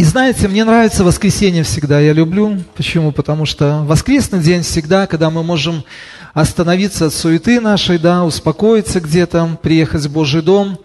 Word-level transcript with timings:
И 0.00 0.02
знаете, 0.02 0.48
мне 0.48 0.64
нравится 0.64 1.04
воскресенье 1.04 1.62
всегда, 1.62 2.00
я 2.00 2.14
люблю. 2.14 2.56
Почему? 2.74 3.12
Потому 3.12 3.44
что 3.44 3.84
воскресный 3.84 4.40
день 4.40 4.62
всегда, 4.62 5.06
когда 5.06 5.28
мы 5.28 5.42
можем 5.42 5.84
остановиться 6.32 7.08
от 7.08 7.12
суеты 7.12 7.60
нашей, 7.60 7.98
да, 7.98 8.24
успокоиться 8.24 9.00
где-то, 9.00 9.58
приехать 9.62 10.06
в 10.06 10.10
Божий 10.10 10.40
дом. 10.40 10.78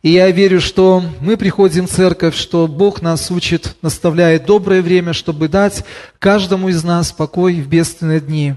И 0.00 0.12
я 0.12 0.30
верю, 0.30 0.62
что 0.62 1.04
мы 1.20 1.36
приходим 1.36 1.86
в 1.86 1.90
церковь, 1.90 2.34
что 2.34 2.66
Бог 2.66 3.02
нас 3.02 3.30
учит, 3.30 3.76
наставляет 3.82 4.46
доброе 4.46 4.80
время, 4.80 5.12
чтобы 5.12 5.48
дать 5.48 5.84
каждому 6.18 6.70
из 6.70 6.82
нас 6.82 7.12
покой 7.12 7.60
в 7.60 7.68
бедственные 7.68 8.20
дни. 8.20 8.54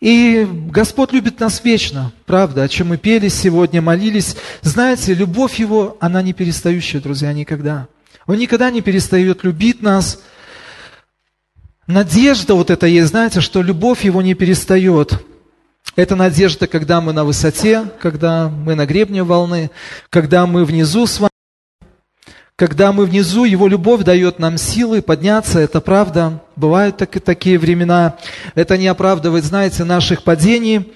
И 0.00 0.46
Господь 0.70 1.12
любит 1.12 1.40
нас 1.40 1.64
вечно, 1.64 2.12
правда, 2.24 2.62
о 2.62 2.68
чем 2.68 2.90
мы 2.90 2.98
пели 2.98 3.26
сегодня, 3.26 3.82
молились. 3.82 4.36
Знаете, 4.60 5.12
любовь 5.12 5.58
Его, 5.58 5.96
она 5.98 6.22
не 6.22 6.32
перестающая, 6.32 7.00
друзья, 7.00 7.32
никогда. 7.32 7.88
Он 8.26 8.36
никогда 8.36 8.70
не 8.70 8.80
перестает 8.80 9.44
любить 9.44 9.82
нас. 9.82 10.22
Надежда 11.86 12.54
вот 12.54 12.70
это 12.70 12.86
есть, 12.86 13.08
знаете, 13.08 13.40
что 13.40 13.62
любовь 13.62 14.04
его 14.04 14.22
не 14.22 14.34
перестает. 14.34 15.22
Это 15.96 16.16
надежда, 16.16 16.66
когда 16.66 17.00
мы 17.00 17.12
на 17.12 17.24
высоте, 17.24 17.84
когда 18.00 18.48
мы 18.48 18.74
на 18.74 18.86
гребне 18.86 19.22
волны, 19.22 19.70
когда 20.08 20.46
мы 20.46 20.64
внизу 20.64 21.06
с 21.06 21.18
вами. 21.18 21.30
Когда 22.56 22.92
мы 22.92 23.06
внизу, 23.06 23.44
Его 23.44 23.66
любовь 23.66 24.04
дает 24.04 24.38
нам 24.38 24.56
силы 24.56 25.02
подняться, 25.02 25.58
это 25.58 25.80
правда. 25.80 26.42
Бывают 26.54 26.96
так, 26.96 27.10
такие 27.20 27.58
времена. 27.58 28.16
Это 28.54 28.78
не 28.78 28.86
оправдывает, 28.86 29.44
знаете, 29.44 29.84
наших 29.84 30.22
падений. 30.22 30.92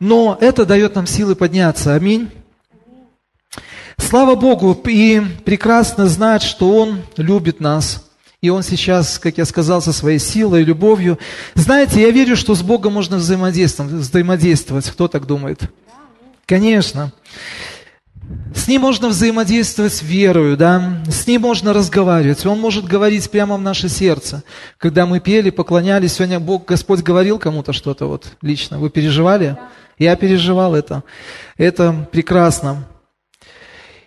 Но 0.00 0.38
это 0.40 0.64
дает 0.64 0.94
нам 0.94 1.06
силы 1.06 1.36
подняться. 1.36 1.94
Аминь. 1.94 2.30
Слава 4.02 4.34
Богу, 4.34 4.78
и 4.84 5.22
прекрасно 5.44 6.06
знать, 6.06 6.42
что 6.42 6.76
Он 6.76 7.02
любит 7.16 7.60
нас. 7.60 8.10
И 8.42 8.50
Он 8.50 8.62
сейчас, 8.62 9.18
как 9.18 9.38
я 9.38 9.46
сказал, 9.46 9.80
со 9.80 9.92
своей 9.92 10.18
силой 10.18 10.62
и 10.62 10.64
любовью. 10.64 11.18
Знаете, 11.54 12.02
я 12.02 12.10
верю, 12.10 12.36
что 12.36 12.54
с 12.54 12.62
Богом 12.62 12.92
можно 12.92 13.16
взаимодействовать. 13.16 13.92
взаимодействовать. 13.92 14.90
Кто 14.90 15.08
так 15.08 15.26
думает? 15.26 15.62
Конечно. 16.44 17.12
С 18.54 18.68
ним 18.68 18.82
можно 18.82 19.08
взаимодействовать 19.08 20.02
верою, 20.02 20.56
да, 20.56 21.02
с 21.08 21.26
ним 21.26 21.42
можно 21.42 21.72
разговаривать, 21.72 22.46
он 22.46 22.60
может 22.60 22.84
говорить 22.84 23.30
прямо 23.30 23.56
в 23.56 23.60
наше 23.60 23.88
сердце. 23.88 24.42
Когда 24.78 25.06
мы 25.06 25.20
пели, 25.20 25.50
поклонялись, 25.50 26.14
сегодня 26.14 26.38
Бог, 26.38 26.66
Господь 26.66 27.00
говорил 27.00 27.38
кому-то 27.38 27.72
что-то 27.72 28.06
вот 28.06 28.26
лично, 28.40 28.78
вы 28.78 28.90
переживали? 28.90 29.56
Я 29.98 30.16
переживал 30.16 30.74
это. 30.74 31.02
Это 31.56 32.08
прекрасно. 32.10 32.86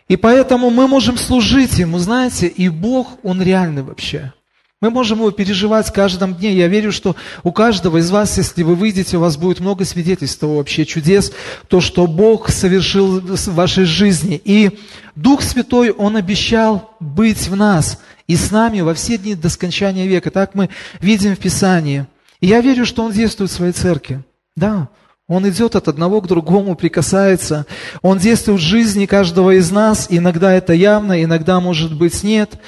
И 0.08 0.18
поэтому 0.18 0.70
мы 0.70 0.88
можем 0.88 1.18
служить 1.18 1.80
Ему, 1.80 1.98
знаете, 1.98 2.48
и 2.48 2.70
Бог, 2.70 3.18
Он 3.24 3.42
реальный 3.42 3.82
вообще. 3.82 4.34
Мы 4.82 4.92
можем 4.92 5.20
его 5.20 5.32
переживать 5.32 5.88
в 5.88 5.94
каждом 5.94 6.36
дне. 6.36 6.54
Я 6.54 6.68
верю, 6.68 6.92
что 6.92 7.16
у 7.44 7.52
каждого 7.52 7.98
из 7.98 8.12
вас, 8.12 8.38
если 8.38 8.62
вы 8.62 8.76
выйдете, 8.76 9.18
у 9.18 9.22
вас 9.22 9.36
будет 9.38 9.60
много 9.60 9.84
свидетельств 9.86 10.40
того 10.40 10.58
вообще 10.58 10.86
чудес, 10.86 11.32
то, 11.68 11.82
что 11.82 12.06
Бог 12.06 12.50
совершил 12.50 13.20
в 13.20 13.48
вашей 13.54 13.86
жизни. 13.86 14.40
И 14.44 14.78
Дух 15.16 15.42
Святой, 15.42 15.92
Он 15.92 16.18
обещал 16.18 16.96
быть 17.00 17.48
в 17.48 17.56
нас 17.56 18.00
и 18.28 18.36
с 18.36 18.52
нами 18.52 18.82
во 18.82 18.94
все 18.94 19.18
дни 19.18 19.34
до 19.34 19.50
скончания 19.50 20.06
века. 20.06 20.30
Так 20.30 20.54
мы 20.54 20.70
видим 21.00 21.36
в 21.36 21.40
Писании. 21.40 22.06
И 22.42 22.48
я 22.48 22.62
верю, 22.62 22.86
что 22.86 23.04
Он 23.04 23.12
действует 23.12 23.50
в 23.50 23.56
своей 23.56 23.72
церкви. 23.72 24.24
Да, 24.56 24.90
он 25.28 25.50
идет 25.50 25.76
от 25.76 25.88
одного 25.88 26.22
к 26.22 26.28
другому, 26.28 26.76
прикасается. 26.76 27.66
Он 28.04 28.20
действует 28.20 28.60
в 28.60 28.64
жизни 28.64 29.08
каждого 29.08 29.58
из 29.58 29.72
нас. 29.72 30.06
Иногда 30.10 30.54
это 30.54 30.74
явно, 30.74 31.24
иногда, 31.24 31.60
может 31.60 31.98
быть, 31.98 32.24
нет. 32.24 32.60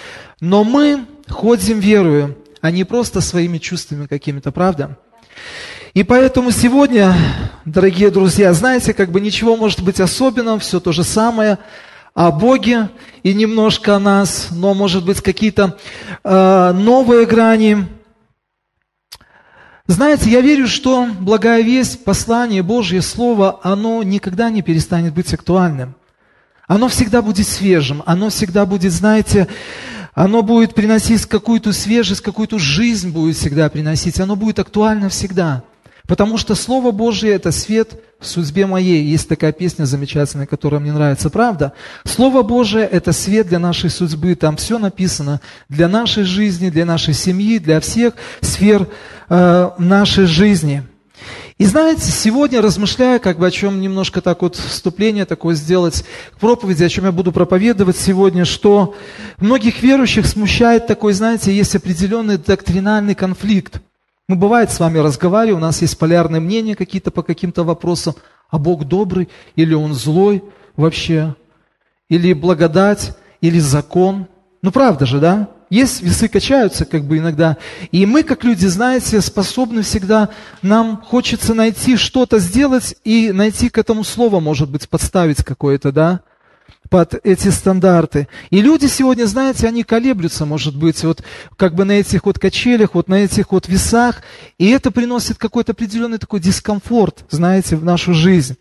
Но 0.41 0.63
мы 0.63 1.05
ходим 1.29 1.79
верою, 1.79 2.35
а 2.61 2.71
не 2.71 2.83
просто 2.83 3.21
своими 3.21 3.59
чувствами 3.59 4.07
какими-то, 4.07 4.51
правда? 4.51 4.97
И 5.93 6.03
поэтому 6.03 6.49
сегодня, 6.49 7.13
дорогие 7.65 8.09
друзья, 8.09 8.51
знаете, 8.53 8.95
как 8.95 9.11
бы 9.11 9.21
ничего 9.21 9.55
может 9.55 9.83
быть 9.83 9.99
особенного, 9.99 10.57
все 10.57 10.79
то 10.79 10.91
же 10.91 11.03
самое 11.03 11.59
о 12.15 12.31
Боге 12.31 12.89
и 13.21 13.35
немножко 13.35 13.95
о 13.95 13.99
нас, 13.99 14.47
но 14.49 14.73
может 14.73 15.05
быть 15.05 15.21
какие-то 15.21 15.77
э, 16.23 16.71
новые 16.73 17.27
грани, 17.27 17.85
знаете, 19.87 20.29
я 20.29 20.41
верю, 20.41 20.67
что 20.67 21.07
благая 21.19 21.61
весть, 21.61 22.03
послание 22.03 22.61
Божье, 22.61 23.01
Слово, 23.01 23.59
оно 23.63 24.03
никогда 24.03 24.49
не 24.49 24.61
перестанет 24.61 25.13
быть 25.13 25.33
актуальным. 25.33 25.95
Оно 26.67 26.89
всегда 26.89 27.21
будет 27.21 27.47
свежим, 27.47 28.03
оно 28.05 28.29
всегда 28.29 28.65
будет, 28.65 28.91
знаете, 28.91 29.47
оно 30.13 30.41
будет 30.41 30.73
приносить 30.73 31.25
какую-то 31.25 31.71
свежесть, 31.71 32.21
какую-то 32.21 32.59
жизнь 32.59 33.11
будет 33.11 33.37
всегда 33.37 33.69
приносить, 33.69 34.19
оно 34.19 34.35
будет 34.35 34.59
актуально 34.59 35.07
всегда. 35.07 35.63
Потому 36.07 36.37
что 36.37 36.55
Слово 36.55 36.91
Божье– 36.91 37.31
это 37.33 37.51
свет 37.51 38.01
в 38.19 38.25
судьбе 38.25 38.65
моей. 38.65 39.03
Есть 39.03 39.27
такая 39.27 39.51
песня 39.51 39.83
замечательная, 39.83 40.47
которая 40.47 40.79
мне 40.79 40.93
нравится, 40.93 41.29
правда? 41.29 41.73
Слово 42.05 42.43
Божие– 42.43 42.85
это 42.91 43.11
свет 43.11 43.47
для 43.47 43.59
нашей 43.59 43.89
судьбы. 43.89 44.33
Там 44.35 44.55
все 44.55 44.79
написано 44.79 45.41
для 45.67 45.89
нашей 45.89 46.23
жизни, 46.23 46.69
для 46.69 46.85
нашей 46.85 47.13
семьи, 47.13 47.59
для 47.59 47.81
всех 47.81 48.13
сфер 48.41 48.87
э, 49.29 49.69
нашей 49.77 50.25
жизни. 50.25 50.83
И 51.57 51.65
знаете, 51.65 52.11
сегодня 52.11 52.61
размышляя, 52.61 53.17
как 53.17 53.39
бы 53.39 53.47
о 53.47 53.51
чем 53.51 53.81
немножко 53.81 54.21
так 54.21 54.43
вот 54.43 54.55
вступление 54.55 55.25
такое 55.25 55.55
сделать 55.55 56.05
к 56.35 56.39
проповеди, 56.39 56.83
о 56.83 56.89
чем 56.89 57.05
я 57.05 57.11
буду 57.11 57.31
проповедовать 57.31 57.97
сегодня, 57.97 58.45
что 58.45 58.95
многих 59.39 59.81
верующих 59.81 60.27
смущает 60.27 60.85
такой, 60.85 61.13
знаете, 61.13 61.51
есть 61.51 61.75
определенный 61.75 62.37
доктринальный 62.37 63.15
конфликт. 63.15 63.81
Мы 64.29 64.35
бывает 64.35 64.69
с 64.71 64.79
вами 64.81 64.97
разговариваем, 64.97 65.59
у 65.59 65.65
нас 65.65 65.81
есть 65.81 65.97
полярные 65.97 66.41
мнения 66.41 66.75
какие-то 66.75 67.11
по 67.11 67.23
каким-то 67.23 67.63
вопросам, 67.63 68.13
а 68.49 68.59
Бог 68.59 68.83
добрый 68.83 69.29
или 69.55 69.73
Он 69.73 69.93
злой 69.93 70.43
вообще, 70.75 71.33
или 72.09 72.33
благодать, 72.33 73.15
или 73.39 73.57
закон. 73.59 74.27
Ну 74.61 74.71
правда 74.71 75.05
же, 75.05 75.21
да? 75.21 75.47
Есть 75.69 76.01
весы 76.01 76.27
качаются 76.27 76.83
как 76.83 77.05
бы 77.05 77.19
иногда. 77.19 77.55
И 77.93 78.05
мы, 78.05 78.23
как 78.23 78.43
люди, 78.43 78.65
знаете, 78.65 79.21
способны 79.21 79.81
всегда, 79.81 80.29
нам 80.61 81.01
хочется 81.01 81.53
найти 81.53 81.95
что-то 81.95 82.39
сделать 82.39 82.97
и 83.05 83.31
найти 83.31 83.69
к 83.69 83.77
этому 83.77 84.03
слово, 84.03 84.41
может 84.41 84.69
быть, 84.69 84.89
подставить 84.89 85.41
какое-то, 85.41 85.93
да? 85.93 86.19
Под 86.89 87.15
эти 87.23 87.49
стандарты. 87.49 88.27
И 88.49 88.61
люди 88.61 88.85
сегодня, 88.87 89.25
знаете, 89.25 89.67
они 89.67 89.83
колеблются, 89.83 90.45
может 90.45 90.75
быть, 90.75 91.03
вот 91.03 91.23
как 91.55 91.75
бы 91.75 91.85
на 91.85 91.93
этих 91.93 92.25
вот 92.25 92.39
качелях, 92.39 92.95
вот 92.95 93.07
на 93.07 93.15
этих 93.15 93.51
вот 93.51 93.67
весах, 93.67 94.21
и 94.57 94.69
это 94.69 94.91
приносит 94.91 95.37
какой-то 95.37 95.73
определенный 95.73 96.17
такой 96.17 96.39
дискомфорт, 96.39 97.25
знаете, 97.29 97.75
в 97.75 97.83
нашу 97.83 98.13
жизнь. 98.13 98.57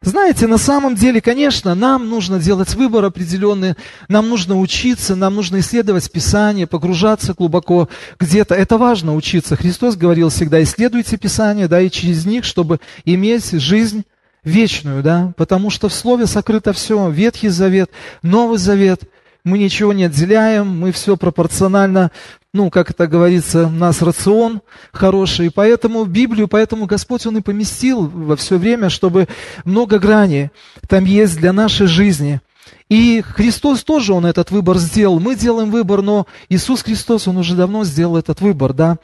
Знаете, 0.00 0.46
на 0.46 0.58
самом 0.58 0.94
деле, 0.94 1.20
конечно, 1.20 1.74
нам 1.74 2.08
нужно 2.08 2.38
делать 2.38 2.72
выбор 2.74 3.04
определенный, 3.04 3.74
нам 4.06 4.28
нужно 4.28 4.56
учиться, 4.58 5.16
нам 5.16 5.34
нужно 5.34 5.58
исследовать 5.58 6.10
Писание, 6.12 6.68
погружаться 6.68 7.34
глубоко 7.34 7.88
где-то. 8.20 8.54
Это 8.54 8.78
важно 8.78 9.16
учиться. 9.16 9.56
Христос 9.56 9.96
говорил 9.96 10.28
всегда, 10.28 10.62
исследуйте 10.62 11.16
Писание, 11.16 11.66
да, 11.66 11.80
и 11.80 11.90
через 11.90 12.26
них, 12.26 12.44
чтобы 12.44 12.78
иметь 13.04 13.50
жизнь 13.50 14.04
вечную, 14.48 15.02
да, 15.02 15.32
потому 15.36 15.70
что 15.70 15.88
в 15.88 15.94
Слове 15.94 16.26
сокрыто 16.26 16.72
все, 16.72 17.10
Ветхий 17.10 17.48
Завет, 17.48 17.90
Новый 18.22 18.58
Завет, 18.58 19.02
мы 19.44 19.58
ничего 19.58 19.92
не 19.92 20.04
отделяем, 20.04 20.78
мы 20.78 20.92
все 20.92 21.16
пропорционально, 21.16 22.10
ну, 22.52 22.70
как 22.70 22.90
это 22.90 23.06
говорится, 23.06 23.66
у 23.66 23.70
нас 23.70 24.02
рацион 24.02 24.60
хороший, 24.92 25.50
поэтому 25.50 26.04
Библию, 26.04 26.48
поэтому 26.48 26.86
Господь, 26.86 27.26
Он 27.26 27.38
и 27.38 27.42
поместил 27.42 28.06
во 28.08 28.36
все 28.36 28.58
время, 28.58 28.90
чтобы 28.90 29.28
много 29.64 29.98
граней 29.98 30.50
там 30.88 31.04
есть 31.04 31.38
для 31.38 31.52
нашей 31.52 31.86
жизни. 31.86 32.40
И 32.88 33.22
Христос 33.22 33.84
тоже, 33.84 34.12
Он 34.12 34.26
этот 34.26 34.50
выбор 34.50 34.78
сделал. 34.78 35.20
Мы 35.20 35.36
делаем 35.36 35.70
выбор, 35.70 36.02
но 36.02 36.26
Иисус 36.48 36.82
Христос, 36.82 37.28
Он 37.28 37.36
уже 37.36 37.54
давно 37.54 37.84
сделал 37.84 38.16
этот 38.16 38.40
выбор, 38.40 38.72
да. 38.72 38.96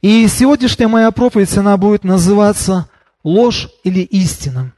И 0.00 0.26
сегодняшняя 0.28 0.88
моя 0.88 1.10
проповедь, 1.10 1.56
она 1.56 1.76
будет 1.76 2.04
называться 2.04 2.88
«Ложь 3.24 3.68
или 3.84 4.00
истина». 4.00 4.72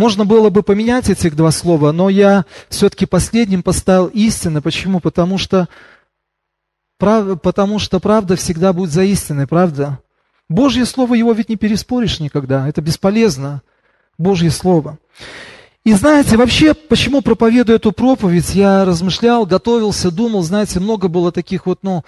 Можно 0.00 0.24
было 0.24 0.48
бы 0.48 0.62
поменять 0.62 1.10
этих 1.10 1.36
два 1.36 1.50
слова, 1.50 1.92
но 1.92 2.08
я 2.08 2.46
все-таки 2.70 3.04
последним 3.04 3.62
поставил 3.62 4.06
истины. 4.06 4.62
Почему? 4.62 4.98
Потому 4.98 5.36
что, 5.36 5.68
прав, 6.96 7.38
потому 7.42 7.78
что 7.78 8.00
правда 8.00 8.34
всегда 8.34 8.72
будет 8.72 8.92
за 8.92 9.02
истиной, 9.02 9.46
правда? 9.46 9.98
Божье 10.48 10.86
Слово, 10.86 11.16
его 11.16 11.32
ведь 11.32 11.50
не 11.50 11.56
переспоришь 11.56 12.18
никогда, 12.18 12.66
это 12.66 12.80
бесполезно. 12.80 13.60
Божье 14.16 14.50
Слово. 14.50 14.98
И 15.84 15.92
знаете, 15.92 16.38
вообще, 16.38 16.72
почему 16.72 17.20
проповедую 17.20 17.76
эту 17.76 17.92
проповедь, 17.92 18.54
я 18.54 18.86
размышлял, 18.86 19.44
готовился, 19.44 20.10
думал, 20.10 20.42
знаете, 20.42 20.80
много 20.80 21.08
было 21.08 21.30
таких 21.30 21.66
вот, 21.66 21.80
ну, 21.82 22.04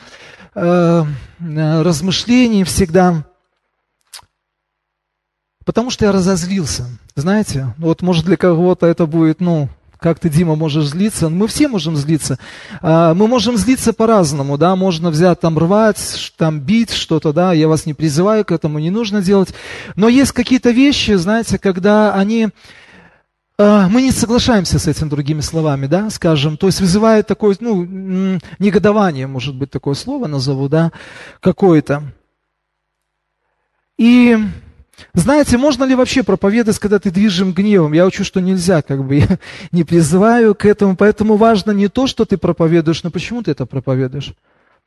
э, 0.55 1.05
э 1.41 1.83
размышлений 1.83 2.65
всегда. 2.65 3.27
Потому 5.65 5.91
что 5.91 6.05
я 6.05 6.13
разозлился. 6.13 6.87
Знаете, 7.15 7.75
вот 7.79 8.03
может 8.03 8.25
для 8.25 8.37
кого-то 8.37 8.87
это 8.87 9.07
будет, 9.07 9.41
ну, 9.41 9.69
как 9.99 10.19
ты, 10.19 10.29
Дима, 10.29 10.57
можешь 10.57 10.87
злиться? 10.87 11.29
Мы 11.29 11.47
все 11.47 11.69
можем 11.69 11.97
злиться. 11.97 12.39
А, 12.81 13.15
мы 13.15 13.29
можем 13.29 13.57
злиться 13.57 13.93
по-разному, 13.93 14.59
да, 14.59 14.75
можно 14.75 15.11
взять 15.11 15.41
там 15.41 15.57
рвать, 15.59 16.33
там 16.37 16.61
бить 16.61 16.93
что-то, 16.93 17.33
да, 17.33 17.53
я 17.53 17.69
вас 17.69 17.87
не 17.87 17.95
призываю 17.95 18.45
к 18.45 18.51
этому, 18.51 18.81
не 18.81 18.91
нужно 18.91 19.23
делать. 19.23 19.55
Но 19.95 20.09
есть 20.09 20.33
какие-то 20.33 20.71
вещи, 20.71 21.13
знаете, 21.13 21.59
когда 21.59 22.15
они 22.15 22.49
а, 23.59 23.89
мы 23.89 24.03
не 24.03 24.11
соглашаемся 24.11 24.81
с 24.81 24.89
этим 24.89 25.09
другими 25.09 25.41
словами, 25.41 25.87
да, 25.87 26.11
скажем, 26.11 26.57
то 26.57 26.67
есть 26.67 26.81
вызывает 26.81 27.29
такое, 27.29 27.57
ну, 27.61 28.39
негодование, 28.59 29.29
может 29.29 29.55
быть, 29.55 29.71
такое 29.71 29.95
слово 29.95 30.27
назову, 30.27 30.69
да, 30.69 30.91
какое-то. 31.41 32.03
И 33.99 34.37
знаете, 35.15 35.59
можно 35.59 35.85
ли 35.85 35.95
вообще 35.95 36.23
проповедовать, 36.23 36.79
когда 36.79 36.99
ты 36.99 37.11
движим 37.11 37.53
гневом? 37.53 37.93
Я 37.93 38.07
учу, 38.07 38.25
что 38.25 38.41
нельзя, 38.41 38.83
как 38.83 39.05
бы, 39.05 39.17
я 39.17 39.39
не 39.71 39.85
призываю 39.85 40.55
к 40.55 40.65
этому, 40.65 40.97
поэтому 40.97 41.37
важно 41.37 41.71
не 41.73 41.89
то, 41.89 42.07
что 42.07 42.25
ты 42.25 42.37
проповедуешь, 42.37 43.03
но 43.03 43.11
почему 43.11 43.43
ты 43.43 43.51
это 43.51 43.67
проповедуешь. 43.67 44.35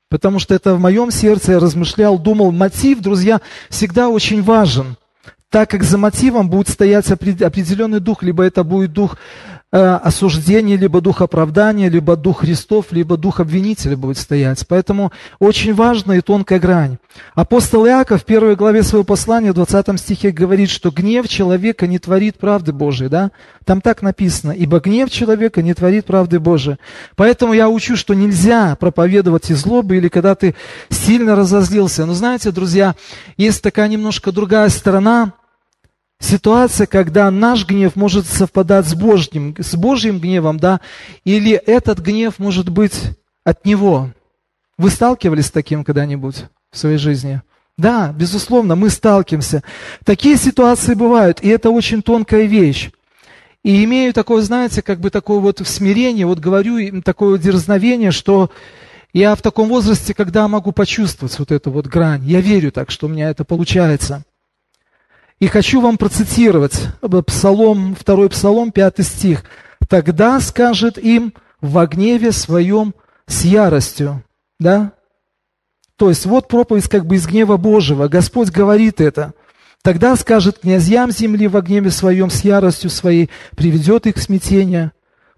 Потому 0.10 0.40
что 0.40 0.54
это 0.54 0.76
в 0.76 0.80
моем 0.80 1.12
сердце, 1.12 1.54
я 1.54 1.60
размышлял, 1.60 2.20
думал, 2.20 2.52
мотив, 2.52 3.00
друзья, 3.00 3.42
всегда 3.70 4.10
очень 4.10 4.44
важен 4.44 4.98
так 5.56 5.70
как 5.70 5.84
за 5.84 5.98
мотивом 5.98 6.50
будет 6.50 6.68
стоять 6.68 7.10
определенный 7.10 8.02
дух, 8.02 8.24
либо 8.24 8.44
это 8.44 8.66
будет 8.66 8.92
дух 8.92 9.16
Э, 9.78 10.00
осуждение, 10.02 10.78
либо 10.78 11.02
дух 11.02 11.20
оправдания, 11.20 11.90
либо 11.90 12.16
дух 12.16 12.40
Христов, 12.40 12.86
либо 12.92 13.18
дух 13.18 13.42
обвинителя 13.42 13.98
будет 13.98 14.18
стоять. 14.18 14.66
Поэтому 14.70 15.12
очень 15.40 15.74
важная 15.74 16.20
и 16.20 16.22
тонкая 16.22 16.62
грань. 16.62 16.96
Апостол 17.34 17.86
Иаков 17.86 18.22
в 18.22 18.24
первой 18.26 18.56
главе 18.56 18.84
своего 18.84 19.04
послания, 19.04 19.52
в 19.52 19.56
20 19.56 20.00
стихе 20.00 20.32
говорит, 20.32 20.70
что 20.70 20.92
гнев 20.92 21.28
человека 21.28 21.88
не 21.88 22.00
творит 22.00 22.38
правды 22.38 22.72
Божией. 22.72 23.10
Да? 23.10 23.32
Там 23.66 23.82
так 23.82 24.02
написано, 24.02 24.54
ибо 24.54 24.80
гнев 24.80 25.12
человека 25.12 25.62
не 25.62 25.74
творит 25.74 26.06
правды 26.06 26.40
Божией. 26.40 26.78
Поэтому 27.18 27.52
я 27.52 27.68
учу, 27.68 27.98
что 27.98 28.14
нельзя 28.14 28.78
проповедовать 28.78 29.52
из 29.52 29.58
злобы 29.58 29.98
или 29.98 30.08
когда 30.08 30.36
ты 30.36 30.56
сильно 30.88 31.36
разозлился. 31.36 32.06
Но 32.06 32.14
знаете, 32.14 32.52
друзья, 32.52 32.96
есть 33.36 33.62
такая 33.62 33.90
немножко 33.90 34.32
другая 34.32 34.70
сторона– 34.70 35.34
Ситуация, 36.26 36.88
когда 36.88 37.30
наш 37.30 37.68
гнев 37.68 37.96
может 37.96 38.26
совпадать 38.26 38.88
с 38.88 38.96
Божьим, 38.96 39.56
с 39.60 39.76
Божьим 39.76 40.18
гневом, 40.18 40.58
да, 40.58 40.82
или 41.24 41.52
этот 41.52 42.00
гнев 42.00 42.40
может 42.40 42.70
быть 42.70 43.00
от 43.44 43.64
Него. 43.64 44.10
Вы 44.76 44.90
сталкивались 44.90 45.46
с 45.46 45.52
таким 45.52 45.84
когда-нибудь 45.84 46.46
в 46.72 46.78
своей 46.80 46.98
жизни? 46.98 47.44
Да, 47.78 48.12
безусловно, 48.12 48.76
мы 48.76 48.90
сталкиваемся. 48.90 49.62
Такие 50.04 50.36
ситуации 50.38 50.96
бывают, 50.96 51.44
и 51.44 51.50
это 51.50 51.70
очень 51.70 52.02
тонкая 52.02 52.46
вещь. 52.46 52.90
И 53.64 53.84
имею 53.84 54.12
такое, 54.12 54.42
знаете, 54.42 54.82
как 54.82 55.00
бы 55.00 55.12
такое 55.12 55.38
вот 55.38 55.62
смирение, 55.64 56.26
вот 56.26 56.40
говорю 56.40 56.80
им 56.80 57.04
такое 57.04 57.38
дерзновение, 57.38 58.10
что 58.10 58.50
я 59.14 59.36
в 59.36 59.44
таком 59.44 59.70
возрасте, 59.70 60.16
когда 60.16 60.48
могу 60.48 60.72
почувствовать 60.72 61.38
вот 61.38 61.52
эту 61.52 61.70
вот 61.70 61.86
грань, 61.86 62.26
я 62.26 62.42
верю 62.42 62.72
так, 62.72 62.90
что 62.90 63.06
у 63.06 63.10
меня 63.10 63.30
это 63.30 63.46
получается– 63.46 64.24
и 65.40 65.48
хочу 65.48 65.82
вам 65.82 65.98
процитировать 65.98 66.88
Псалом, 67.28 67.96
второй 67.96 68.30
Псалом, 68.30 68.72
пятый 68.72 69.04
стих. 69.04 69.44
«Тогда 69.90 70.40
скажет 70.40 70.98
им 70.98 71.34
во 71.62 71.88
гневе 71.88 72.32
своем 72.32 72.94
с 73.28 73.44
яростью». 73.44 74.24
Да? 74.60 74.94
То 75.98 76.10
есть 76.10 76.26
вот 76.26 76.48
проповедь 76.48 76.88
как 76.90 77.06
бы 77.06 77.16
из 77.16 77.28
гнева 77.28 77.58
Божьего. 77.58 78.08
Господь 78.08 78.50
говорит 78.50 79.02
это. 79.02 79.34
Тогда 79.82 80.16
скажет 80.16 80.60
князьям 80.60 81.12
земли 81.12 81.48
во 81.48 81.62
гневе 81.62 81.92
своем 81.92 82.30
с 82.30 82.42
яростью 82.42 82.90
своей, 82.90 83.30
приведет 83.56 84.08
их 84.08 84.16
к 84.16 84.20
смятению. 84.20 84.92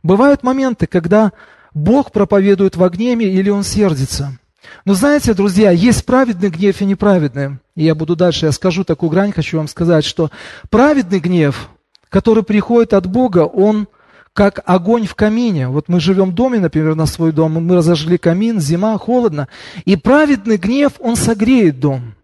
Бывают 0.03 0.43
моменты, 0.43 0.87
когда 0.87 1.33
Бог 1.73 2.11
проповедует 2.11 2.75
во 2.75 2.89
гневе 2.89 3.33
или 3.33 3.49
Он 3.49 3.63
сердится– 3.63 4.37
но 4.85 4.93
знаете, 4.93 5.33
друзья, 5.33 5.71
есть 5.71 6.05
праведный 6.05 6.49
гнев 6.49 6.81
и 6.81 6.85
неправедный. 6.85 7.59
И 7.77 7.83
я 7.83 7.93
буду 7.93 8.15
дальше, 8.15 8.47
я 8.47 8.51
скажу 8.51 8.83
такую 8.83 9.11
грань, 9.11 9.31
хочу 9.31 9.57
вам 9.57 9.67
сказать, 9.67 10.03
что 10.03 10.31
праведный 10.71 11.19
гнев, 11.19 11.69
который 12.09 12.41
приходит 12.41 12.91
от 12.93 13.05
Бога, 13.05 13.45
он 13.45 13.87
как 14.33 14.63
огонь 14.65 15.05
в 15.05 15.13
камине. 15.13 15.67
Вот 15.67 15.87
мы 15.87 15.99
живем 15.99 16.31
в 16.31 16.33
доме, 16.33 16.59
например, 16.59 16.95
на 16.95 17.05
свой 17.05 17.31
дом, 17.31 17.51
мы 17.63 17.75
разожгли 17.75 18.17
камин, 18.17 18.59
зима, 18.59 18.97
холодно. 18.97 19.47
И 19.85 19.95
праведный 19.95 20.57
гнев, 20.57 20.93
он 20.97 21.15
согреет 21.15 21.79
дом. 21.79 22.15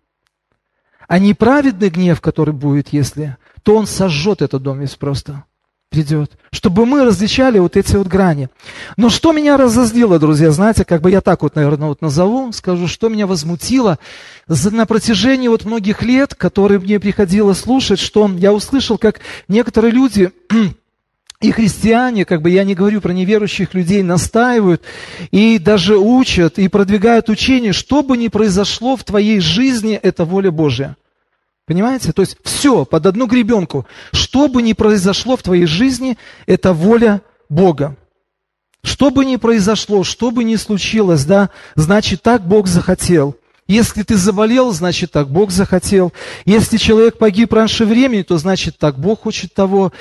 А 1.08 1.20
неправедный 1.20 1.90
гнев, 1.90 2.20
который 2.20 2.56
будет, 2.56 2.90
если, 2.90 3.38
то 3.62 3.76
он 3.76 3.86
сожжет 3.86 4.42
этот 4.42 4.64
дом 4.64 4.80
весь 4.80 4.96
просто 4.96 5.44
придет, 5.94 6.32
чтобы 6.52 6.88
мы 6.88 7.06
различали 7.06 7.60
вот 7.60 7.78
эти 7.78 7.96
вот 7.96 8.08
грани. 8.08 8.50
Но 8.98 9.10
что 9.10 9.32
меня 9.32 9.58
разозлило, 9.58 10.18
друзья, 10.18 10.50
знаете, 10.50 10.86
как 10.86 11.02
бы 11.02 11.12
я 11.12 11.22
так 11.22 11.44
вот, 11.44 11.56
наверное, 11.56 11.90
вот 11.90 12.02
назову, 12.02 12.52
скажу, 12.52 12.88
что 12.88 13.10
меня 13.10 13.28
возмутило 13.28 14.00
на 14.48 14.88
протяжении 14.88 15.48
вот 15.48 15.66
многих 15.66 16.02
лет, 16.02 16.34
которые 16.34 16.80
мне 16.80 17.00
приходилось 17.00 17.60
слушать, 17.60 18.00
что 18.00 18.28
я 18.38 18.52
услышал, 18.52 18.98
как 18.98 19.20
некоторые 19.48 19.92
люди 19.92 20.32
и 21.42 21.52
христиане, 21.52 22.26
как 22.26 22.42
бы 22.42 22.50
я 22.50 22.64
не 22.64 22.74
говорю 22.74 23.00
про 23.00 23.14
неверующих 23.14 23.76
людей, 23.76 24.02
настаивают 24.02 24.82
и 25.30 25.60
даже 25.60 26.00
учат 26.00 26.58
и 26.58 26.70
продвигают 26.70 27.30
учение, 27.30 27.72
что 27.72 28.02
бы 28.02 28.18
ни 28.18 28.30
произошло 28.30 28.96
в 28.96 29.04
твоей 29.04 29.40
жизни, 29.40 29.94
это 29.94 30.26
воля 30.26 30.50
Божья. 30.50 30.98
Понимаете? 31.66 32.12
То 32.12 32.22
есть 32.22 32.38
все 32.44 32.86
под 32.86 33.06
одну 33.06 33.26
гребенку. 33.28 33.86
Что 34.12 34.48
бы 34.48 34.62
ни 34.62 34.74
произошло 34.74 35.38
в 35.38 35.44
твоей 35.44 35.66
жизни, 35.66 36.18
это 36.46 36.74
воля 36.74 37.22
Бога. 37.50 37.96
Что 38.84 39.12
бы 39.12 39.24
ни 39.24 39.38
произошло, 39.38 40.04
что 40.04 40.32
бы 40.32 40.44
ни 40.44 40.58
случилось, 40.58 41.24
да, 41.24 41.52
значит, 41.76 42.22
так 42.22 42.46
Бог 42.46 42.68
захотел. 42.68 43.38
Если 43.68 44.04
ты 44.04 44.18
заболел, 44.18 44.74
значит 44.74 45.12
так 45.12 45.30
Бог 45.30 45.52
захотел. 45.52 46.12
Если 46.44 46.76
человек 46.76 47.18
погиб 47.18 47.54
раньше 47.54 47.86
времени, 47.86 48.22
то 48.22 48.38
значит 48.38 48.78
так 48.78 49.00
Бог 49.00 49.22
хочет 49.22 49.54
того. 49.54 49.94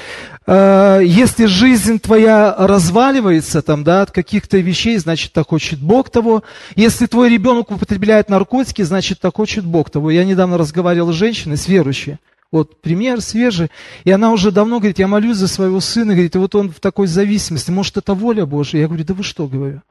Э, 0.47 1.01
если 1.05 1.47
жизнь 1.47 2.01
твоя 2.01 2.57
разваливается 2.59 3.63
там, 3.63 3.85
да, 3.85 4.03
от 4.03 4.11
каких-то 4.11 4.59
вещей, 4.59 4.99
значит 4.99 5.33
так 5.33 5.49
хочет 5.49 5.79
Бог 5.79 6.11
того. 6.11 6.43
Если 6.75 7.07
твой 7.07 7.29
ребенок 7.29 7.71
употребляет 7.71 8.29
наркотики, 8.29 8.83
значит 8.83 9.21
так 9.21 9.37
хочет 9.37 9.65
Бог 9.65 9.91
того. 9.91 10.11
Я 10.11 10.25
недавно 10.25 10.59
разговаривал 10.59 11.13
с 11.13 11.17
женщиной, 11.17 11.57
с 11.57 11.69
верующей. 11.69 12.19
Вот 12.51 12.81
пример 12.81 13.21
свежий. 13.21 13.71
И 14.03 14.11
она 14.11 14.33
уже 14.33 14.51
давно 14.51 14.81
говорит, 14.81 14.99
я 14.99 15.07
молюсь 15.07 15.37
за 15.37 15.47
своего 15.47 15.79
сына, 15.79 16.15
говорит, 16.15 16.35
и 16.35 16.39
вот 16.39 16.55
он 16.57 16.71
в 16.71 16.81
такой 16.81 17.07
зависимости. 17.07 17.71
Может, 17.71 17.97
это 17.97 18.13
воля 18.13 18.45
Божья? 18.45 18.81
Я 18.81 18.89
говорю, 18.89 19.05
да 19.05 19.15
вы 19.15 19.23
что, 19.23 19.47
говорю? 19.47 19.83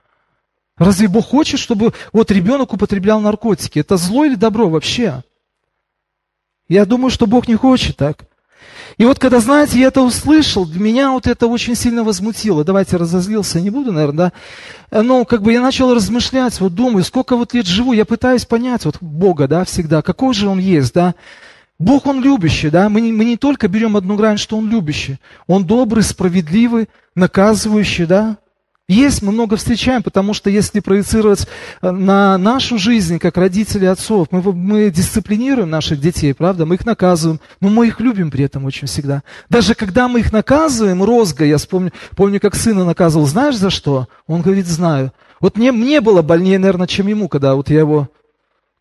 Разве 0.81 1.07
Бог 1.07 1.27
хочет, 1.27 1.59
чтобы 1.59 1.93
вот 2.11 2.31
ребенок 2.31 2.73
употреблял 2.73 3.21
наркотики? 3.21 3.77
Это 3.77 3.97
зло 3.97 4.25
или 4.25 4.33
добро 4.33 4.67
вообще? 4.67 5.21
Я 6.67 6.85
думаю, 6.85 7.11
что 7.11 7.27
Бог 7.27 7.47
не 7.47 7.53
хочет 7.55 7.97
так. 7.97 8.23
И 8.97 9.05
вот 9.05 9.19
когда, 9.19 9.39
знаете, 9.41 9.79
я 9.79 9.89
это 9.89 10.01
услышал, 10.01 10.65
меня 10.65 11.11
вот 11.11 11.27
это 11.27 11.45
очень 11.45 11.75
сильно 11.75 12.03
возмутило. 12.03 12.63
Давайте 12.63 12.97
разозлился, 12.97 13.61
не 13.61 13.69
буду, 13.69 13.91
наверное, 13.91 14.31
да. 14.89 15.03
Но 15.03 15.23
как 15.23 15.43
бы 15.43 15.53
я 15.53 15.61
начал 15.61 15.93
размышлять, 15.93 16.59
вот 16.59 16.73
думаю, 16.73 17.03
сколько 17.03 17.35
вот 17.35 17.53
лет 17.53 17.67
живу, 17.67 17.93
я 17.93 18.03
пытаюсь 18.03 18.45
понять 18.45 18.85
вот 18.85 18.97
Бога, 19.01 19.47
да, 19.47 19.65
всегда, 19.65 20.01
какой 20.01 20.33
же 20.33 20.47
Он 20.47 20.57
есть, 20.57 20.95
да. 20.95 21.13
Бог, 21.77 22.07
Он 22.07 22.23
любящий, 22.23 22.71
да, 22.71 22.89
мы 22.89 23.01
не, 23.01 23.11
мы 23.11 23.23
не 23.25 23.38
только 23.38 23.67
берем 23.67 23.97
одну 23.97 24.15
грань, 24.15 24.39
что 24.39 24.57
Он 24.57 24.67
любящий. 24.67 25.19
Он 25.45 25.63
добрый, 25.63 26.01
справедливый, 26.01 26.89
наказывающий, 27.13 28.07
да. 28.07 28.38
Есть, 28.91 29.21
мы 29.21 29.31
много 29.31 29.55
встречаем, 29.55 30.03
потому 30.03 30.33
что 30.33 30.50
если 30.50 30.81
проецировать 30.81 31.48
э, 31.81 31.91
на 31.91 32.38
нашу 32.38 32.77
жизнь, 32.77 33.19
как 33.19 33.38
родители 33.38 33.86
отцов, 33.86 34.27
мы, 34.31 34.41
мы 34.41 34.89
дисциплинируем 34.89 35.69
наших 35.69 36.01
детей, 36.01 36.33
правда, 36.33 36.65
мы 36.65 36.75
их 36.75 36.86
наказываем, 36.86 37.39
но 37.62 37.69
мы 37.69 37.88
их 37.88 38.01
любим 38.01 38.29
при 38.31 38.43
этом 38.43 38.65
очень 38.65 38.89
всегда. 38.89 39.24
Даже 39.50 39.75
когда 39.75 40.10
мы 40.10 40.19
их 40.19 40.33
наказываем, 40.33 41.01
розга, 41.01 41.45
я 41.45 41.55
вспомню, 41.55 41.93
помню, 42.17 42.41
как 42.41 42.53
сына 42.53 42.83
наказывал, 42.83 43.25
знаешь 43.27 43.55
за 43.55 43.69
что? 43.69 44.10
Он 44.27 44.41
говорит, 44.41 44.67
знаю. 44.67 45.13
Вот 45.39 45.55
мне, 45.55 45.71
мне 45.71 46.01
было 46.01 46.21
больнее, 46.21 46.60
наверное, 46.60 46.86
чем 46.86 47.07
ему, 47.07 47.29
когда 47.29 47.55
вот 47.55 47.69
я 47.69 47.79
его 47.79 48.10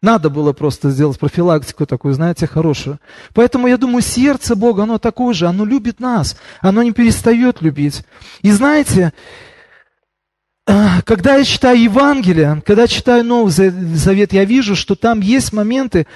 надо 0.02 0.28
было 0.28 0.52
просто 0.52 0.90
сделать 0.90 1.20
профилактику 1.20 1.86
такую, 1.86 2.14
знаете, 2.14 2.48
хорошую. 2.48 2.98
Поэтому 3.32 3.68
я 3.68 3.76
думаю, 3.76 4.02
сердце 4.02 4.56
Бога, 4.56 4.82
оно 4.82 4.98
такое 4.98 5.34
же, 5.34 5.46
оно 5.46 5.64
любит 5.64 6.00
нас, 6.00 6.36
оно 6.60 6.82
не 6.82 6.90
перестает 6.90 7.62
любить. 7.62 8.04
И 8.42 8.50
знаете, 8.50 9.12
когда 11.04 11.36
я 11.36 11.44
читаю 11.44 11.80
Евангелие, 11.80 12.62
когда 12.64 12.86
читаю 12.86 13.24
Новый 13.24 13.50
Завет, 13.50 14.32
я 14.32 14.44
вижу, 14.44 14.76
что 14.76 14.94
там 14.94 15.20
есть 15.20 15.52
моменты, 15.52 16.06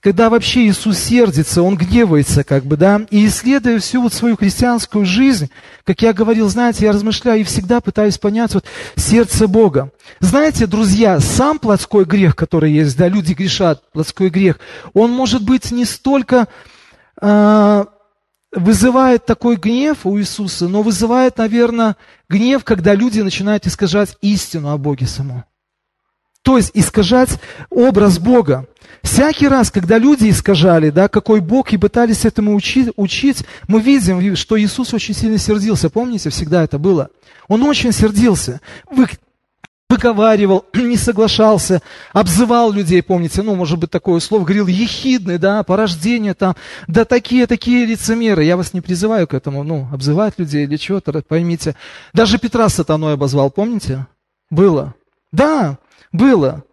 когда 0.00 0.28
вообще 0.28 0.66
Иисус 0.66 0.98
сердится, 0.98 1.62
Он 1.62 1.78
гневается, 1.78 2.44
как 2.44 2.66
бы, 2.66 2.76
да, 2.76 3.06
и 3.10 3.26
исследуя 3.26 3.78
всю 3.78 4.02
вот 4.02 4.12
свою 4.12 4.36
христианскую 4.36 5.06
жизнь, 5.06 5.48
как 5.84 6.02
я 6.02 6.12
говорил, 6.12 6.46
знаете, 6.50 6.84
я 6.84 6.92
размышляю 6.92 7.40
и 7.40 7.44
всегда 7.44 7.80
пытаюсь 7.80 8.18
понять 8.18 8.52
вот 8.52 8.66
сердце 8.96 9.48
Бога. 9.48 9.92
Знаете, 10.20 10.66
друзья, 10.66 11.20
сам 11.20 11.58
плотской 11.58 12.04
грех, 12.04 12.36
который 12.36 12.70
есть, 12.70 12.98
да, 12.98 13.08
люди 13.08 13.32
грешат, 13.32 13.82
плотской 13.92 14.28
грех, 14.28 14.60
он 14.92 15.10
может 15.10 15.42
быть 15.42 15.70
не 15.70 15.86
столько 15.86 16.48
э, 17.22 17.84
вызывает 18.54 19.26
такой 19.26 19.56
гнев 19.56 20.06
у 20.06 20.18
Иисуса, 20.18 20.68
но 20.68 20.82
вызывает, 20.82 21.38
наверное, 21.38 21.96
гнев, 22.28 22.64
когда 22.64 22.94
люди 22.94 23.20
начинают 23.20 23.66
искажать 23.66 24.16
истину 24.20 24.70
о 24.70 24.78
Боге 24.78 25.06
самому. 25.06 25.44
То 26.42 26.58
есть 26.58 26.72
искажать 26.74 27.40
образ 27.70 28.18
Бога. 28.18 28.66
Всякий 29.02 29.48
раз, 29.48 29.70
когда 29.70 29.96
люди 29.96 30.28
искажали, 30.28 30.90
да, 30.90 31.08
какой 31.08 31.40
Бог, 31.40 31.72
и 31.72 31.78
пытались 31.78 32.26
этому 32.26 32.54
учить, 32.54 32.90
учить, 32.96 33.44
мы 33.66 33.80
видим, 33.80 34.36
что 34.36 34.60
Иисус 34.60 34.92
очень 34.92 35.14
сильно 35.14 35.38
сердился. 35.38 35.88
Помните, 35.88 36.28
всегда 36.28 36.62
это 36.62 36.78
было. 36.78 37.08
Он 37.48 37.62
очень 37.62 37.92
сердился. 37.92 38.60
Вы, 38.90 39.08
выговаривал, 39.94 40.64
не 40.74 40.96
соглашался, 40.96 41.80
обзывал 42.12 42.72
людей, 42.72 43.02
помните, 43.02 43.42
ну, 43.42 43.54
может 43.54 43.78
быть, 43.78 43.90
такое 43.90 44.20
слово, 44.20 44.44
говорил, 44.44 44.66
ехидный, 44.66 45.38
да, 45.38 45.62
по 45.62 45.76
рождению 45.76 46.34
там, 46.34 46.56
да 46.88 47.04
такие, 47.04 47.46
такие 47.46 47.86
лицемеры. 47.86 48.44
Я 48.44 48.56
вас 48.56 48.74
не 48.74 48.80
призываю 48.80 49.26
к 49.26 49.34
этому, 49.34 49.62
ну, 49.62 49.88
обзывать 49.92 50.34
людей 50.38 50.64
или 50.64 50.76
чего-то, 50.76 51.22
поймите. 51.22 51.76
Даже 52.12 52.38
Петра 52.38 52.68
сатаной 52.68 53.14
обозвал, 53.14 53.50
помните? 53.50 54.06
Было. 54.50 54.94
Да, 55.32 55.78
было. 56.12 56.64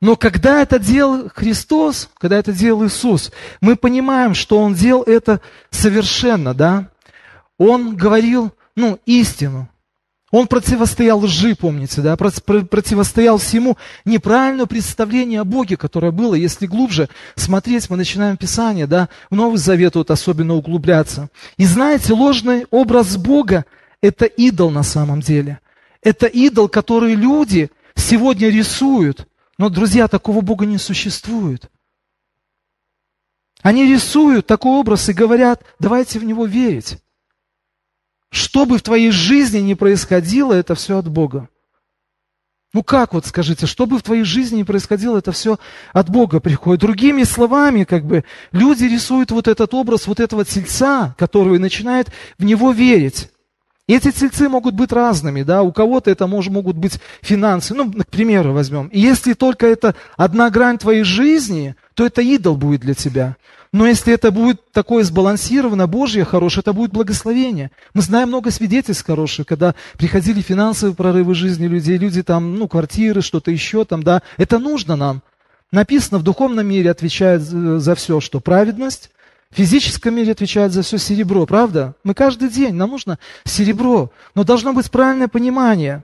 Но 0.00 0.16
когда 0.16 0.60
это 0.60 0.78
делал 0.78 1.30
Христос, 1.34 2.10
когда 2.18 2.36
это 2.36 2.52
делал 2.52 2.84
Иисус, 2.84 3.32
мы 3.60 3.76
понимаем, 3.76 4.34
что 4.34 4.58
Он 4.58 4.74
делал 4.74 5.02
это 5.04 5.40
совершенно, 5.70 6.52
да? 6.52 6.88
Он 7.58 7.96
говорил, 7.96 8.52
ну, 8.74 8.98
истину. 9.06 9.68
Он 10.32 10.48
противостоял 10.48 11.20
лжи, 11.20 11.54
помните, 11.54 12.00
да, 12.00 12.16
противостоял 12.16 13.38
всему 13.38 13.78
неправильному 14.04 14.66
представлению 14.66 15.42
о 15.42 15.44
Боге, 15.44 15.76
которое 15.76 16.10
было. 16.10 16.34
Если 16.34 16.66
глубже 16.66 17.08
смотреть, 17.36 17.88
мы 17.90 17.96
начинаем 17.96 18.36
Писание, 18.36 18.88
да, 18.88 19.08
в 19.30 19.36
Новый 19.36 19.58
Завет 19.58 19.94
вот 19.94 20.10
особенно 20.10 20.54
углубляться. 20.54 21.28
И 21.58 21.64
знаете, 21.64 22.12
ложный 22.12 22.66
образ 22.70 23.16
Бога– 23.16 23.66
это 24.02 24.24
идол 24.24 24.70
на 24.70 24.82
самом 24.82 25.20
деле. 25.20 25.60
Это 26.02 26.26
идол, 26.26 26.68
который 26.68 27.14
люди 27.14 27.70
сегодня 27.94 28.48
рисуют. 28.48 29.28
Но, 29.58 29.68
друзья, 29.68 30.08
такого 30.08 30.40
Бога 30.40 30.66
не 30.66 30.78
существует. 30.78 31.70
Они 33.62 33.86
рисуют 33.86 34.46
такой 34.46 34.72
образ 34.72 35.08
и 35.08 35.12
говорят, 35.12 35.62
давайте 35.78 36.18
в 36.18 36.24
него 36.24 36.46
верить. 36.46 36.98
Что 38.30 38.66
бы 38.66 38.78
в 38.78 38.82
твоей 38.82 39.10
жизни 39.10 39.58
ни 39.58 39.74
происходило, 39.74 40.52
это 40.52 40.74
все 40.74 40.98
от 40.98 41.08
Бога. 41.08 41.48
Ну 42.76 42.82
как 42.82 43.14
вот 43.14 43.24
скажите, 43.24 43.66
что 43.66 43.86
бы 43.86 43.98
в 43.98 44.02
твоей 44.02 44.24
жизни 44.24 44.58
ни 44.58 44.62
происходило, 44.62 45.16
это 45.16 45.32
все 45.32 45.58
от 45.94 46.10
Бога 46.10 46.40
приходит. 46.40 46.82
Другими 46.82 47.22
словами, 47.22 47.84
как 47.84 48.04
бы, 48.04 48.24
люди 48.52 48.84
рисуют 48.84 49.30
вот 49.30 49.48
этот 49.48 49.72
образ 49.72 50.06
вот 50.06 50.20
этого 50.20 50.44
тельца, 50.44 51.14
который 51.16 51.58
начинает 51.58 52.08
в 52.38 52.44
него 52.44 52.72
верить. 52.72 53.30
Эти 53.88 54.10
тельцы 54.10 54.48
могут 54.48 54.74
быть 54.74 54.92
разными, 54.92 55.42
да, 55.42 55.62
у 55.62 55.72
кого-то 55.72 56.10
это 56.10 56.26
может, 56.26 56.52
могут 56.52 56.76
быть 56.76 57.00
финансы, 57.22 57.72
ну, 57.72 57.90
к 57.90 58.08
примеру, 58.08 58.52
возьмем. 58.52 58.88
И 58.88 59.00
если 59.00 59.32
только 59.32 59.66
это 59.66 59.94
одна 60.16 60.50
грань 60.50 60.76
твоей 60.76 61.04
жизни, 61.04 61.76
то 61.94 62.04
это 62.04 62.20
идол 62.20 62.56
будет 62.56 62.80
для 62.80 62.94
тебя. 62.94 63.36
Но 63.76 63.86
если 63.86 64.14
это 64.14 64.30
будет 64.30 64.72
такое 64.72 65.04
сбалансировано, 65.04 65.86
Божье 65.86 66.24
хорошее, 66.24 66.62
это 66.62 66.72
будет 66.72 66.92
благословение. 66.92 67.70
Мы 67.92 68.00
знаем 68.00 68.28
много 68.28 68.50
свидетельств 68.50 69.04
хороших, 69.04 69.46
когда 69.46 69.74
приходили 69.98 70.40
финансовые 70.40 70.96
прорывы 70.96 71.34
жизни 71.34 71.66
людей, 71.66 71.98
люди 71.98 72.22
там, 72.22 72.54
ну, 72.58 72.68
квартиры, 72.68 73.20
что-то 73.20 73.50
еще 73.50 73.84
там, 73.84 74.02
да. 74.02 74.22
Это 74.38 74.58
нужно 74.58 74.96
нам. 74.96 75.20
Написано, 75.72 76.18
в 76.20 76.22
духовном 76.22 76.66
мире 76.66 76.90
отвечает 76.90 77.42
за 77.42 77.94
все, 77.96 78.20
что 78.20 78.40
праведность, 78.40 79.10
в 79.50 79.56
физическом 79.56 80.14
мире 80.14 80.32
отвечает 80.32 80.72
за 80.72 80.80
все 80.80 80.96
серебро, 80.96 81.44
правда? 81.44 81.96
Мы 82.02 82.14
каждый 82.14 82.48
день, 82.48 82.72
нам 82.72 82.92
нужно 82.92 83.18
серебро, 83.44 84.10
но 84.34 84.44
должно 84.44 84.72
быть 84.72 84.90
правильное 84.90 85.28
понимание. 85.28 86.02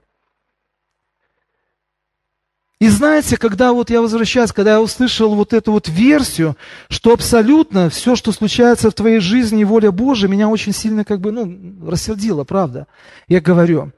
И 2.83 2.89
знаете, 2.89 3.37
когда 3.37 3.73
вот 3.73 3.91
я 3.91 4.03
возвращаюсь, 4.03 4.51
когда 4.51 4.73
я 4.73 4.81
услышал 4.81 5.37
вот 5.37 5.53
эту 5.53 5.71
вот 5.71 5.89
версию, 5.89 6.57
что 6.89 7.13
абсолютно 7.13 7.89
все, 7.91 8.17
что 8.17 8.33
случается 8.33 8.91
в 8.91 8.95
твоей 8.95 9.21
жизни, 9.21 9.63
воля 9.63 9.93
Божия, 9.93 10.29
меня 10.29 10.49
очень 10.49 10.73
сильно 10.73 11.05
как 11.05 11.21
бы, 11.21 11.31
ну, 11.31 11.89
рассердило, 11.89 12.43
правда. 12.43 12.89
Я 13.29 13.41
говорю. 13.41 13.93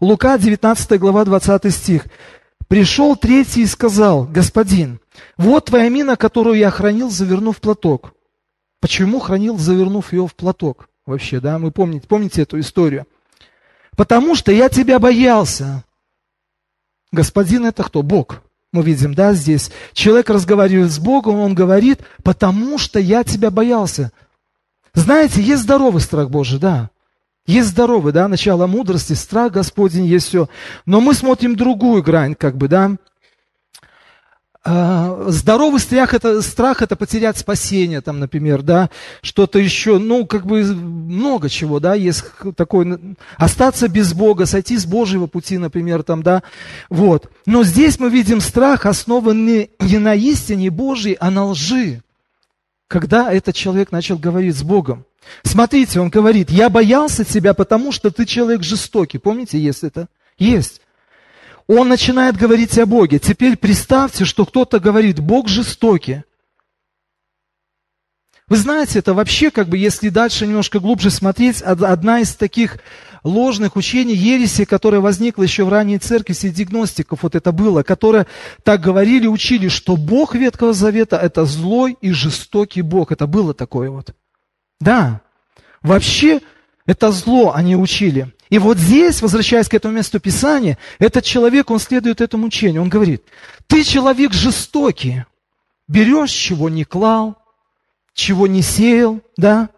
Лука, 0.00 0.38
19 0.38 0.98
глава, 0.98 1.24
20 1.24 1.72
стих. 1.72 2.06
«Пришел 2.66 3.14
третий 3.14 3.62
и 3.62 3.66
сказал, 3.66 4.24
господин, 4.24 4.98
вот 5.36 5.66
твоя 5.66 5.88
мина, 5.88 6.16
которую 6.16 6.56
я 6.56 6.68
хранил, 6.68 7.10
завернув 7.10 7.60
платок». 7.60 8.12
Почему 8.80 9.20
хранил, 9.20 9.56
завернув 9.56 10.12
ее 10.12 10.26
в 10.26 10.34
платок? 10.34 10.88
Вообще, 11.06 11.38
да, 11.38 11.60
вы 11.60 11.70
помните, 11.70 12.08
помните 12.08 12.42
эту 12.42 12.58
историю? 12.58 13.06
Потому 13.96 14.34
что 14.34 14.50
я 14.50 14.68
тебя 14.68 14.98
боялся. 14.98 15.84
Господин 17.12 17.66
это 17.66 17.82
кто? 17.82 18.02
Бог. 18.02 18.42
Мы 18.72 18.82
видим, 18.82 19.14
да, 19.14 19.34
здесь. 19.34 19.70
Человек 19.92 20.30
разговаривает 20.30 20.90
с 20.90 20.98
Богом, 20.98 21.36
он 21.40 21.54
говорит, 21.54 22.00
потому 22.22 22.78
что 22.78 22.98
я 22.98 23.22
тебя 23.22 23.50
боялся. 23.50 24.12
Знаете, 24.94 25.42
есть 25.42 25.62
здоровый 25.62 26.00
страх 26.00 26.30
Божий, 26.30 26.58
да. 26.58 26.90
Есть 27.46 27.68
здоровый, 27.68 28.12
да, 28.12 28.28
начало 28.28 28.66
мудрости, 28.66 29.12
страх 29.12 29.52
Господень 29.52 30.06
есть 30.06 30.28
все. 30.28 30.48
Но 30.86 31.00
мы 31.00 31.12
смотрим 31.12 31.54
другую 31.54 32.02
грань, 32.02 32.34
как 32.34 32.56
бы, 32.56 32.68
да. 32.68 32.96
А, 34.64 35.24
здоровый 35.26 35.80
страх 35.80 36.14
это, 36.14 36.40
страх 36.40 36.82
это 36.82 36.94
потерять 36.94 37.36
спасение, 37.36 38.00
там, 38.00 38.20
например, 38.20 38.62
да, 38.62 38.90
что-то 39.20 39.58
еще, 39.58 39.98
ну, 39.98 40.24
как 40.24 40.46
бы 40.46 40.62
много 40.62 41.48
чего, 41.48 41.80
да, 41.80 41.94
есть 41.94 42.24
такой, 42.56 43.16
остаться 43.38 43.88
без 43.88 44.12
Бога, 44.12 44.46
сойти 44.46 44.78
с 44.78 44.86
Божьего 44.86 45.26
пути, 45.26 45.58
например, 45.58 46.04
там, 46.04 46.22
да, 46.22 46.44
вот. 46.88 47.28
Но 47.44 47.64
здесь 47.64 47.98
мы 47.98 48.08
видим 48.08 48.40
страх, 48.40 48.86
основанный 48.86 49.70
не 49.80 49.98
на 49.98 50.14
истине 50.14 50.70
Божьей, 50.70 51.16
а 51.18 51.32
на 51.32 51.46
лжи. 51.46 52.02
Когда 52.86 53.32
этот 53.32 53.56
человек 53.56 53.90
начал 53.90 54.16
говорить 54.16 54.54
с 54.54 54.62
Богом. 54.62 55.06
Смотрите, 55.42 55.98
он 55.98 56.08
говорит, 56.08 56.50
я 56.50 56.68
боялся 56.68 57.24
тебя, 57.24 57.54
потому 57.54 57.90
что 57.90 58.12
ты 58.12 58.26
человек 58.26 58.62
жестокий. 58.62 59.18
Помните, 59.18 59.58
есть 59.58 59.82
это? 59.82 60.06
Есть 60.38 60.82
он 61.74 61.88
начинает 61.88 62.36
говорить 62.36 62.78
о 62.78 62.86
Боге. 62.86 63.18
Теперь 63.18 63.56
представьте, 63.56 64.24
что 64.24 64.44
кто-то 64.44 64.78
говорит, 64.78 65.20
Бог 65.20 65.48
жестокий. 65.48 66.22
Вы 68.48 68.56
знаете, 68.56 68.98
это 68.98 69.14
вообще, 69.14 69.50
как 69.50 69.68
бы, 69.68 69.78
если 69.78 70.10
дальше 70.10 70.46
немножко 70.46 70.80
глубже 70.80 71.10
смотреть, 71.10 71.62
одна 71.62 72.20
из 72.20 72.34
таких 72.34 72.78
ложных 73.24 73.76
учений, 73.76 74.14
ереси, 74.14 74.64
которая 74.66 75.00
возникла 75.00 75.44
еще 75.44 75.64
в 75.64 75.70
ранней 75.70 75.98
церкви 75.98 76.34
среди 76.34 76.64
гностиков, 76.64 77.22
вот 77.22 77.34
это 77.34 77.52
было, 77.52 77.82
которые 77.82 78.26
так 78.64 78.80
говорили, 78.82 79.26
учили, 79.26 79.68
что 79.68 79.96
Бог 79.96 80.34
Ветхого 80.34 80.74
Завета– 80.74 81.16
это 81.22 81.46
злой 81.46 81.96
и 82.00 82.10
жестокий 82.10 82.82
Бог. 82.82 83.12
Это 83.12 83.26
было 83.26 83.54
такое 83.54 83.88
вот. 83.88 84.14
Да, 84.80 85.22
вообще 85.80 86.40
это 86.84 87.12
зло 87.12 87.52
они 87.54 87.76
учили. 87.76 88.34
И 88.52 88.58
вот 88.58 88.76
здесь, 88.76 89.22
возвращаясь 89.22 89.66
к 89.66 89.72
этому 89.72 89.94
месту 89.94 90.20
Писания, 90.20 90.76
этот 90.98 91.24
человек, 91.24 91.70
он 91.70 91.78
следует 91.78 92.20
этому 92.20 92.48
учению. 92.48 92.82
Он 92.82 92.90
говорит, 92.90 93.22
ты 93.66 93.82
человек 93.82 94.34
жестокий, 94.34 95.24
берешь, 95.88 96.32
чего 96.32 96.68
не 96.68 96.84
клал, 96.84 97.38
чего 98.12 98.46
не 98.46 98.60
сеял, 98.60 99.20
да? 99.38 99.70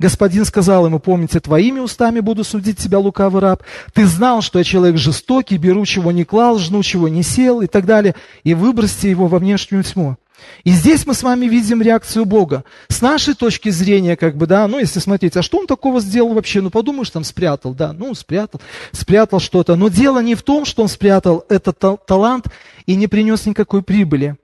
Господин 0.00 0.44
сказал 0.44 0.86
ему, 0.86 0.98
помните, 0.98 1.38
твоими 1.38 1.78
устами 1.78 2.18
буду 2.18 2.42
судить 2.42 2.78
тебя, 2.78 2.98
лукавый 2.98 3.40
раб. 3.40 3.62
Ты 3.94 4.06
знал, 4.06 4.42
что 4.42 4.58
я 4.58 4.64
человек 4.64 4.96
жестокий, 4.96 5.56
беру, 5.56 5.86
чего 5.86 6.10
не 6.10 6.24
клал, 6.24 6.58
жну, 6.58 6.82
чего 6.82 7.06
не 7.06 7.22
сел 7.22 7.60
и 7.60 7.68
так 7.68 7.86
далее, 7.86 8.16
и 8.42 8.54
выбросьте 8.54 9.08
его 9.08 9.28
во 9.28 9.38
внешнюю 9.38 9.84
тьму. 9.84 10.16
И 10.64 10.70
здесь 10.70 11.06
мы 11.06 11.14
с 11.14 11.22
вами 11.22 11.46
видим 11.46 11.80
реакцию 11.80 12.24
Бога. 12.24 12.64
С 12.88 13.00
нашей 13.00 13.34
точки 13.34 13.68
зрения, 13.68 14.16
как 14.16 14.36
бы, 14.36 14.46
да, 14.46 14.66
ну, 14.66 14.78
если 14.78 14.98
смотреть, 14.98 15.36
а 15.36 15.42
что 15.42 15.58
он 15.58 15.66
такого 15.66 16.00
сделал 16.00 16.34
вообще? 16.34 16.60
Ну, 16.60 16.70
подумаешь, 16.70 17.10
там 17.10 17.24
спрятал, 17.24 17.72
да, 17.72 17.92
ну, 17.92 18.14
спрятал, 18.14 18.60
спрятал 18.92 19.38
что-то. 19.38 19.76
Но 19.76 19.88
дело 19.88 20.20
не 20.20 20.34
в 20.34 20.42
том, 20.42 20.64
что 20.64 20.82
он 20.82 20.88
спрятал 20.88 21.44
этот 21.48 21.78
талант 22.06 22.46
и 22.86 22.96
не 22.96 23.06
принес 23.06 23.46
никакой 23.46 23.82
прибыли. 23.82 24.36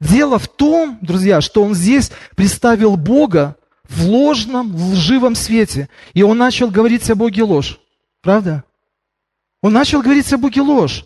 Дело 0.00 0.38
в 0.38 0.48
том, 0.48 0.98
друзья, 1.00 1.40
что 1.40 1.62
он 1.62 1.74
здесь 1.74 2.10
представил 2.34 2.96
Бога 2.96 3.56
в 3.88 4.04
ложном, 4.04 4.74
лживом 4.74 5.34
свете. 5.34 5.88
И 6.12 6.22
он 6.22 6.38
начал 6.38 6.70
говорить 6.70 7.08
о 7.10 7.14
Боге 7.14 7.44
ложь. 7.44 7.78
Правда? 8.20 8.64
Он 9.62 9.72
начал 9.72 10.02
говорить 10.02 10.32
о 10.32 10.38
Боге 10.38 10.60
ложь. 10.60 11.04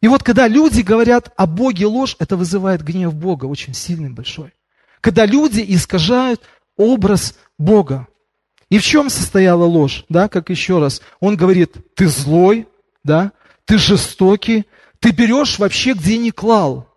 И 0.00 0.08
вот 0.08 0.22
когда 0.22 0.48
люди 0.48 0.82
говорят 0.82 1.32
о 1.36 1.46
Боге 1.46 1.86
ложь, 1.86 2.16
это 2.18 2.36
вызывает 2.36 2.82
гнев 2.82 3.14
Бога 3.14 3.46
очень 3.46 3.74
сильный, 3.74 4.10
большой. 4.10 4.52
Когда 5.00 5.26
люди 5.26 5.64
искажают 5.66 6.42
образ 6.76 7.36
Бога. 7.58 8.08
И 8.70 8.78
в 8.78 8.82
чем 8.82 9.10
состояла 9.10 9.64
ложь? 9.64 10.04
Да, 10.08 10.28
как 10.28 10.50
еще 10.50 10.78
раз. 10.78 11.00
Он 11.20 11.36
говорит, 11.36 11.76
ты 11.94 12.08
злой, 12.08 12.66
да, 13.02 13.32
ты 13.64 13.78
жестокий, 13.78 14.66
ты 14.98 15.10
берешь 15.10 15.58
вообще 15.58 15.92
где 15.92 16.18
не 16.18 16.30
клал. 16.30 16.88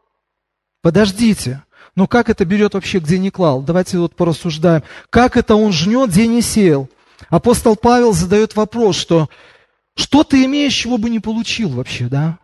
Подождите. 0.81 1.63
Но 1.95 2.07
как 2.07 2.29
это 2.29 2.45
берет 2.45 2.73
вообще, 2.73 2.99
где 2.99 3.17
не 3.17 3.31
клал? 3.31 3.61
Давайте 3.61 3.97
вот 3.97 4.15
порассуждаем. 4.15 4.83
Как 5.09 5.35
это 5.35 5.55
он 5.55 5.73
жнет, 5.73 6.09
где 6.09 6.27
не 6.27 6.41
сеял? 6.41 6.89
Апостол 7.29 7.75
Павел 7.75 8.13
задает 8.13 8.55
вопрос, 8.55 8.95
что 8.95 9.29
что 9.95 10.23
ты 10.23 10.45
имеешь, 10.45 10.75
чего 10.75 10.99
бы 10.99 11.09
не 11.09 11.19
получил 11.19 11.69
вообще, 11.69 12.05
да? 12.05 12.37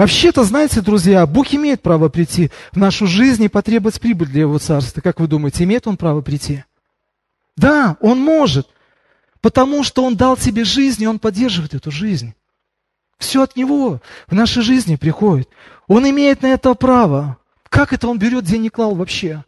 Вообще-то, 0.00 0.44
знаете, 0.44 0.80
друзья, 0.80 1.26
Бог 1.26 1.52
имеет 1.52 1.82
право 1.82 2.08
прийти 2.08 2.50
в 2.72 2.78
нашу 2.78 3.06
жизнь 3.06 3.44
и 3.44 3.48
потребовать 3.48 4.00
прибыль 4.00 4.28
для 4.28 4.40
Его 4.40 4.58
Царства. 4.58 5.02
Как 5.02 5.20
вы 5.20 5.26
думаете, 5.26 5.64
имеет 5.64 5.86
Он 5.86 5.98
право 5.98 6.22
прийти? 6.22 6.64
Да, 7.54 7.98
Он 8.00 8.18
может. 8.18 8.66
Потому 9.42 9.84
что 9.84 10.02
Он 10.02 10.16
дал 10.16 10.38
тебе 10.38 10.64
жизнь, 10.64 11.02
и 11.02 11.06
Он 11.06 11.18
поддерживает 11.18 11.74
эту 11.74 11.90
жизнь. 11.90 12.32
Все 13.18 13.42
от 13.42 13.56
Него 13.56 14.00
в 14.26 14.34
нашей 14.34 14.62
жизни 14.62 14.96
приходит. 14.96 15.50
Он 15.86 16.08
имеет 16.08 16.40
на 16.40 16.46
это 16.46 16.72
право. 16.72 17.36
Как 17.68 17.92
это 17.92 18.08
Он 18.08 18.18
берет, 18.18 18.44
где 18.44 18.56
не 18.56 18.70
клал 18.70 18.94
вообще? 18.94 19.44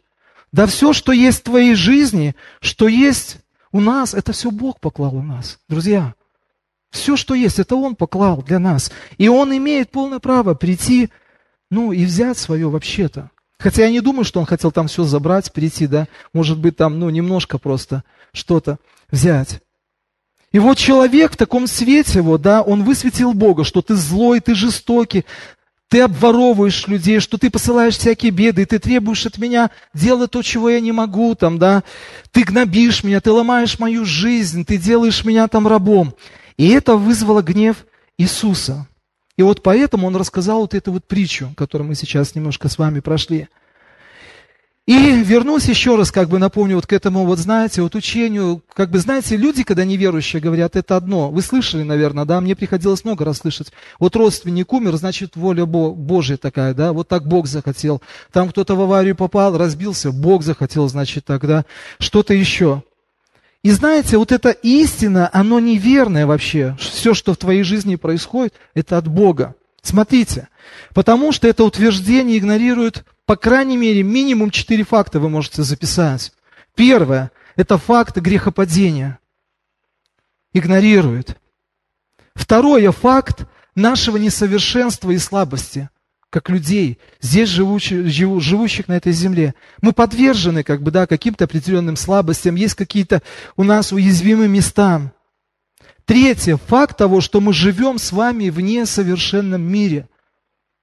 Да 0.51 0.67
все, 0.67 0.93
что 0.93 1.13
есть 1.13 1.39
в 1.39 1.45
твоей 1.45 1.73
жизни, 1.73 2.35
что 2.61 2.87
есть 2.87 3.37
у 3.71 3.79
нас, 3.79 4.13
это 4.13 4.33
все 4.33 4.51
Бог 4.51 4.79
поклал 4.79 5.15
у 5.15 5.23
нас, 5.23 5.57
друзья. 5.67 6.13
Все, 6.93 7.17
что 7.17 7.33
есть, 7.33 7.57
это 7.57 7.75
Он 7.75 7.95
поклал 7.95 8.43
для 8.43 8.59
нас. 8.59 8.91
И 9.17 9.27
Он 9.27 9.51
имеет 9.57 9.89
полное 9.89 10.19
право 10.19 10.53
прийти, 10.53 11.09
ну, 11.71 11.91
и 11.91 12.05
взять 12.05 12.37
свое 12.37 12.69
вообще-то. 12.69 13.31
Хотя 13.57 13.85
я 13.85 13.89
не 13.89 13.99
думаю, 13.99 14.23
что 14.23 14.39
Он 14.39 14.45
хотел 14.45 14.71
там 14.71 14.87
все 14.87 15.03
забрать, 15.03 15.51
прийти, 15.51 15.87
да. 15.87 16.07
Может 16.33 16.59
быть, 16.59 16.77
там, 16.77 16.99
ну, 16.99 17.09
немножко 17.09 17.57
просто 17.57 18.03
что-то 18.31 18.77
взять. 19.09 19.61
И 20.51 20.59
вот 20.59 20.77
человек 20.77 21.33
в 21.33 21.37
таком 21.37 21.65
свете, 21.65 22.21
вот, 22.21 22.43
да, 22.43 22.61
он 22.61 22.83
высветил 22.83 23.33
Бога, 23.33 23.63
что 23.63 23.81
ты 23.81 23.95
злой, 23.95 24.39
ты 24.39 24.53
жестокий, 24.53 25.25
ты 25.87 26.01
обворовываешь 26.01 26.87
людей, 26.87 27.19
что 27.19 27.39
ты 27.39 27.49
посылаешь 27.49 27.97
всякие 27.97 28.31
беды, 28.31 28.61
и 28.61 28.65
ты 28.65 28.77
требуешь 28.77 29.25
от 29.25 29.39
меня 29.39 29.71
делать 29.95 30.29
то, 30.29 30.43
чего 30.43 30.69
я 30.69 30.79
не 30.79 30.91
могу, 30.91 31.33
там, 31.33 31.57
да, 31.57 31.81
ты 32.31 32.43
гнобишь 32.43 33.03
меня, 33.03 33.19
ты 33.19 33.31
ломаешь 33.31 33.79
мою 33.79 34.05
жизнь, 34.05 34.63
ты 34.63 34.77
делаешь 34.77 35.25
меня 35.25 35.47
там 35.47 35.67
рабом. 35.67 36.13
И 36.57 36.69
это 36.69 36.95
вызвало 36.95 37.41
гнев 37.41 37.85
Иисуса. 38.17 38.87
И 39.37 39.41
вот 39.41 39.63
поэтому 39.63 40.07
он 40.07 40.15
рассказал 40.15 40.61
вот 40.61 40.73
эту 40.73 40.91
вот 40.91 41.05
притчу, 41.05 41.53
которую 41.57 41.87
мы 41.87 41.95
сейчас 41.95 42.35
немножко 42.35 42.69
с 42.69 42.77
вами 42.77 42.99
прошли. 42.99 43.47
И 44.85 45.23
вернусь 45.23 45.69
еще 45.69 45.95
раз, 45.95 46.11
как 46.11 46.27
бы 46.27 46.39
напомню, 46.39 46.75
вот 46.75 46.87
к 46.87 46.91
этому, 46.91 47.25
вот 47.25 47.39
знаете, 47.39 47.81
вот 47.81 47.95
учению, 47.95 48.61
как 48.73 48.91
бы, 48.91 48.99
знаете, 48.99 49.37
люди, 49.37 49.63
когда 49.63 49.85
неверующие 49.85 50.41
говорят, 50.41 50.75
это 50.75 50.97
одно. 50.97 51.31
Вы 51.31 51.41
слышали, 51.41 51.83
наверное, 51.83 52.25
да, 52.25 52.41
мне 52.41 52.53
приходилось 52.53 53.05
много 53.05 53.23
раз 53.23 53.37
слышать. 53.37 53.71
Вот 53.97 54.13
родственник 54.17 54.73
умер, 54.73 54.97
значит, 54.97 55.37
воля 55.37 55.65
Божья 55.65 56.35
такая, 56.35 56.73
да, 56.73 56.91
вот 56.91 57.07
так 57.07 57.25
Бог 57.25 57.47
захотел. 57.47 58.01
Там 58.33 58.49
кто-то 58.49 58.75
в 58.75 58.81
аварию 58.81 59.15
попал, 59.15 59.57
разбился, 59.57 60.11
Бог 60.11 60.43
захотел, 60.43 60.89
значит, 60.89 61.23
тогда 61.23 61.63
что-то 61.97 62.33
еще. 62.33 62.83
И 63.63 63.71
знаете, 63.71 64.17
вот 64.17 64.31
эта 64.33 64.49
истина, 64.49 65.29
оно 65.31 65.59
неверное 65.59 66.27
вообще. 66.27 66.75
Все, 66.79 67.13
что 67.13 67.33
в 67.33 67.37
твоей 67.37 67.63
жизни 67.63 67.95
происходит, 67.95 68.53
это 68.73 68.97
от 68.97 69.07
Бога. 69.07 69.55
Смотрите, 69.81 70.49
потому 70.93 71.31
что 71.31 71.47
это 71.47 71.63
утверждение 71.63 72.37
игнорирует, 72.37 73.05
по 73.25 73.37
крайней 73.37 73.77
мере, 73.77 74.03
минимум 74.03 74.49
четыре 74.49 74.83
факта 74.83 75.19
вы 75.19 75.29
можете 75.29 75.63
записать. 75.63 76.33
Первое– 76.75 77.31
это 77.55 77.77
факт 77.77 78.17
грехопадения. 78.17 79.19
Игнорирует. 80.53 81.37
Второе– 82.35 82.91
факт 82.91 83.45
нашего 83.75 84.17
несовершенства 84.17 85.11
и 85.11 85.17
слабости 85.17 85.89
как 86.33 86.49
людей, 86.49 86.97
здесь 87.21 87.47
живущих, 87.47 88.07
живущих 88.07 88.87
на 88.87 88.93
этой 88.93 89.11
земле. 89.11 89.53
Мы 89.83 89.93
подвержены 89.93 90.63
как 90.63 90.81
бы, 90.81 90.89
да, 90.89 91.05
каким-то 91.05 91.43
определенным 91.43 91.95
слабостям, 91.95 92.55
есть 92.55 92.73
какие-то 92.73 93.21
у 93.55 93.63
нас 93.63 93.91
уязвимые 93.91 94.49
места. 94.49 95.13
Третье, 96.05 96.57
факт 96.57 96.97
того, 96.97 97.21
что 97.21 97.39
мы 97.39 97.53
живем 97.53 97.99
с 97.99 98.11
вами 98.11 98.49
в 98.49 98.59
несовершенном 98.59 99.61
мире. 99.61 100.09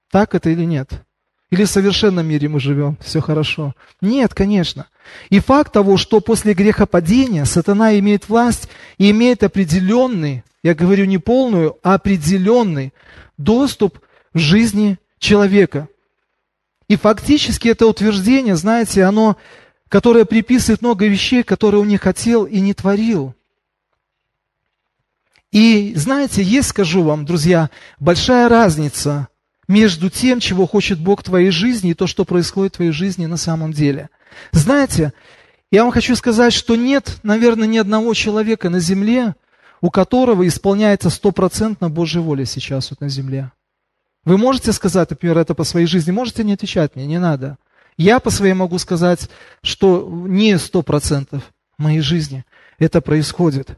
Так 0.09 0.35
это 0.35 0.49
или 0.49 0.63
нет? 0.63 1.03
Или 1.49 1.65
в 1.65 1.69
совершенном 1.69 2.25
мире 2.25 2.47
мы 2.47 2.61
живем, 2.61 2.97
все 3.01 3.19
хорошо? 3.19 3.75
Нет, 3.99 4.33
конечно. 4.33 4.87
И 5.29 5.41
факт 5.41 5.73
того, 5.73 5.97
что 5.97 6.21
после 6.21 6.53
грехопадения 6.53 7.43
сатана 7.43 7.99
имеет 7.99 8.29
власть 8.29 8.69
и 8.97 9.11
имеет 9.11 9.43
определенный, 9.43 10.45
я 10.63 10.73
говорю 10.75 11.03
не 11.03 11.17
полную, 11.17 11.75
а 11.83 11.95
определенный 11.95 12.93
доступ 13.37 13.99
в 14.33 14.39
жизни 14.39 14.97
человека. 15.21 15.87
И 16.89 16.97
фактически 16.97 17.69
это 17.69 17.87
утверждение, 17.87 18.57
знаете, 18.57 19.03
оно, 19.03 19.37
которое 19.87 20.25
приписывает 20.25 20.81
много 20.81 21.07
вещей, 21.07 21.43
которые 21.43 21.79
он 21.79 21.87
не 21.87 21.97
хотел 21.97 22.43
и 22.43 22.59
не 22.59 22.73
творил. 22.73 23.33
И 25.53 25.93
знаете, 25.95 26.43
есть, 26.43 26.69
скажу 26.69 27.03
вам, 27.03 27.25
друзья, 27.25 27.69
большая 27.99 28.49
разница 28.49 29.29
между 29.67 30.09
тем, 30.09 30.39
чего 30.39 30.65
хочет 30.67 30.99
Бог 30.99 31.21
в 31.21 31.25
твоей 31.25 31.51
жизни, 31.51 31.91
и 31.91 31.93
то, 31.93 32.07
что 32.07 32.25
происходит 32.25 32.73
в 32.73 32.77
твоей 32.77 32.91
жизни 32.91 33.25
на 33.25 33.37
самом 33.37 33.71
деле. 33.71 34.09
Знаете, 34.51 35.13
я 35.71 35.83
вам 35.83 35.93
хочу 35.93 36.15
сказать, 36.15 36.51
что 36.51 36.75
нет, 36.75 37.19
наверное, 37.23 37.67
ни 37.67 37.77
одного 37.77 38.13
человека 38.13 38.69
на 38.69 38.79
земле, 38.79 39.35
у 39.81 39.89
которого 39.89 40.45
исполняется 40.47 41.09
стопроцентно 41.09 41.89
Божья 41.89 42.19
воля 42.21 42.45
сейчас 42.45 42.89
вот 42.89 43.01
на 43.01 43.07
земле. 43.07 43.51
Вы 44.23 44.37
можете 44.37 44.71
сказать, 44.71 45.09
например, 45.09 45.37
это 45.37 45.55
по 45.55 45.63
своей 45.63 45.87
жизни, 45.87 46.11
можете 46.11 46.43
не 46.43 46.53
отвечать 46.53 46.95
мне, 46.95 47.05
не 47.07 47.19
надо. 47.19 47.57
Я 47.97 48.19
по 48.19 48.29
своей 48.29 48.53
могу 48.53 48.77
сказать, 48.77 49.29
что 49.63 50.07
не 50.09 50.57
сто 50.57 50.81
процентов 50.81 51.43
моей 51.77 52.01
жизни 52.01 52.45
это 52.77 53.01
происходит. 53.01 53.77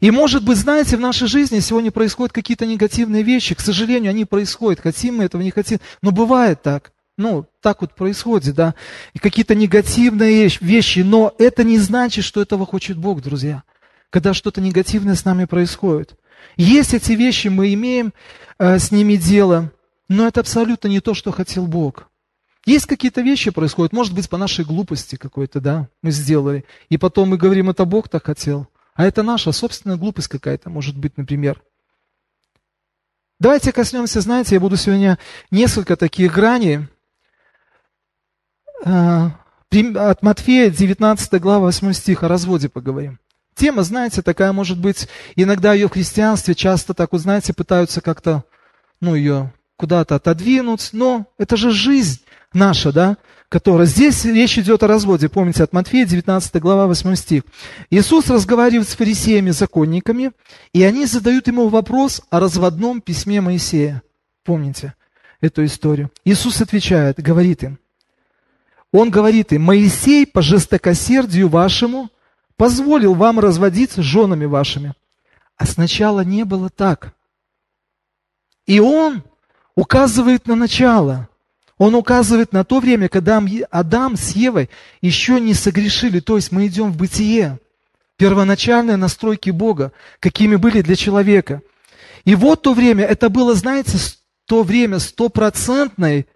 И 0.00 0.10
может 0.10 0.44
быть, 0.44 0.58
знаете, 0.58 0.96
в 0.96 1.00
нашей 1.00 1.26
жизни 1.26 1.58
сегодня 1.58 1.90
происходят 1.90 2.32
какие-то 2.32 2.66
негативные 2.66 3.22
вещи. 3.22 3.54
К 3.54 3.60
сожалению, 3.60 4.10
они 4.10 4.24
происходят. 4.24 4.80
Хотим 4.80 5.16
мы 5.16 5.24
этого, 5.24 5.42
не 5.42 5.50
хотим. 5.50 5.80
Но 6.02 6.12
бывает 6.12 6.62
так. 6.62 6.92
Ну, 7.16 7.46
так 7.60 7.80
вот 7.80 7.94
происходит, 7.94 8.54
да. 8.54 8.76
И 9.12 9.18
какие-то 9.18 9.56
негативные 9.56 10.48
вещи. 10.60 11.00
Но 11.00 11.34
это 11.38 11.64
не 11.64 11.78
значит, 11.78 12.24
что 12.24 12.40
этого 12.40 12.64
хочет 12.64 12.96
Бог, 12.96 13.22
друзья. 13.22 13.64
Когда 14.10 14.34
что-то 14.34 14.60
негативное 14.60 15.16
с 15.16 15.24
нами 15.24 15.46
происходит. 15.46 16.14
Есть 16.56 16.94
эти 16.94 17.12
вещи, 17.12 17.48
мы 17.48 17.74
имеем 17.74 18.12
с 18.58 18.90
ними 18.90 19.16
дело, 19.16 19.72
но 20.08 20.26
это 20.26 20.40
абсолютно 20.40 20.88
не 20.88 21.00
то, 21.00 21.14
что 21.14 21.32
хотел 21.32 21.66
Бог. 21.66 22.08
Есть 22.66 22.86
какие-то 22.86 23.20
вещи 23.22 23.50
происходят, 23.50 23.92
может 23.92 24.14
быть, 24.14 24.28
по 24.28 24.36
нашей 24.36 24.64
глупости 24.64 25.16
какой-то, 25.16 25.60
да, 25.60 25.88
мы 26.02 26.10
сделали. 26.10 26.64
И 26.88 26.98
потом 26.98 27.30
мы 27.30 27.38
говорим, 27.38 27.70
это 27.70 27.84
Бог 27.84 28.08
так 28.08 28.26
хотел. 28.26 28.68
А 28.94 29.06
это 29.06 29.22
наша 29.22 29.52
собственная 29.52 29.96
глупость 29.96 30.28
какая-то, 30.28 30.68
может 30.70 30.96
быть, 30.98 31.16
например. 31.16 31.62
Давайте 33.40 33.72
коснемся, 33.72 34.20
знаете, 34.20 34.56
я 34.56 34.60
буду 34.60 34.76
сегодня 34.76 35.18
несколько 35.50 35.96
таких 35.96 36.34
граней. 36.34 36.88
Э, 38.84 39.30
от 39.70 40.22
Матфея, 40.22 40.70
19 40.70 41.40
глава, 41.40 41.66
8 41.66 41.92
стих, 41.92 42.22
о 42.24 42.28
разводе 42.28 42.68
поговорим. 42.68 43.20
Тема, 43.58 43.82
знаете, 43.82 44.22
такая 44.22 44.52
может 44.52 44.78
быть, 44.78 45.08
иногда 45.34 45.72
ее 45.72 45.88
в 45.88 45.92
христианстве 45.92 46.54
часто 46.54 46.94
так, 46.94 47.10
вот 47.10 47.22
знаете, 47.22 47.52
пытаются 47.52 48.00
как-то, 48.00 48.44
ну, 49.00 49.16
ее 49.16 49.52
куда-то 49.76 50.14
отодвинуть, 50.14 50.90
но 50.92 51.26
это 51.38 51.56
же 51.56 51.72
жизнь 51.72 52.20
наша, 52.52 52.92
да, 52.92 53.16
которая... 53.48 53.88
Здесь 53.88 54.24
речь 54.24 54.58
идет 54.58 54.84
о 54.84 54.86
разводе, 54.86 55.28
помните, 55.28 55.64
от 55.64 55.72
Матфея, 55.72 56.06
19 56.06 56.54
глава, 56.62 56.86
8 56.86 57.16
стих. 57.16 57.42
Иисус 57.90 58.30
разговаривает 58.30 58.88
с 58.88 58.94
фарисеями, 58.94 59.50
законниками, 59.50 60.30
и 60.72 60.84
они 60.84 61.04
задают 61.04 61.48
ему 61.48 61.66
вопрос 61.66 62.22
о 62.30 62.38
разводном 62.38 63.00
письме 63.00 63.40
Моисея. 63.40 64.02
Помните 64.44 64.94
эту 65.40 65.64
историю? 65.64 66.12
Иисус 66.24 66.60
отвечает, 66.60 67.18
говорит 67.18 67.64
им, 67.64 67.80
он 68.92 69.10
говорит 69.10 69.52
им, 69.52 69.62
Моисей 69.62 70.28
по 70.28 70.42
жестокосердию 70.42 71.48
вашему 71.48 72.08
позволил 72.58 73.14
вам 73.14 73.38
разводиться 73.38 74.02
с 74.02 74.04
женами 74.04 74.44
вашими. 74.44 74.92
А 75.56 75.64
сначала 75.64 76.20
не 76.20 76.44
было 76.44 76.68
так. 76.68 77.14
И 78.66 78.80
он 78.80 79.22
указывает 79.74 80.46
на 80.46 80.56
начало. 80.56 81.28
Он 81.78 81.94
указывает 81.94 82.52
на 82.52 82.64
то 82.64 82.80
время, 82.80 83.08
когда 83.08 83.42
Адам 83.70 84.16
с 84.16 84.32
Евой 84.32 84.68
еще 85.00 85.40
не 85.40 85.54
согрешили. 85.54 86.20
То 86.20 86.36
есть 86.36 86.52
мы 86.52 86.66
идем 86.66 86.92
в 86.92 86.96
бытие. 86.96 87.58
Первоначальные 88.16 88.96
настройки 88.96 89.50
Бога, 89.50 89.92
какими 90.18 90.56
были 90.56 90.82
для 90.82 90.96
человека. 90.96 91.62
И 92.24 92.34
вот 92.34 92.62
то 92.62 92.74
время, 92.74 93.04
это 93.04 93.28
было, 93.28 93.54
знаете, 93.54 93.96
то 94.46 94.64
время 94.64 94.98
стопроцентной, 94.98 96.26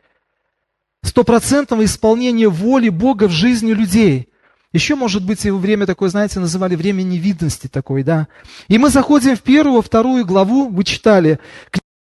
стопроцентного 1.03 1.85
исполнения 1.85 2.49
воли 2.49 2.89
Бога 2.89 3.27
в 3.27 3.33
жизни 3.33 3.73
людей. 3.73 4.32
Еще, 4.73 4.95
может 4.95 5.25
быть, 5.25 5.45
его 5.45 5.59
время 5.59 5.87
такое, 5.87 6.09
знаете, 6.09 6.41
называли 6.41 6.77
время 6.77 7.03
невидности 7.03 7.67
такой, 7.67 8.03
да. 8.03 8.29
И 8.69 8.79
мы 8.79 8.89
заходим 8.89 9.37
в 9.37 9.43
первую, 9.43 9.83
вторую 9.83 10.25
главу, 10.25 10.69
вы 10.69 10.85
читали, 10.85 11.39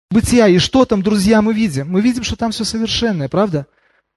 бытия. 0.10 0.48
И 0.48 0.58
что 0.58 0.86
там, 0.86 1.02
друзья, 1.02 1.42
мы 1.42 1.54
видим? 1.54 1.90
Мы 1.90 2.02
видим, 2.02 2.24
что 2.24 2.36
там 2.36 2.52
все 2.52 2.64
совершенное, 2.64 3.28
правда? 3.28 3.68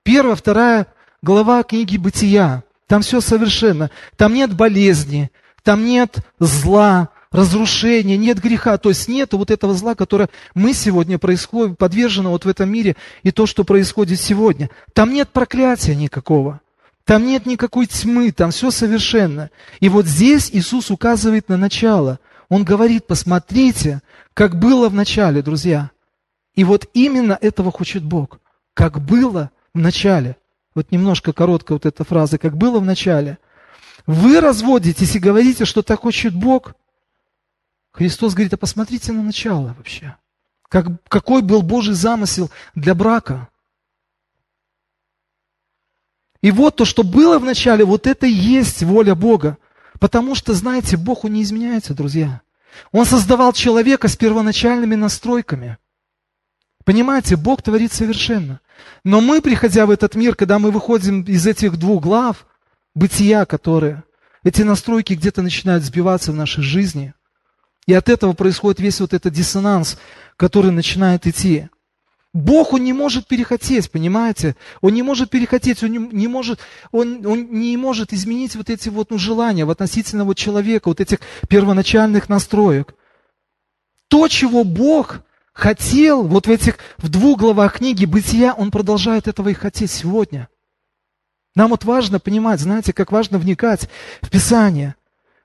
Первая, 0.04 0.36
вторая 0.36 0.86
глава 1.22 1.62
книги 1.62 1.96
Бытия. 1.96 2.62
Там 2.86 3.02
все 3.02 3.20
совершенно. 3.20 3.90
Там 4.16 4.34
нет 4.34 4.54
болезни, 4.54 5.30
там 5.62 5.84
нет 5.84 6.18
зла, 6.38 7.08
разрушения, 7.32 8.16
нет 8.16 8.40
греха. 8.40 8.78
То 8.78 8.90
есть 8.90 9.08
нет 9.08 9.32
вот 9.32 9.50
этого 9.50 9.74
зла, 9.74 9.94
которое 9.94 10.28
мы 10.54 10.74
сегодня 10.74 11.18
происходит, 11.18 11.78
подвержено 11.78 12.30
вот 12.30 12.44
в 12.44 12.48
этом 12.48 12.70
мире, 12.70 12.94
и 13.22 13.32
то, 13.32 13.46
что 13.46 13.64
происходит 13.64 14.20
сегодня. 14.20 14.70
Там 14.92 15.12
нет 15.12 15.30
проклятия 15.30 15.96
никакого. 15.96 16.60
Там 17.04 17.26
нет 17.26 17.44
никакой 17.44 17.86
тьмы, 17.86 18.32
там 18.32 18.50
все 18.50 18.70
совершенно. 18.70 19.50
И 19.80 19.88
вот 19.88 20.06
здесь 20.06 20.50
Иисус 20.50 20.90
указывает 20.90 21.48
на 21.48 21.56
начало. 21.56 22.18
Он 22.48 22.64
говорит, 22.64 23.06
посмотрите, 23.06 24.00
как 24.32 24.58
было 24.58 24.88
в 24.88 24.94
начале, 24.94 25.42
друзья. 25.42 25.90
И 26.54 26.64
вот 26.64 26.88
именно 26.94 27.38
этого 27.40 27.70
хочет 27.70 28.02
Бог. 28.02 28.40
Как 28.72 29.00
было 29.00 29.50
в 29.74 29.78
начале. 29.78 30.36
Вот 30.74 30.90
немножко 30.92 31.32
короткая 31.32 31.76
вот 31.76 31.86
эта 31.86 32.04
фраза, 32.04 32.38
как 32.38 32.56
было 32.56 32.80
в 32.80 32.84
начале. 32.84 33.38
Вы 34.06 34.40
разводитесь 34.40 35.14
и 35.14 35.20
говорите, 35.20 35.64
что 35.64 35.82
так 35.82 36.00
хочет 36.00 36.34
Бог. 36.34 36.74
Христос 37.92 38.34
говорит, 38.34 38.54
а 38.54 38.56
посмотрите 38.56 39.12
на 39.12 39.22
начало 39.22 39.74
вообще. 39.76 40.16
Как, 40.68 40.86
какой 41.08 41.42
был 41.42 41.62
Божий 41.62 41.94
замысел 41.94 42.50
для 42.74 42.94
брака. 42.94 43.48
И 46.44 46.50
вот 46.50 46.76
то, 46.76 46.84
что 46.84 47.04
было 47.04 47.38
в 47.38 47.44
начале, 47.44 47.86
вот 47.86 48.06
это 48.06 48.26
и 48.26 48.30
есть 48.30 48.82
воля 48.82 49.14
Бога. 49.14 49.56
Потому 49.98 50.34
что, 50.34 50.52
знаете, 50.52 50.98
Бог, 50.98 51.24
не 51.24 51.42
изменяется, 51.42 51.94
друзья. 51.94 52.42
Он 52.92 53.06
создавал 53.06 53.54
человека 53.54 54.08
с 54.08 54.16
первоначальными 54.16 54.94
настройками. 54.94 55.78
Понимаете, 56.84 57.36
Бог 57.36 57.62
творит 57.62 57.94
совершенно. 57.94 58.60
Но 59.04 59.22
мы, 59.22 59.40
приходя 59.40 59.86
в 59.86 59.90
этот 59.90 60.16
мир, 60.16 60.36
когда 60.36 60.58
мы 60.58 60.70
выходим 60.70 61.22
из 61.22 61.46
этих 61.46 61.78
двух 61.78 62.02
глав, 62.02 62.46
бытия, 62.94 63.46
которые, 63.46 64.04
эти 64.42 64.60
настройки 64.60 65.14
где-то 65.14 65.40
начинают 65.40 65.82
сбиваться 65.82 66.30
в 66.30 66.36
нашей 66.36 66.62
жизни. 66.62 67.14
И 67.86 67.94
от 67.94 68.10
этого 68.10 68.34
происходит 68.34 68.80
весь 68.80 69.00
вот 69.00 69.14
этот 69.14 69.32
диссонанс, 69.32 69.96
который 70.36 70.72
начинает 70.72 71.26
идти. 71.26 71.70
Бог, 72.34 72.72
Он 72.72 72.82
не 72.82 72.92
может 72.92 73.28
перехотеть, 73.28 73.90
понимаете? 73.92 74.56
Он 74.80 74.92
не 74.92 75.04
может 75.04 75.30
перехотеть, 75.30 75.84
Он 75.84 75.90
не, 75.90 75.98
не, 75.98 76.26
может, 76.26 76.58
он, 76.90 77.24
он 77.24 77.46
не 77.52 77.76
может 77.76 78.12
изменить 78.12 78.56
вот 78.56 78.70
эти 78.70 78.88
вот 78.88 79.10
ну, 79.10 79.18
желания 79.18 79.64
в 79.64 79.70
относительно 79.70 80.24
вот 80.24 80.36
человека, 80.36 80.88
вот 80.88 81.00
этих 81.00 81.20
первоначальных 81.48 82.28
настроек. 82.28 82.96
То, 84.08 84.26
чего 84.26 84.64
Бог 84.64 85.20
хотел 85.52 86.24
вот 86.24 86.48
в 86.48 86.50
этих, 86.50 86.78
в 86.98 87.08
двух 87.08 87.38
главах 87.38 87.78
книги 87.78 88.04
«Бытия», 88.04 88.52
Он 88.52 88.72
продолжает 88.72 89.28
этого 89.28 89.50
и 89.50 89.54
хотеть 89.54 89.92
сегодня. 89.92 90.48
Нам 91.54 91.70
вот 91.70 91.84
важно 91.84 92.18
понимать, 92.18 92.58
знаете, 92.58 92.92
как 92.92 93.12
важно 93.12 93.38
вникать 93.38 93.88
в 94.20 94.28
Писание. 94.28 94.96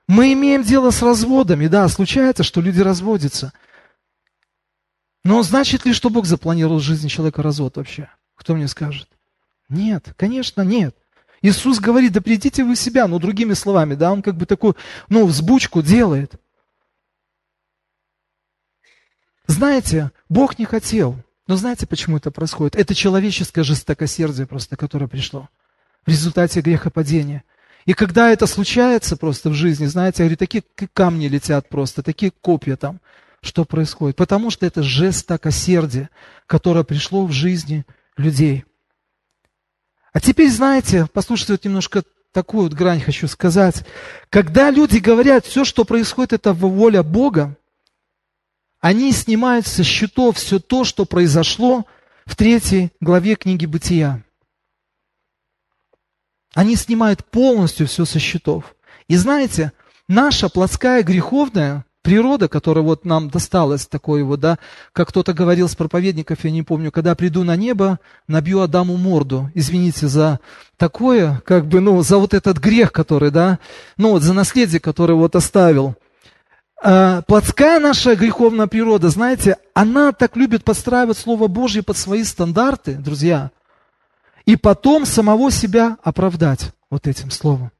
Мы 0.08 0.32
имеем 0.32 0.64
дело 0.64 0.90
с 0.90 1.02
разводами, 1.02 1.68
да, 1.68 1.86
случается, 1.86 2.42
что 2.42 2.60
люди 2.60 2.80
разводятся– 2.80 3.52
но 5.24 5.42
значит 5.42 5.84
ли, 5.84 5.92
что 5.92 6.10
Бог 6.10 6.26
запланировал 6.26 6.78
в 6.78 6.82
жизни 6.82 7.08
человека 7.08 7.42
развод 7.42 7.76
вообще? 7.76 8.08
Кто 8.34 8.54
мне 8.54 8.68
скажет? 8.68 9.08
Нет, 9.68 10.14
конечно, 10.16 10.62
нет. 10.62 10.96
Иисус 11.42 11.78
говорит, 11.78 12.12
да 12.12 12.20
придите 12.20 12.64
вы 12.64 12.74
в 12.74 12.78
себя, 12.78 13.06
ну, 13.06 13.18
другими 13.18 13.54
словами, 13.54 13.94
да, 13.94 14.12
он 14.12 14.22
как 14.22 14.36
бы 14.36 14.46
такую, 14.46 14.76
ну, 15.08 15.26
взбучку 15.26 15.82
делает. 15.82 16.32
Знаете, 19.46 20.10
Бог 20.28 20.58
не 20.58 20.64
хотел, 20.64 21.16
но 21.46 21.56
знаете, 21.56 21.86
почему 21.86 22.18
это 22.18 22.30
происходит? 22.30 22.76
Это 22.76 22.94
человеческое 22.94 23.64
жестокосердие 23.64 24.46
просто, 24.46 24.76
которое 24.76 25.08
пришло 25.08 25.48
в 26.06 26.08
результате 26.08 26.60
грехопадения. 26.60 27.44
И 27.86 27.94
когда 27.94 28.30
это 28.30 28.46
случается 28.46 29.16
просто 29.16 29.50
в 29.50 29.54
жизни, 29.54 29.86
знаете, 29.86 30.22
я 30.22 30.28
говорю, 30.28 30.36
такие 30.36 30.62
камни 30.92 31.26
летят 31.26 31.68
просто, 31.68 32.02
такие 32.02 32.30
копья 32.30 32.76
там 32.76 33.00
что 33.42 33.64
происходит. 33.64 34.16
Потому 34.16 34.50
что 34.50 34.66
это 34.66 34.82
жестокосердие, 34.82 36.10
которое 36.46 36.84
пришло 36.84 37.26
в 37.26 37.32
жизни 37.32 37.84
людей. 38.16 38.64
А 40.12 40.20
теперь, 40.20 40.50
знаете, 40.50 41.06
послушайте 41.12 41.52
вот 41.54 41.64
немножко 41.64 42.02
такую 42.32 42.64
вот 42.64 42.74
грань 42.74 43.00
хочу 43.00 43.28
сказать. 43.28 43.84
Когда 44.28 44.70
люди 44.70 44.98
говорят, 44.98 45.46
все, 45.46 45.64
что 45.64 45.84
происходит, 45.84 46.32
это 46.32 46.52
воля 46.52 47.02
Бога, 47.02 47.56
они 48.80 49.12
снимают 49.12 49.66
со 49.66 49.84
счетов 49.84 50.36
все 50.36 50.58
то, 50.58 50.84
что 50.84 51.04
произошло 51.04 51.86
в 52.24 52.34
третьей 52.34 52.92
главе 53.00 53.34
книги 53.34 53.66
Бытия. 53.66 54.22
Они 56.54 56.76
снимают 56.76 57.24
полностью 57.24 57.86
все 57.86 58.04
со 58.04 58.18
счетов. 58.18 58.74
И 59.06 59.16
знаете, 59.16 59.72
наша 60.08 60.48
плотская 60.48 61.02
греховная 61.02 61.84
природа, 62.02 62.48
которая 62.48 62.84
вот 62.84 63.04
нам 63.04 63.28
досталась 63.30 63.86
такой 63.86 64.22
вот, 64.22 64.40
да, 64.40 64.58
как 64.92 65.08
кто-то 65.08 65.32
говорил 65.32 65.68
с 65.68 65.76
проповедников, 65.76 66.44
я 66.44 66.50
не 66.50 66.62
помню, 66.62 66.90
когда 66.90 67.14
приду 67.14 67.44
на 67.44 67.56
небо, 67.56 67.98
набью 68.26 68.60
Адаму 68.60 68.96
морду. 68.96 69.50
Извините 69.54 70.08
за 70.08 70.40
такое, 70.76 71.42
как 71.44 71.66
бы, 71.66 71.80
ну, 71.80 72.02
за 72.02 72.18
вот 72.18 72.34
этот 72.34 72.58
грех, 72.58 72.92
который, 72.92 73.30
да, 73.30 73.58
ну, 73.96 74.12
вот 74.12 74.22
за 74.22 74.32
наследие, 74.32 74.80
которое 74.80 75.14
вот 75.14 75.36
оставил. 75.36 75.94
А, 76.82 77.22
плотская 77.22 77.78
наша 77.78 78.16
греховная 78.16 78.66
природа, 78.66 79.10
знаете, 79.10 79.58
она 79.74 80.12
так 80.12 80.36
любит 80.36 80.64
подстраивать 80.64 81.18
Слово 81.18 81.46
Божье 81.46 81.82
под 81.82 81.98
свои 81.98 82.24
стандарты, 82.24 82.94
друзья, 82.94 83.50
и 84.46 84.56
потом 84.56 85.04
самого 85.04 85.50
себя 85.50 85.98
оправдать 86.02 86.72
вот 86.90 87.06
этим 87.06 87.30
словом. 87.30 87.70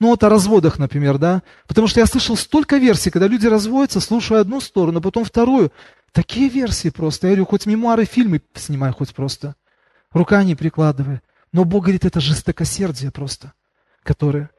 Ну 0.00 0.08
вот 0.08 0.24
о 0.24 0.30
разводах, 0.30 0.78
например, 0.78 1.18
да. 1.18 1.42
Потому 1.68 1.86
что 1.86 2.00
я 2.00 2.06
слышал 2.06 2.36
столько 2.36 2.78
версий, 2.78 3.10
когда 3.10 3.28
люди 3.28 3.46
разводятся, 3.46 4.00
слушаю 4.00 4.40
одну 4.40 4.60
сторону, 4.60 4.98
а 4.98 5.02
потом 5.02 5.24
вторую. 5.24 5.70
Такие 6.10 6.48
версии 6.48 6.88
просто. 6.88 7.26
Я 7.26 7.34
говорю, 7.34 7.46
хоть 7.46 7.66
мемуары, 7.66 8.06
фильмы 8.06 8.40
снимай 8.54 8.92
хоть 8.92 9.14
просто. 9.14 9.54
Рука 10.10 10.42
не 10.42 10.54
прикладывай. 10.54 11.20
Но 11.52 11.64
Бог 11.64 11.84
говорит, 11.84 12.06
это 12.06 12.18
жестокосердие 12.18 13.10
просто, 13.10 13.52
которое... 14.02 14.50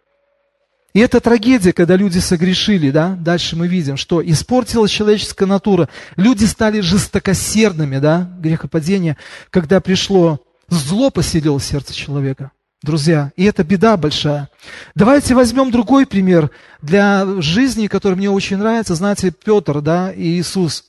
И 0.93 0.99
это 0.99 1.21
трагедия, 1.21 1.71
когда 1.71 1.95
люди 1.95 2.19
согрешили, 2.19 2.91
да, 2.91 3.15
дальше 3.15 3.55
мы 3.55 3.69
видим, 3.69 3.95
что 3.95 4.21
испортилась 4.21 4.91
человеческая 4.91 5.45
натура. 5.45 5.87
Люди 6.17 6.43
стали 6.43 6.81
жестокосердными, 6.81 7.97
да, 7.99 8.29
грехопадение, 8.39 9.15
когда 9.51 9.79
пришло 9.79 10.41
зло 10.67 11.09
поселило 11.09 11.61
сердце 11.61 11.93
человека 11.93 12.51
друзья. 12.81 13.31
И 13.35 13.45
это 13.45 13.63
беда 13.63 13.97
большая. 13.97 14.49
Давайте 14.95 15.35
возьмем 15.35 15.71
другой 15.71 16.05
пример 16.05 16.49
для 16.81 17.25
жизни, 17.41 17.87
который 17.87 18.15
мне 18.15 18.29
очень 18.29 18.57
нравится. 18.57 18.95
Знаете, 18.95 19.31
Петр, 19.31 19.81
да, 19.81 20.11
и 20.11 20.39
Иисус. 20.39 20.85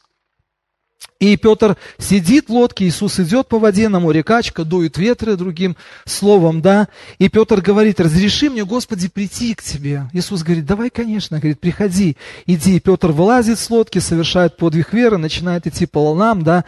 И 1.21 1.37
Петр 1.37 1.77
сидит 1.99 2.49
в 2.49 2.53
лодке, 2.53 2.85
Иисус 2.85 3.21
идет 3.21 3.47
по 3.47 3.61
воде, 3.61 3.89
на 3.89 4.01
море 4.01 4.25
качка, 4.25 4.65
дует 4.65 4.99
ветры, 4.99 5.37
другим 5.37 5.77
словом, 6.05 6.61
да. 6.63 6.89
И 7.19 7.29
Петр 7.29 7.61
говорит, 7.61 8.01
разреши 8.01 8.51
мне, 8.51 8.65
Господи, 8.65 9.09
прийти 9.09 9.55
к 9.55 9.63
Тебе. 9.63 10.09
Иисус 10.13 10.43
говорит, 10.43 10.67
давай, 10.67 10.91
конечно, 10.91 11.39
говорит, 11.39 11.61
приходи, 11.61 12.17
иди. 12.47 12.81
Петр 12.81 13.13
вылазит 13.13 13.61
с 13.61 13.71
лодки, 13.71 14.01
совершает 14.01 14.57
подвиг 14.57 14.93
веры, 14.93 15.17
начинает 15.17 15.65
идти 15.69 15.87
по 15.87 16.03
волнам, 16.03 16.43
да. 16.43 16.65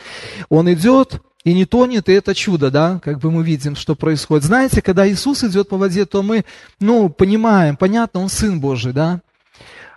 Он 0.48 0.72
идет, 0.72 1.20
и 1.44 1.52
не 1.52 1.66
тонет, 1.66 2.08
и 2.08 2.12
это 2.12 2.34
чудо, 2.34 2.70
да, 2.70 3.00
как 3.04 3.18
бы 3.18 3.30
мы 3.30 3.44
видим, 3.44 3.76
что 3.76 3.94
происходит. 3.94 4.44
Знаете, 4.44 4.80
когда 4.80 5.06
Иисус 5.08 5.44
идет 5.44 5.68
по 5.68 5.76
воде, 5.76 6.06
то 6.06 6.22
мы, 6.22 6.44
ну, 6.80 7.10
понимаем, 7.10 7.76
понятно, 7.76 8.20
Он 8.20 8.28
Сын 8.28 8.60
Божий, 8.60 8.92
да. 8.92 9.20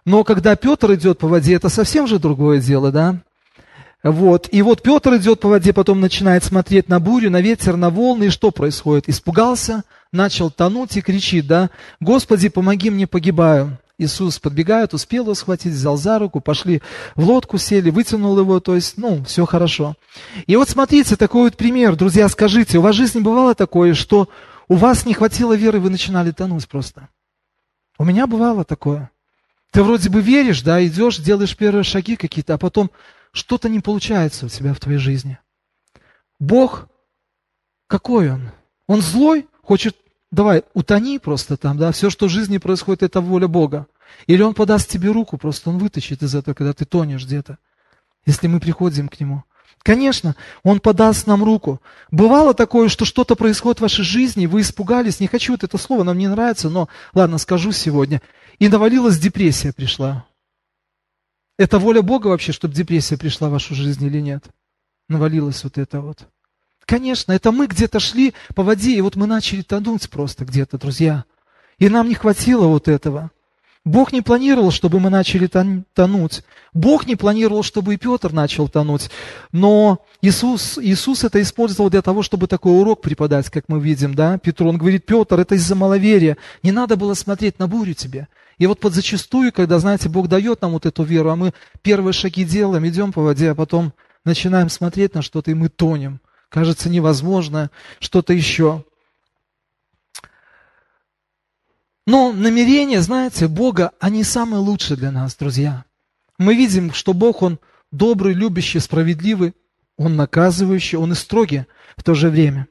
Но 0.05 0.23
когда 0.23 0.55
Петр 0.55 0.93
идет 0.93 1.19
по 1.19 1.27
воде, 1.27 1.55
это 1.55 1.69
совсем 1.69 2.05
же 2.07 2.19
другое 2.19 2.59
дело, 2.59 2.91
да. 2.91 3.17
Вот. 4.03 4.47
И 4.51 4.61
вот 4.61 4.81
Петр 4.81 5.15
идет 5.15 5.39
по 5.39 5.49
воде, 5.49 5.73
потом 5.73 6.01
начинает 6.01 6.43
смотреть 6.43 6.87
на 6.89 6.99
бурю, 6.99 7.31
на 7.31 7.41
ветер, 7.41 7.77
на 7.77 7.89
волны, 7.89 8.25
и 8.25 8.29
что 8.29 8.51
происходит? 8.51 9.09
Испугался, 9.09 9.83
начал 10.11 10.51
тонуть 10.51 10.97
и 10.97 11.01
кричит, 11.01 11.47
да, 11.47 11.69
«Господи, 11.99 12.49
помоги 12.49 12.89
мне, 12.89 13.07
погибаю». 13.07 13.77
Иисус 13.99 14.37
подбегает, 14.37 14.93
успел 14.93 15.23
его 15.23 15.33
схватить, 15.33 15.73
взял 15.73 15.97
за 15.97 16.19
руку, 16.19 16.39
пошли 16.39 16.83
в 17.15 17.23
лодку, 17.23 17.57
сели, 17.57 17.89
вытянул 17.89 18.37
его, 18.37 18.59
то 18.59 18.75
есть, 18.75 18.97
ну, 18.97 19.23
все 19.23 19.45
хорошо. 19.45 19.95
И 20.45 20.55
вот 20.55 20.69
смотрите, 20.69 21.15
такой 21.15 21.43
вот 21.43 21.57
пример, 21.57 21.95
друзья, 21.95 22.29
скажите, 22.29 22.77
у 22.77 22.81
вас 22.81 22.93
в 22.93 22.97
жизни 22.97 23.21
бывало 23.21 23.55
такое, 23.55 23.95
что 23.95 24.29
у 24.67 24.75
вас 24.75 25.05
не 25.07 25.15
хватило 25.15 25.53
веры, 25.53 25.79
вы 25.79 25.89
начинали 25.89 26.29
тонуть 26.29 26.67
просто? 26.67 27.09
У 27.97 28.05
меня 28.05 28.27
бывало 28.27 28.63
такое. 28.63 29.09
Ты 29.71 29.81
вроде 29.81 30.09
бы 30.09 30.21
веришь, 30.21 30.61
да, 30.61 30.85
идешь, 30.85 31.17
делаешь 31.17 31.57
первые 31.57 31.83
шаги 31.83 32.15
какие-то, 32.15 32.53
а 32.53 32.57
потом 32.59 32.91
что-то 33.31 33.67
не 33.67 33.79
получается 33.79 34.45
у 34.45 34.49
тебя 34.49 34.75
в 34.75 34.79
твоей 34.79 34.99
жизни. 34.99 35.39
Бог, 36.39 36.87
какой 37.87 38.29
Он? 38.29 38.51
Он 38.85 39.01
злой, 39.01 39.47
хочет 39.63 39.97
давай, 40.37 40.63
утони 40.75 41.17
просто 41.17 41.57
там, 41.57 41.79
да, 41.79 41.91
все, 41.91 42.11
что 42.11 42.27
в 42.27 42.29
жизни 42.29 42.59
происходит, 42.59 43.01
это 43.01 43.21
воля 43.21 43.47
Бога. 43.47 43.87
Или 44.27 44.43
Он 44.43 44.53
подаст 44.53 44.87
тебе 44.87 45.09
руку, 45.09 45.37
просто 45.37 45.71
Он 45.71 45.79
вытащит 45.79 46.21
из 46.21 46.35
этого, 46.35 46.53
когда 46.53 46.73
ты 46.73 46.85
тонешь 46.85 47.25
где-то, 47.25 47.57
если 48.27 48.45
мы 48.45 48.59
приходим 48.59 49.09
к 49.09 49.19
Нему. 49.19 49.43
Конечно, 49.79 50.35
Он 50.61 50.79
подаст 50.79 51.25
нам 51.25 51.43
руку. 51.43 51.81
Бывало 52.11 52.53
такое, 52.53 52.87
что 52.87 53.03
что-то 53.03 53.35
происходит 53.35 53.79
в 53.79 53.81
вашей 53.81 54.03
жизни, 54.05 54.45
вы 54.45 54.61
испугались, 54.61 55.19
не 55.19 55.27
хочу 55.27 55.53
вот 55.53 55.63
это 55.63 55.77
слово, 55.79 56.03
нам 56.03 56.19
не 56.19 56.27
нравится, 56.27 56.69
но 56.69 56.87
ладно, 57.15 57.39
скажу 57.39 57.71
сегодня. 57.71 58.21
И 58.59 58.69
навалилась 58.69 59.17
депрессия 59.17 59.73
пришла. 59.73 60.27
Это 61.57 61.79
воля 61.79 62.03
Бога 62.03 62.27
вообще, 62.27 62.51
чтобы 62.51 62.75
депрессия 62.75 63.17
пришла 63.17 63.49
в 63.49 63.53
вашу 63.53 63.73
жизнь 63.73 64.05
или 64.05 64.19
нет? 64.21 64.43
Навалилась 65.09 65.63
вот 65.63 65.79
это 65.79 65.99
вот. 65.99 66.27
Конечно, 66.87 67.33
это 67.33 67.51
мы 67.51 67.67
где-то 67.67 67.99
шли 67.99 68.33
по 68.55 68.63
воде, 68.63 68.95
и 68.95 69.01
вот 69.01 69.17
мы 69.17 69.27
начали 69.27 69.61
тонуть 69.61 70.09
просто 70.09 70.45
где-то, 70.45 70.77
друзья. 70.77 71.25
И 71.79 71.89
нам 71.89 72.07
не 72.07 72.15
хватило 72.15 72.65
вот 72.67 72.87
этого. 72.87 73.29
Бог 73.83 74.13
не 74.13 74.21
планировал, 74.21 74.71
чтобы 74.71 75.01
мы 75.01 75.09
начали 75.09 75.47
тонуть. 75.47 76.43
Бог 76.73 77.05
не 77.05 77.17
планировал, 77.17 77.63
чтобы 77.63 77.93
и 77.93 77.97
Петр 77.97 78.31
начал 78.31 78.69
тонуть. 78.69 79.09
Но 79.51 80.05
Иисус, 80.21 80.77
Иисус 80.77 81.25
это 81.25 81.41
использовал 81.41 81.89
для 81.89 82.01
того, 82.01 82.23
чтобы 82.23 82.47
такой 82.47 82.79
урок 82.79 83.01
преподать, 83.01 83.49
как 83.49 83.65
мы 83.67 83.81
видим, 83.81 84.13
да? 84.13 84.37
Петру, 84.37 84.69
он 84.69 84.77
говорит, 84.77 85.05
Петр, 85.05 85.39
это 85.41 85.55
из-за 85.55 85.75
маловерия. 85.75 86.37
Не 86.63 86.71
надо 86.71 86.95
было 86.95 87.15
смотреть 87.15 87.59
на 87.59 87.67
бурю 87.67 87.95
тебе. 87.95 88.29
И 88.59 88.65
вот 88.65 88.79
под 88.79 88.93
зачастую, 88.93 89.51
когда, 89.51 89.77
знаете, 89.79 90.07
Бог 90.07 90.29
дает 90.29 90.61
нам 90.61 90.71
вот 90.71 90.85
эту 90.85 91.03
веру, 91.03 91.31
а 91.31 91.35
мы 91.35 91.53
первые 91.81 92.13
шаги 92.13 92.45
делаем, 92.45 92.87
идем 92.87 93.11
по 93.11 93.21
воде, 93.21 93.51
а 93.51 93.55
потом 93.55 93.93
начинаем 94.23 94.69
смотреть 94.69 95.15
на 95.15 95.21
что-то, 95.21 95.51
и 95.51 95.53
мы 95.53 95.67
тонем. 95.67 96.21
Кажется 96.49 96.89
невозможно, 96.89 97.71
что-то 97.99 98.33
еще. 98.33 98.85
Но 102.05 102.31
намерения, 102.31 103.01
знаете, 103.01 103.47
Бога, 103.47 103.91
они 103.99 104.23
самые 104.23 104.61
лучшие 104.61 104.95
для 104.95 105.11
нас, 105.11 105.35
друзья. 105.35 105.83
Мы 106.37 106.55
видим, 106.55 106.93
что 106.93 107.13
Бог, 107.13 107.41
Он 107.41 107.59
добрый, 107.91 108.33
любящий, 108.33 108.79
справедливый, 108.79 109.53
Он 109.97 110.15
наказывающий, 110.15 110.97
Он 110.97 111.11
и 111.11 111.15
строгий 111.15 111.65
в 111.97 112.03
то 112.03 112.13
же 112.13 112.29
время. 112.29 112.67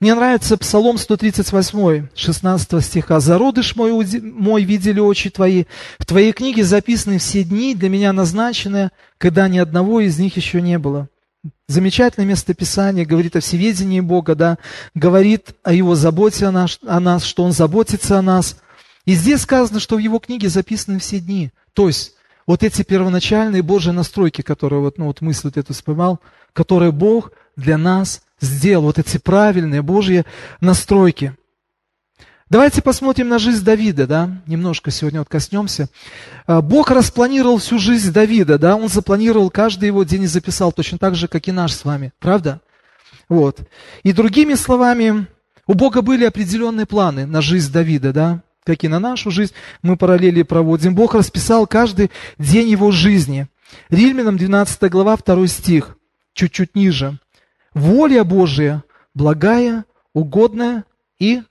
Мне 0.00 0.14
нравится 0.14 0.58
Псалом 0.58 0.98
138, 0.98 2.08
16 2.14 2.84
стиха. 2.84 3.20
«Зародыш 3.20 3.74
мой, 3.76 3.92
мой 4.20 4.64
видели 4.64 5.00
очи 5.00 5.30
твои, 5.30 5.64
в 5.98 6.04
твоей 6.04 6.32
книге 6.32 6.64
записаны 6.64 7.16
все 7.16 7.44
дни, 7.44 7.74
для 7.74 7.88
меня 7.88 8.12
назначенные, 8.12 8.90
когда 9.16 9.48
ни 9.48 9.56
одного 9.56 10.00
из 10.00 10.18
них 10.18 10.36
еще 10.36 10.60
не 10.60 10.78
было». 10.78 11.08
Замечательное 11.66 12.26
местописание, 12.26 13.04
говорит 13.04 13.36
о 13.36 13.40
всеведении 13.40 14.00
Бога, 14.00 14.34
да, 14.34 14.58
говорит 14.94 15.54
о 15.62 15.72
Его 15.72 15.94
заботе 15.94 16.46
о 16.46 16.52
нас, 16.52 16.78
о 16.86 17.00
нас, 17.00 17.24
что 17.24 17.42
Он 17.44 17.52
заботится 17.52 18.18
о 18.18 18.22
нас, 18.22 18.56
и 19.04 19.14
здесь 19.14 19.42
сказано, 19.42 19.80
что 19.80 19.96
в 19.96 19.98
его 19.98 20.18
книге 20.18 20.48
записаны 20.48 20.98
все 20.98 21.20
дни. 21.20 21.50
То 21.74 21.88
есть, 21.88 22.14
вот 22.46 22.62
эти 22.62 22.82
первоначальные 22.82 23.62
Божьи 23.62 23.90
настройки, 23.90 24.42
которые 24.42 24.80
вот, 24.80 24.98
ну, 24.98 25.06
вот 25.06 25.20
мысль 25.20 25.42
вот 25.44 25.56
эту 25.56 25.72
вспоминал, 25.72 26.20
которые 26.52 26.92
Бог 26.92 27.32
для 27.56 27.78
нас 27.78 28.22
сделал, 28.40 28.84
вот 28.84 28.98
эти 28.98 29.18
правильные 29.18 29.82
Божьи 29.82 30.24
настройки. 30.60 31.36
Давайте 32.54 32.82
посмотрим 32.82 33.28
на 33.28 33.40
жизнь 33.40 33.64
Давида, 33.64 34.06
да, 34.06 34.30
немножко 34.46 34.92
сегодня 34.92 35.18
вот 35.18 35.28
коснемся. 35.28 35.88
А, 36.46 36.62
Бог 36.62 36.92
распланировал 36.92 37.58
всю 37.58 37.80
жизнь 37.80 38.12
Давида, 38.12 38.60
да, 38.60 38.76
Он 38.76 38.88
запланировал 38.88 39.50
каждый 39.50 39.86
его 39.86 40.04
день 40.04 40.22
и 40.22 40.26
записал, 40.28 40.70
точно 40.70 40.98
так 40.98 41.16
же, 41.16 41.26
как 41.26 41.48
и 41.48 41.50
наш 41.50 41.72
с 41.72 41.84
вами, 41.84 42.12
правда? 42.20 42.60
Вот. 43.28 43.58
И 44.04 44.12
другими 44.12 44.54
словами, 44.54 45.26
у 45.66 45.74
Бога 45.74 46.00
были 46.00 46.24
определенные 46.24 46.86
планы 46.86 47.26
на 47.26 47.42
жизнь 47.42 47.72
Давида, 47.72 48.12
да 48.12 48.42
как 48.62 48.84
и 48.84 48.88
на 48.88 49.00
нашу 49.00 49.32
жизнь, 49.32 49.52
мы 49.82 49.96
параллели 49.96 50.44
проводим. 50.44 50.94
Бог 50.94 51.16
расписал 51.16 51.66
каждый 51.66 52.12
день 52.38 52.68
его 52.68 52.92
жизни. 52.92 53.48
Римлянам 53.90 54.36
12 54.36 54.90
глава, 54.92 55.16
2 55.16 55.48
стих, 55.48 55.96
чуть-чуть 56.34 56.76
ниже. 56.76 57.18
Воля 57.74 58.22
Божия 58.22 58.84
благая, 59.12 59.86
угодная 60.12 60.84
и 61.18 61.42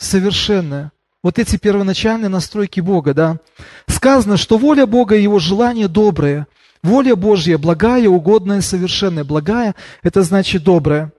совершенная. 0.00 0.92
Вот 1.22 1.38
эти 1.38 1.56
первоначальные 1.56 2.30
настройки 2.30 2.80
Бога, 2.80 3.12
да. 3.12 3.38
Сказано, 3.86 4.38
что 4.38 4.56
воля 4.56 4.86
Бога 4.86 5.14
и 5.14 5.22
его 5.22 5.38
желание 5.38 5.86
доброе. 5.86 6.48
Воля 6.82 7.14
Божья 7.14 7.58
благая, 7.58 8.08
угодная, 8.08 8.62
совершенная. 8.62 9.24
Благая– 9.24 9.74
это 10.02 10.22
значит 10.22 10.64
добрая. 10.64 11.12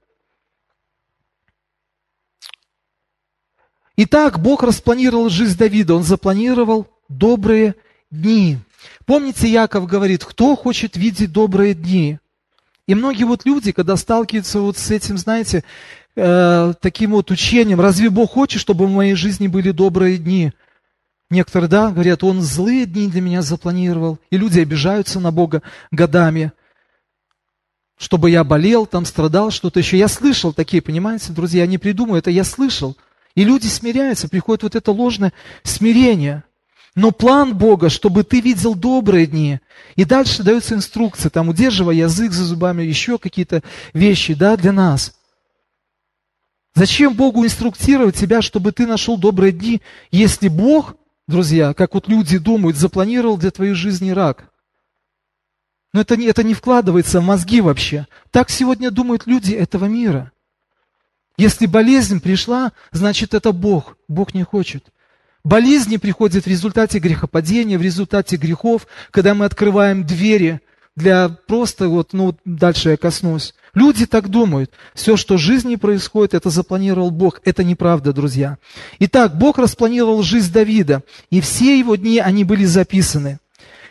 Итак, 3.96 4.39
Бог 4.39 4.63
распланировал 4.63 5.30
жизнь 5.30 5.58
Давида, 5.58 5.94
он 5.94 6.04
запланировал 6.04 6.88
добрые 7.08 7.76
дни. 8.10 8.58
Помните, 9.06 9.48
Яков 9.48 9.86
говорит, 9.86 10.26
кто 10.26 10.56
хочет 10.56 10.98
видеть 10.98 11.32
добрые 11.32 11.76
дни? 11.76 12.17
И 12.88 12.96
многие 12.96 13.26
вот 13.26 13.46
люди, 13.46 13.72
когда 13.72 13.96
сталкиваются 13.96 14.60
вот 14.60 14.78
с 14.78 14.89
этим, 14.89 15.20
знаете, 15.20 15.63
э, 16.15 16.74
таким 16.82 17.12
вот 17.12 17.32
учением, 17.32 17.82
разве 17.82 18.10
Бог 18.10 18.32
хочет, 18.32 18.62
чтобы 18.62 18.88
в 18.88 18.91
моей 18.91 19.15
жизни 19.15 19.47
были 19.47 19.71
добрые 19.71 20.17
дни? 20.17 20.52
Некоторые, 21.30 21.69
да, 21.69 21.91
говорят, 21.91 22.24
Он 22.24 22.41
злые 22.41 22.86
дни 22.86 23.08
для 23.08 23.21
меня 23.21 23.41
запланировал. 23.41 24.19
И 24.30 24.38
люди 24.38 24.60
обижаются 24.60 25.19
на 25.19 25.32
Бога 25.32 25.62
годами, 25.91 26.52
чтобы 27.97 28.30
я 28.30 28.43
болел, 28.43 28.86
там 28.86 29.06
страдал, 29.06 29.52
что-то 29.52 29.80
еще. 29.80 29.97
Я 29.97 30.08
слышал 30.08 30.54
такие, 30.54 30.82
понимаете, 30.82 31.32
друзья, 31.32 31.62
я 31.62 31.67
не 31.67 31.78
придумаю, 31.78 32.19
это 32.19 32.32
я 32.32 32.43
слышал– 32.43 32.97
и 33.36 33.43
люди 33.43 33.67
смиряются, 33.67 34.28
приходит 34.28 34.63
вот 34.63 34.76
это 34.76 34.91
ложное 34.91 35.34
смирение. 35.63 36.43
Но 36.93 37.12
план 37.12 37.58
Бога, 37.58 37.89
чтобы 37.89 38.24
ты 38.26 38.41
видел 38.41 38.76
добрые 38.76 39.26
дни. 39.26 39.60
И 39.95 40.04
дальше 40.04 40.43
дается 40.43 40.76
инструкция, 40.76 41.30
там, 41.30 41.47
удерживая 41.47 41.95
язык 41.95 42.34
за 42.34 42.43
зубами, 42.43 42.84
еще 42.84 43.17
какие-то 43.17 43.63
вещи, 43.93 44.34
да, 44.34 44.58
для 44.58 44.74
нас. 44.74 45.13
Зачем 46.73 47.13
Богу 47.13 47.45
инструктировать 47.45 48.15
тебя, 48.15 48.41
чтобы 48.41 48.71
ты 48.71 48.88
нашел 48.88 49.17
добрые 49.17 49.51
дни, 49.51 49.81
если 50.10 50.47
Бог, 50.47 50.95
друзья, 51.27 51.73
как 51.73 51.93
вот 51.93 52.07
люди 52.07 52.38
думают, 52.38 52.77
запланировал 52.77 53.38
для 53.38 53.51
твоей 53.51 53.73
жизни 53.73 54.12
рак? 54.12 54.49
Но 55.93 56.01
это 56.01 56.15
не, 56.15 56.25
это 56.25 56.43
не 56.43 56.53
вкладывается 56.53 57.19
в 57.19 57.25
мозги 57.25 57.60
вообще. 57.60 58.07
Так 58.31 58.49
сегодня 58.49 58.91
думают 58.91 59.27
люди 59.27 59.53
этого 59.53 59.86
мира. 59.86 60.31
Если 61.38 61.65
болезнь 61.65 62.21
пришла, 62.21 62.71
значит 62.91 63.34
это 63.34 63.51
Бог. 63.51 63.97
Бог 64.07 64.34
не 64.34 64.43
хочет. 64.43 64.86
Болезни 65.43 65.97
приходят 65.97 66.45
в 66.45 66.47
результате 66.47 66.99
грехопадения, 66.99 67.77
в 67.77 67.81
результате 67.81 68.38
грехов, 68.38 68.88
когда 69.10 69.34
мы 69.34 69.45
открываем 69.45 70.05
двери 70.05 70.62
для 70.95 71.29
просто 71.29 71.89
вот, 71.89 72.13
ну 72.13 72.38
дальше 72.45 72.91
я 72.91 72.97
коснусь. 72.97 73.53
Люди 73.73 74.05
так 74.05 74.29
думают. 74.29 74.71
Все, 74.93 75.15
что 75.15 75.36
в 75.36 75.39
жизни 75.39 75.75
происходит, 75.75 76.34
это 76.34 76.49
запланировал 76.49 77.10
Бог. 77.10 77.41
Это 77.45 77.63
неправда, 77.63 78.12
друзья. 78.12 78.57
Итак, 78.99 79.38
Бог 79.38 79.57
распланировал 79.57 80.23
жизнь 80.23 80.51
Давида, 80.51 81.03
и 81.29 81.39
все 81.39 81.79
его 81.79 81.95
дни, 81.95 82.19
они 82.19 82.43
были 82.43 82.65
записаны. 82.65 83.39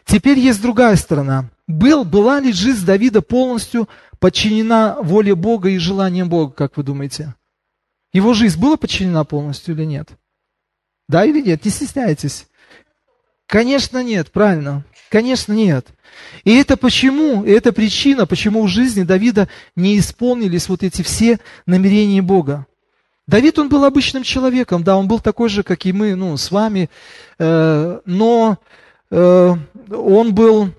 Теперь 0.05 0.39
есть 0.39 0.61
другая 0.61 0.97
сторона. 0.97 1.51
Был, 1.67 2.05
была 2.05 2.41
ли 2.41 2.53
жизнь 2.53 2.85
Давида 2.85 3.23
полностью 3.23 3.89
подчинена 4.19 4.99
воле 5.01 5.35
Бога 5.35 5.71
и 5.71 5.79
желаниям 5.79 6.29
Бога, 6.29 6.53
как 6.53 6.77
вы 6.77 6.83
думаете? 6.83 7.35
Его 8.13 8.35
жизнь 8.35 8.61
была 8.61 8.77
подчинена 8.77 9.25
полностью 9.25 9.75
или 9.75 9.85
нет? 9.85 10.09
Да 11.09 11.25
или 11.25 11.41
нет? 11.41 11.65
Не 11.65 11.71
стесняйтесь. 11.71 12.47
Конечно 13.51 14.01
нет, 14.05 14.31
правильно. 14.31 14.85
Конечно 15.11 15.53
нет. 15.53 15.89
И 16.45 16.55
это 16.55 16.77
почему, 16.77 17.43
и 17.43 17.51
это 17.51 17.73
причина, 17.73 18.25
почему 18.25 18.63
в 18.63 18.69
жизни 18.69 19.03
Давида 19.03 19.49
не 19.75 19.99
исполнились 19.99 20.69
вот 20.69 20.85
эти 20.85 21.03
все 21.03 21.41
намерения 21.67 22.23
Бога. 22.23 22.67
Давид, 23.27 23.59
он 23.59 23.69
был 23.69 23.85
обычным 23.85 24.23
человеком, 24.23 24.85
да, 24.85 24.97
он 24.97 25.09
был 25.09 25.19
такой 25.19 25.49
же, 25.49 25.65
как 25.65 25.85
и 25.85 25.93
мы, 25.93 26.15
ну, 26.15 26.37
с 26.37 26.53
вами, 26.53 26.91
э, 27.41 28.01
но 28.05 28.59
э, 29.11 29.55
он 29.91 30.35
был 30.35 30.71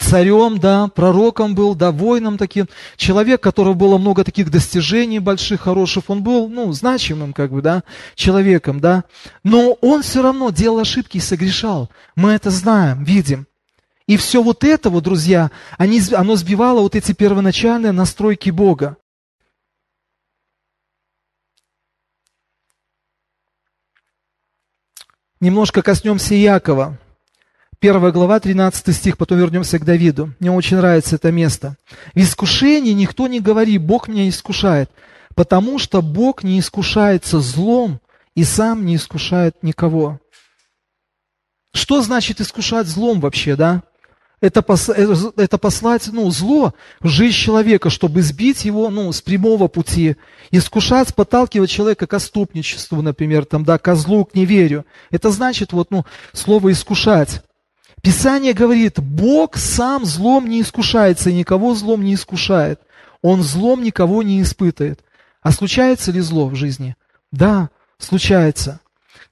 царем, 0.00 0.58
да, 0.58 0.88
пророком 0.88 1.54
был, 1.54 1.74
да, 1.74 1.92
воином 1.92 2.38
таким. 2.38 2.68
Человек, 2.96 3.42
которого 3.42 3.74
было 3.74 3.98
много 3.98 4.24
таких 4.24 4.50
достижений 4.50 5.18
больших, 5.18 5.62
хороших, 5.62 6.04
он 6.08 6.22
был, 6.22 6.48
ну, 6.48 6.72
значимым, 6.72 7.32
как 7.32 7.50
бы, 7.50 7.62
да, 7.62 7.82
человеком, 8.14 8.80
да. 8.80 9.04
Но 9.44 9.72
он 9.80 10.02
все 10.02 10.22
равно 10.22 10.50
делал 10.50 10.80
ошибки 10.80 11.18
и 11.18 11.20
согрешал. 11.20 11.90
Мы 12.14 12.32
это 12.32 12.50
знаем, 12.50 13.04
видим. 13.04 13.46
И 14.06 14.16
все 14.16 14.42
вот 14.42 14.62
это, 14.62 14.88
вот, 14.88 15.04
друзья, 15.04 15.50
они, 15.78 16.00
оно 16.12 16.36
сбивало 16.36 16.80
вот 16.80 16.94
эти 16.94 17.12
первоначальные 17.12 17.92
настройки 17.92 18.50
Бога. 18.50 18.96
Немножко 25.40 25.82
коснемся 25.82 26.34
Якова. 26.34 26.98
Первая 27.78 28.10
глава, 28.10 28.40
13 28.40 28.94
стих, 28.94 29.18
потом 29.18 29.38
вернемся 29.38 29.78
к 29.78 29.84
Давиду. 29.84 30.32
Мне 30.40 30.50
очень 30.50 30.78
нравится 30.78 31.16
это 31.16 31.30
место. 31.30 31.76
В 32.14 32.18
искушении 32.18 32.92
никто 32.92 33.26
не 33.26 33.40
говорит, 33.40 33.82
Бог 33.82 34.08
меня 34.08 34.28
искушает, 34.28 34.90
потому 35.34 35.78
что 35.78 36.00
Бог 36.00 36.42
не 36.42 36.58
искушается 36.58 37.40
злом 37.40 38.00
и 38.34 38.44
сам 38.44 38.86
не 38.86 38.96
искушает 38.96 39.62
никого. 39.62 40.18
Что 41.74 42.00
значит 42.00 42.40
искушать 42.40 42.86
злом 42.86 43.20
вообще, 43.20 43.56
да? 43.56 43.82
это, 44.40 44.62
пос, 44.62 44.88
э, 44.88 45.14
это 45.36 45.58
послать 45.58 46.08
ну, 46.12 46.30
зло 46.30 46.74
в 47.00 47.08
жизнь 47.08 47.36
человека, 47.36 47.90
чтобы 47.90 48.22
сбить 48.22 48.64
его 48.64 48.90
ну, 48.90 49.10
с 49.12 49.22
прямого 49.22 49.68
пути, 49.68 50.16
искушать, 50.50 51.14
подталкивать 51.14 51.70
человека 51.70 52.06
к 52.06 52.14
оступничеству, 52.14 53.02
например, 53.02 53.44
там, 53.44 53.64
да, 53.64 53.78
к 53.78 53.94
злу, 53.94 54.24
к 54.24 54.34
неверию. 54.34 54.84
Это 55.10 55.30
значит 55.30 55.72
вот, 55.72 55.90
ну, 55.90 56.04
слово 56.32 56.72
«искушать». 56.72 57.42
Писание 58.02 58.52
говорит, 58.52 59.00
Бог 59.00 59.56
сам 59.56 60.04
злом 60.04 60.48
не 60.48 60.60
искушается 60.60 61.30
и 61.30 61.34
никого 61.34 61.74
злом 61.74 62.04
не 62.04 62.14
искушает. 62.14 62.80
Он 63.22 63.42
злом 63.42 63.82
никого 63.82 64.22
не 64.22 64.42
испытывает. 64.42 65.02
А 65.42 65.52
случается 65.52 66.12
ли 66.12 66.20
зло 66.20 66.48
в 66.48 66.54
жизни? 66.54 66.96
Да, 67.32 67.70
случается. 67.98 68.80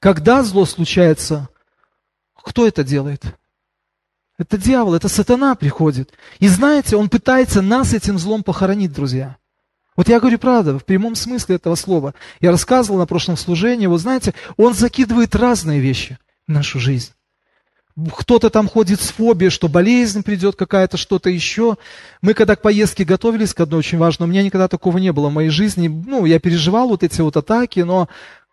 Когда 0.00 0.42
зло 0.42 0.64
случается, 0.64 1.48
кто 2.34 2.66
это 2.66 2.84
делает? 2.84 3.22
Это 4.36 4.58
дьявол, 4.58 4.94
это 4.94 5.08
сатана 5.08 5.54
приходит. 5.54 6.12
И 6.40 6.48
знаете, 6.48 6.96
он 6.96 7.08
пытается 7.08 7.62
нас 7.62 7.94
этим 7.94 8.18
злом 8.18 8.42
похоронить, 8.42 8.92
друзья. 8.92 9.36
Вот 9.96 10.08
я 10.08 10.18
говорю 10.18 10.38
правда, 10.38 10.76
в 10.78 10.84
прямом 10.84 11.14
смысле 11.14 11.56
этого 11.56 11.76
слова. 11.76 12.14
Я 12.40 12.50
рассказывал 12.50 12.98
на 12.98 13.06
прошлом 13.06 13.36
служении, 13.36 13.86
вот 13.86 14.00
знаете, 14.00 14.34
он 14.56 14.74
закидывает 14.74 15.36
разные 15.36 15.80
вещи 15.80 16.18
в 16.48 16.52
нашу 16.52 16.80
жизнь. 16.80 17.12
Кто-то 17.96 18.50
там 18.50 18.68
ходит 18.68 19.00
с 19.00 19.10
фобией, 19.10 19.50
что 19.50 19.68
болезнь 19.68 20.24
придет 20.24 20.56
какая-то, 20.56 20.96
что-то 20.96 21.30
еще. 21.30 21.76
Мы 22.22 22.34
когда 22.34 22.56
к 22.56 22.62
поездке 22.62 23.04
готовились 23.04 23.54
к 23.54 23.60
одной 23.60 23.78
очень 23.78 23.98
важной, 23.98 24.26
у 24.26 24.30
меня 24.30 24.42
никогда 24.42 24.66
такого 24.66 24.98
не 24.98 25.12
было 25.12 25.28
в 25.28 25.32
моей 25.32 25.50
жизни. 25.50 25.86
Ну, 25.86 26.24
я 26.24 26.40
переживал 26.40 26.88
вот 26.88 27.04
эти 27.04 27.20
вот 27.20 27.36
атаки, 27.36 27.80
но 27.80 28.08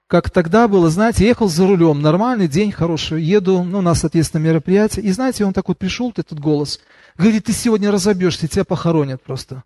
как 0.06 0.30
тогда 0.30 0.68
было, 0.68 0.90
знаете, 0.90 1.26
ехал 1.26 1.48
за 1.48 1.66
рулем, 1.66 2.02
нормальный 2.02 2.50
день, 2.50 2.72
хороший, 2.72 3.24
еду, 3.24 3.64
ну, 3.64 3.80
у 3.80 3.82
нас, 3.82 4.02
соответственно, 4.02 4.42
мероприятие, 4.42 5.06
и 5.06 5.12
знаете, 5.12 5.46
он 5.46 5.54
так 5.54 5.70
вот 5.70 5.78
пришел, 5.78 6.12
этот 6.16 6.38
голос, 6.38 6.82
говорит, 7.18 7.46
ты 7.46 7.54
сегодня 7.54 7.90
разобьешься, 7.92 8.50
тебя 8.50 8.66
похоронят 8.66 9.24
просто. 9.24 9.64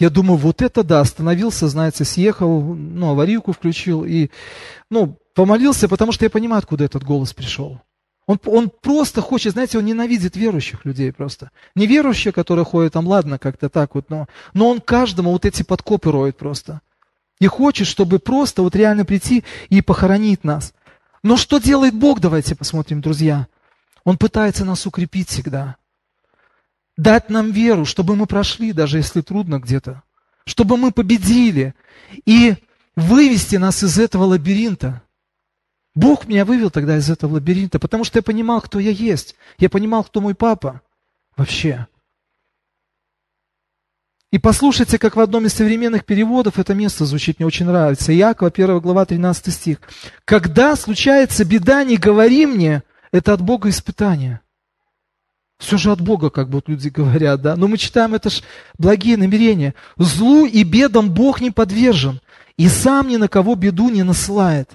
Я 0.00 0.10
думаю, 0.10 0.36
вот 0.36 0.62
это 0.62 0.82
да, 0.82 0.98
остановился, 0.98 1.68
знаете, 1.68 2.04
съехал, 2.04 2.60
ну, 2.74 3.10
аварийку 3.10 3.52
включил 3.52 4.04
и, 4.04 4.30
ну, 4.90 5.16
помолился, 5.32 5.88
потому 5.88 6.10
что 6.10 6.24
я 6.24 6.30
понимаю, 6.30 6.58
откуда 6.58 6.84
этот 6.84 7.04
голос 7.04 7.32
пришел. 7.32 7.80
Он, 8.26 8.38
он 8.46 8.70
просто 8.70 9.20
хочет, 9.20 9.54
знаете, 9.54 9.78
он 9.78 9.84
ненавидит 9.84 10.36
верующих 10.36 10.84
людей 10.84 11.12
просто. 11.12 11.50
Неверующие, 11.74 12.32
которые 12.32 12.64
ходят 12.64 12.92
там, 12.92 13.06
ладно, 13.06 13.38
как-то 13.38 13.68
так 13.68 13.94
вот, 13.94 14.10
но, 14.10 14.26
но 14.54 14.70
он 14.70 14.80
каждому 14.80 15.32
вот 15.32 15.44
эти 15.44 15.62
подкопы 15.62 16.10
роет 16.10 16.36
просто 16.36 16.80
и 17.42 17.46
хочет, 17.48 17.88
чтобы 17.88 18.20
просто 18.20 18.62
вот 18.62 18.76
реально 18.76 19.04
прийти 19.04 19.42
и 19.68 19.82
похоронить 19.82 20.44
нас. 20.44 20.72
Но 21.24 21.36
что 21.36 21.58
делает 21.58 21.92
Бог, 21.92 22.20
давайте 22.20 22.54
посмотрим, 22.54 23.00
друзья. 23.00 23.48
Он 24.04 24.16
пытается 24.16 24.64
нас 24.64 24.86
укрепить 24.86 25.28
всегда. 25.28 25.74
Дать 26.96 27.30
нам 27.30 27.50
веру, 27.50 27.84
чтобы 27.84 28.14
мы 28.14 28.26
прошли, 28.26 28.72
даже 28.72 28.98
если 28.98 29.22
трудно 29.22 29.58
где-то. 29.58 30.04
Чтобы 30.44 30.76
мы 30.76 30.92
победили. 30.92 31.74
И 32.26 32.54
вывести 32.94 33.56
нас 33.56 33.82
из 33.82 33.98
этого 33.98 34.22
лабиринта. 34.22 35.01
Бог 35.94 36.26
меня 36.26 36.44
вывел 36.44 36.70
тогда 36.70 36.96
из 36.96 37.10
этого 37.10 37.34
лабиринта, 37.34 37.78
потому 37.78 38.04
что 38.04 38.18
я 38.18 38.22
понимал, 38.22 38.60
кто 38.62 38.78
я 38.78 38.90
есть. 38.90 39.34
Я 39.58 39.68
понимал, 39.68 40.04
кто 40.04 40.20
мой 40.20 40.34
папа 40.34 40.80
вообще. 41.36 41.86
И 44.30 44.38
послушайте, 44.38 44.98
как 44.98 45.16
в 45.16 45.20
одном 45.20 45.44
из 45.44 45.52
современных 45.52 46.06
переводов 46.06 46.58
это 46.58 46.72
место 46.72 47.04
звучит, 47.04 47.38
мне 47.38 47.46
очень 47.46 47.66
нравится. 47.66 48.16
Иакова, 48.16 48.50
1 48.50 48.80
глава, 48.80 49.04
13 49.04 49.52
стих. 49.52 49.78
«Когда 50.24 50.74
случается 50.74 51.44
беда, 51.44 51.84
не 51.84 51.98
говори 51.98 52.46
мне, 52.46 52.82
это 53.12 53.34
от 53.34 53.42
Бога 53.42 53.68
испытание». 53.68 54.40
Все 55.58 55.76
же 55.76 55.92
от 55.92 56.00
Бога, 56.00 56.30
как 56.30 56.48
вот 56.48 56.68
люди 56.68 56.88
говорят, 56.88 57.42
да. 57.42 57.54
Но 57.56 57.68
мы 57.68 57.76
читаем, 57.76 58.14
это 58.14 58.30
ж 58.30 58.42
благие 58.78 59.16
намерения. 59.16 59.74
Злу 59.96 60.46
и 60.46 60.64
бедам 60.64 61.12
Бог 61.12 61.40
не 61.40 61.50
подвержен, 61.52 62.20
и 62.56 62.68
сам 62.68 63.08
ни 63.08 63.16
на 63.16 63.28
кого 63.28 63.54
беду 63.54 63.90
не 63.90 64.02
насылает. 64.02 64.70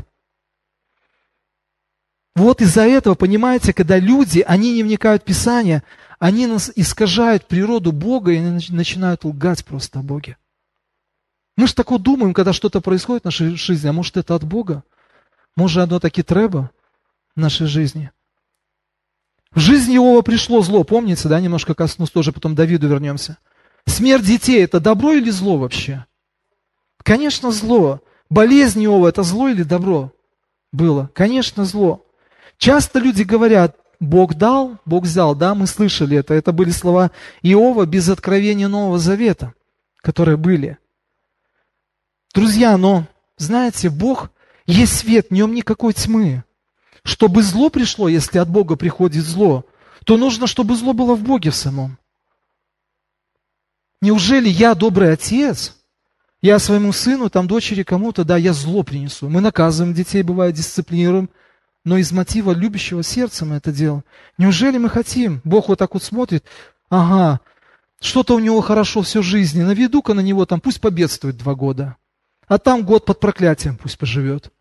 Вот 2.38 2.62
из-за 2.62 2.84
этого, 2.84 3.16
понимаете, 3.16 3.74
когда 3.74 3.98
люди, 3.98 4.42
они 4.48 4.72
не 4.74 4.84
вникают 4.84 5.24
в 5.24 5.26
Писание, 5.26 5.82
они 6.20 6.46
нас 6.46 6.72
искажают 6.76 7.48
природу 7.48 7.92
Бога 7.92 8.32
и 8.32 8.40
начинают 8.40 9.26
лгать 9.26 9.66
просто 9.66 10.00
о 10.00 10.04
Боге. 10.04 10.38
Мы 11.56 11.66
же 11.66 11.74
так 11.74 11.90
вот 11.90 12.04
думаем, 12.04 12.36
когда 12.36 12.54
что-то 12.54 12.80
происходит 12.80 13.24
в 13.24 13.26
нашей 13.26 13.56
жизни, 13.56 13.88
а 13.88 13.92
может 13.92 14.18
это 14.18 14.36
от 14.36 14.44
Бога? 14.44 14.84
Может 15.56 15.86
оно 15.86 16.00
таки 16.00 16.22
треба 16.22 16.70
в 17.36 17.40
нашей 17.40 17.66
жизни? 17.66 18.12
В 19.50 19.60
жизни 19.60 19.96
Иова 19.96 20.22
пришло 20.22 20.62
зло, 20.62 20.84
помните, 20.84 21.28
да, 21.28 21.40
немножко 21.40 21.74
коснусь 21.74 22.12
тоже, 22.12 22.32
потом 22.32 22.54
Давиду 22.54 22.88
вернемся. 22.88 23.40
Смерть 23.88 24.26
детей– 24.26 24.64
это 24.64 24.80
добро 24.80 25.14
или 25.14 25.32
зло 25.32 25.58
вообще? 25.58 26.06
Конечно, 27.00 27.52
зло. 27.52 28.00
Болезнь 28.30 28.86
Иова– 28.86 29.08
это 29.10 29.24
зло 29.24 29.48
или 29.48 29.64
добро 29.64 30.14
было? 30.72 31.10
Конечно, 31.16 31.66
зло. 31.66 32.04
Часто 32.58 33.00
люди 33.00 33.24
говорят, 33.24 33.78
Бог 34.00 34.36
дал, 34.36 34.78
Бог 34.86 35.04
взял, 35.04 35.36
да, 35.36 35.56
мы 35.56 35.68
слышали 35.68 36.18
это. 36.18 36.34
Это 36.34 36.52
были 36.52 36.72
слова 36.72 37.12
Иова 37.42 37.86
без 37.86 38.10
откровения 38.10 38.68
Нового 38.68 39.00
Завета, 39.00 39.54
которые 39.98 40.38
были. 40.38 40.78
Друзья, 42.34 42.78
но, 42.78 43.08
знаете, 43.38 43.90
Бог 43.90 44.32
есть 44.66 44.98
свет, 44.98 45.28
в 45.30 45.34
нем 45.34 45.54
никакой 45.54 45.94
тьмы. 45.94 46.44
Чтобы 47.04 47.42
зло 47.42 47.70
пришло, 47.70 48.08
если 48.08 48.38
от 48.38 48.50
Бога 48.50 48.76
приходит 48.76 49.24
зло, 49.24 49.66
то 50.06 50.18
нужно, 50.18 50.46
чтобы 50.46 50.76
зло 50.76 50.94
было 50.94 51.16
в 51.16 51.24
Боге 51.24 51.52
в 51.52 51.56
самом. 51.56 51.98
Неужели 54.02 54.50
я 54.50 54.76
добрый 54.76 55.14
отец? 55.14 55.76
Я 56.42 56.60
своему 56.60 56.92
сыну, 56.92 57.30
там, 57.30 57.48
дочери, 57.48 57.82
кому-то, 57.82 58.24
да, 58.24 58.38
я 58.38 58.54
зло 58.54 58.84
принесу. 58.84 59.28
Мы 59.28 59.42
наказываем 59.42 59.96
детей, 59.96 60.22
бывает, 60.22 60.54
дисциплинируем 60.54 61.30
но 61.88 61.96
из 61.96 62.12
мотива 62.12 62.52
любящего 62.52 63.02
сердца 63.02 63.46
мы 63.46 63.56
это 63.56 63.72
делаем. 63.72 64.04
Неужели 64.38 64.78
мы 64.78 64.90
хотим? 64.90 65.40
Бог 65.46 65.70
вот 65.70 65.80
так 65.80 65.94
вот 65.94 66.04
смотрит, 66.04 66.44
ага, 66.90 67.40
что-то 68.02 68.36
у 68.36 68.40
него 68.40 68.60
хорошо 68.60 69.04
всю 69.04 69.24
жизнь, 69.24 69.64
наведу-ка 69.64 70.14
на 70.14 70.20
него 70.20 70.46
там, 70.46 70.60
пусть 70.60 70.82
победствует 70.82 71.38
два 71.38 71.56
года, 71.56 71.96
а 72.46 72.58
там 72.58 72.84
год 72.84 73.06
под 73.06 73.22
проклятием 73.22 73.78
пусть 73.78 73.98
поживет. 73.98 74.52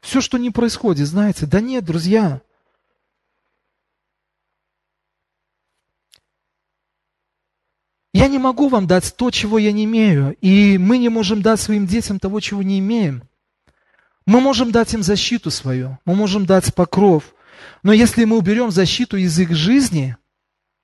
Все, 0.00 0.20
что 0.20 0.38
не 0.38 0.52
происходит, 0.52 1.08
знаете, 1.08 1.44
да 1.46 1.60
нет, 1.60 1.84
друзья. 1.84 2.40
Я 8.12 8.28
не 8.28 8.38
могу 8.38 8.68
вам 8.68 8.86
дать 8.86 9.12
то, 9.16 9.32
чего 9.32 9.58
я 9.58 9.72
не 9.72 9.86
имею, 9.86 10.36
и 10.40 10.78
мы 10.78 10.98
не 10.98 11.08
можем 11.08 11.42
дать 11.42 11.60
своим 11.60 11.88
детям 11.88 12.20
того, 12.20 12.38
чего 12.38 12.62
не 12.62 12.78
имеем. 12.78 13.24
Мы 14.26 14.40
можем 14.40 14.72
дать 14.72 14.92
им 14.92 15.02
защиту 15.02 15.50
свою, 15.50 15.98
мы 16.04 16.14
можем 16.14 16.46
дать 16.46 16.74
покров. 16.74 17.22
Но 17.82 17.92
если 17.92 18.24
мы 18.24 18.36
уберем 18.36 18.70
защиту 18.70 19.16
из 19.16 19.38
их 19.38 19.54
жизни, 19.54 20.16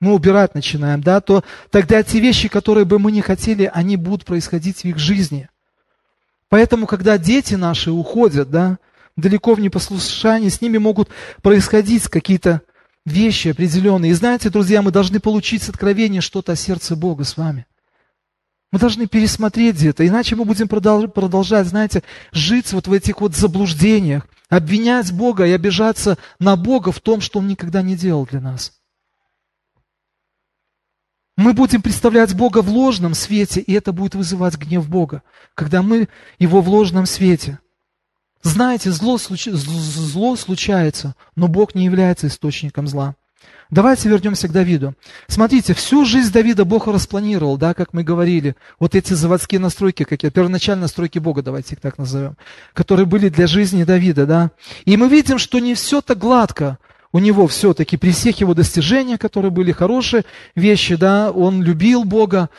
мы 0.01 0.15
убирать 0.15 0.55
начинаем, 0.55 1.03
да, 1.03 1.21
то 1.21 1.45
тогда 1.71 2.03
те 2.03 2.21
вещи, 2.21 2.49
которые 2.49 2.85
бы 2.85 2.99
мы 2.99 3.13
не 3.13 3.21
хотели, 3.21 3.71
они 3.73 3.97
будут 3.97 4.25
происходить 4.25 4.79
в 4.79 4.85
их 4.85 4.99
жизни. 4.99 5.49
Поэтому, 6.49 6.87
когда 6.87 7.19
дети 7.19 7.55
наши 7.55 7.91
уходят, 7.91 8.51
да, 8.51 8.79
далеко 9.17 9.55
в 9.55 9.61
непослушании, 9.61 10.49
с 10.49 10.61
ними 10.61 10.79
могут 10.79 11.09
происходить 11.41 12.05
какие-то 12.05 12.63
вещи 13.05 13.49
определенные. 13.49 14.13
И 14.13 14.15
знаете, 14.15 14.51
друзья, 14.51 14.83
мы 14.83 14.91
должны 14.91 15.19
получить 15.19 15.63
с 15.63 15.69
откровения 15.69 16.21
что-то 16.21 16.53
о 16.53 16.57
сердце 16.57 16.95
Бога 16.95 17.25
с 17.25 17.37
вами. 17.37 17.67
Мы 18.73 18.79
должны 18.79 19.07
пересмотреть 19.07 19.83
это, 19.83 20.07
иначе 20.07 20.35
мы 20.35 20.47
будем 20.47 20.67
продолжать, 20.67 21.67
знаете, 21.67 22.03
жить 22.33 22.73
вот 22.73 22.89
в 22.89 22.93
этих 22.93 23.21
вот 23.21 23.37
заблуждениях, 23.37 24.27
обвинять 24.49 25.13
Бога 25.13 25.47
и 25.47 25.53
обижаться 25.53 26.17
на 26.39 26.57
Бога 26.57 26.91
в 26.91 27.01
том, 27.01 27.21
что 27.21 27.41
Он 27.41 27.49
никогда 27.49 27.83
не 27.83 27.97
делал 27.97 28.27
для 28.27 28.41
нас. 28.41 28.73
Мы 31.37 31.53
будем 31.53 31.83
представлять 31.83 32.35
Бога 32.35 32.63
в 32.63 32.71
ложном 32.71 33.15
свете, 33.15 33.61
и 33.61 33.75
это 33.75 33.93
будет 33.93 34.15
вызывать 34.15 34.57
гнев 34.57 34.89
Бога, 34.89 35.23
когда 35.55 35.83
мы 35.83 36.09
Его 36.39 36.63
в 36.63 36.69
ложном 36.69 37.05
свете. 37.05 37.59
Знаете, 38.43 38.91
зло, 38.91 39.19
зло 39.19 40.37
случается, 40.37 41.15
но 41.37 41.47
Бог 41.47 41.75
не 41.75 41.85
является 41.85 42.27
источником 42.27 42.89
зла. 42.89 43.17
Давайте 43.73 44.11
вернемся 44.11 44.49
к 44.49 44.53
Давиду. 44.53 44.95
Смотрите, 45.29 45.73
всю 45.73 46.05
жизнь 46.05 46.31
Давида 46.31 46.67
Бог 46.67 46.89
распланировал, 46.89 47.57
да, 47.57 47.73
как 47.73 47.95
мы 47.95 48.05
говорили. 48.05 48.55
Вот 48.79 48.95
эти 48.95 49.15
заводские 49.15 49.61
настройки, 49.61 50.05
какие 50.05 50.31
первоначальные 50.31 50.83
настройки 50.83 51.19
Бога, 51.19 51.41
давайте 51.41 51.75
их 51.75 51.81
так 51.81 51.97
назовем, 51.97 52.37
которые 52.75 53.07
были 53.07 53.31
для 53.31 53.47
жизни 53.47 53.85
Давида, 53.85 54.27
да. 54.27 54.51
И 54.85 54.99
мы 54.99 55.09
видим, 55.09 55.39
что 55.39 55.59
не 55.59 55.75
все 55.75 56.03
так 56.03 56.19
гладко 56.19 56.79
у 57.13 57.19
него 57.19 57.47
все-таки 57.47 57.97
при 57.97 58.11
всех 58.11 58.41
его 58.41 58.53
достижениях, 58.53 59.19
которые 59.19 59.51
были 59.51 59.73
хорошие 59.73 60.25
вещи, 60.55 60.97
да, 60.97 61.31
он 61.31 61.63
любил 61.63 62.05
Бога, 62.05 62.51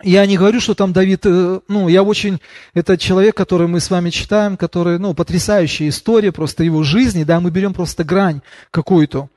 я 0.00 0.26
не 0.26 0.36
говорю, 0.36 0.60
что 0.60 0.74
там 0.74 0.92
Давид, 0.92 1.22
э, 1.24 1.60
ну, 1.66 1.88
я 1.88 2.04
очень, 2.04 2.40
это 2.72 2.96
человек, 2.98 3.36
который 3.36 3.66
мы 3.66 3.80
с 3.80 3.90
вами 3.90 4.10
читаем, 4.10 4.56
который, 4.56 5.00
ну, 5.00 5.12
потрясающая 5.14 5.88
история 5.88 6.30
просто 6.30 6.62
его 6.62 6.84
жизни, 6.84 7.24
да, 7.24 7.40
мы 7.40 7.50
берем 7.50 7.74
просто 7.74 8.04
грань 8.04 8.42
какую-то. 8.70 9.28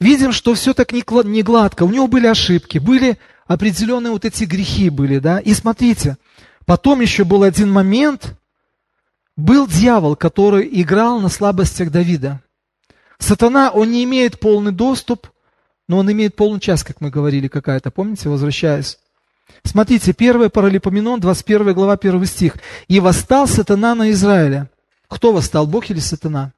Видим, 0.00 0.32
что 0.32 0.54
все 0.54 0.74
так 0.74 0.92
не 0.92 1.42
гладко. 1.42 1.84
У 1.84 1.90
него 1.90 2.06
были 2.06 2.26
ошибки, 2.26 2.78
были 2.78 3.18
определенные 3.46 4.12
вот 4.12 4.24
эти 4.24 4.44
грехи 4.44 4.90
были, 4.90 5.18
да. 5.18 5.38
И 5.38 5.54
смотрите, 5.54 6.16
потом 6.66 7.00
еще 7.00 7.24
был 7.24 7.42
один 7.42 7.70
момент, 7.70 8.36
был 9.36 9.66
дьявол, 9.66 10.16
который 10.16 10.68
играл 10.72 11.20
на 11.20 11.28
слабостях 11.28 11.90
Давида. 11.90 12.40
Сатана, 13.18 13.70
он 13.70 13.90
не 13.90 14.04
имеет 14.04 14.40
полный 14.40 14.72
доступ, 14.72 15.28
но 15.88 15.98
он 15.98 16.10
имеет 16.10 16.36
полную 16.36 16.60
часть, 16.60 16.84
как 16.84 17.00
мы 17.00 17.10
говорили, 17.10 17.48
какая-то, 17.48 17.90
помните, 17.90 18.28
возвращаясь. 18.28 18.98
Смотрите, 19.62 20.14
1 20.16 20.50
Паралипоменон, 20.50 21.20
21 21.20 21.74
глава, 21.74 21.94
1 21.94 22.24
стих. 22.26 22.56
«И 22.88 23.00
восстал 23.00 23.46
сатана 23.46 23.94
на 23.94 24.10
Израиля». 24.10 24.70
Кто 25.08 25.32
восстал, 25.32 25.66
Бог 25.66 25.90
или 25.90 26.00
сатана? 26.00 26.52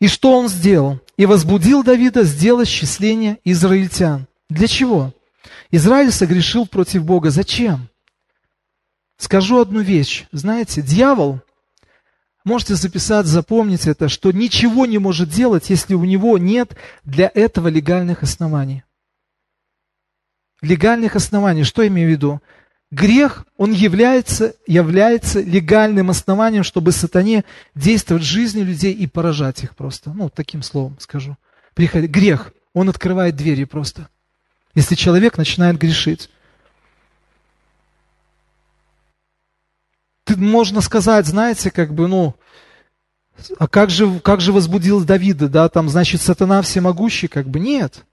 И 0.00 0.08
что 0.08 0.32
он 0.38 0.48
сделал? 0.48 1.00
«И 1.16 1.26
возбудил 1.26 1.82
Давида 1.82 2.22
сделать 2.22 2.68
счисление 2.68 3.38
израильтян». 3.44 4.28
Для 4.48 4.66
чего? 4.66 5.12
Израиль 5.70 6.10
согрешил 6.10 6.66
против 6.66 7.04
Бога. 7.04 7.30
Зачем? 7.30 7.88
Скажу 9.18 9.60
одну 9.60 9.80
вещь. 9.80 10.26
Знаете, 10.32 10.80
дьявол, 10.80 11.40
можете 12.44 12.74
записать, 12.74 13.26
запомнить 13.26 13.86
это, 13.86 14.08
что 14.08 14.32
ничего 14.32 14.86
не 14.86 14.98
может 14.98 15.28
делать, 15.28 15.68
если 15.68 15.94
у 15.94 16.04
него 16.04 16.38
нет 16.38 16.76
для 17.04 17.30
этого 17.34 17.68
легальных 17.68 18.22
оснований. 18.22 18.84
Легальных 20.62 21.14
оснований. 21.14 21.64
Что 21.64 21.82
я 21.82 21.88
имею 21.88 22.08
в 22.08 22.12
виду? 22.12 22.40
Грех, 22.90 23.44
он 23.58 23.72
является, 23.72 24.54
является 24.66 25.40
легальным 25.40 26.08
основанием, 26.08 26.64
чтобы 26.64 26.92
сатане 26.92 27.44
действовать 27.74 28.22
в 28.22 28.26
жизни 28.26 28.62
людей 28.62 28.94
и 28.94 29.06
поражать 29.06 29.62
их 29.62 29.76
просто. 29.76 30.10
Ну, 30.14 30.30
таким 30.30 30.62
словом 30.62 30.96
скажу. 30.98 31.36
Грех, 31.76 32.52
он 32.72 32.88
открывает 32.88 33.36
двери 33.36 33.64
просто. 33.64 34.08
Если 34.74 34.94
человек 34.94 35.36
начинает 35.36 35.78
грешить. 35.78 36.30
можно 40.36 40.80
сказать, 40.80 41.26
знаете, 41.26 41.70
как 41.70 41.94
бы, 41.94 42.06
ну, 42.06 42.34
а 43.58 43.68
как 43.68 43.90
же, 43.90 44.20
как 44.20 44.40
же 44.40 44.52
возбудил 44.52 45.04
Давида, 45.04 45.48
да, 45.48 45.68
там, 45.68 45.88
значит, 45.88 46.20
сатана 46.20 46.60
всемогущий, 46.62 47.28
как 47.28 47.48
бы, 47.48 47.60
нет. 47.60 48.04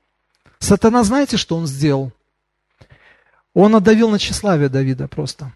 Сатана, 0.59 1.03
знаете, 1.03 1.37
что 1.37 1.57
он 1.57 1.67
сделал? 1.67 2.11
Он 3.55 3.75
отдавил 3.75 4.11
на 4.11 4.19
тщеславие 4.19 4.69
Давида 4.69 5.07
просто. 5.07 5.51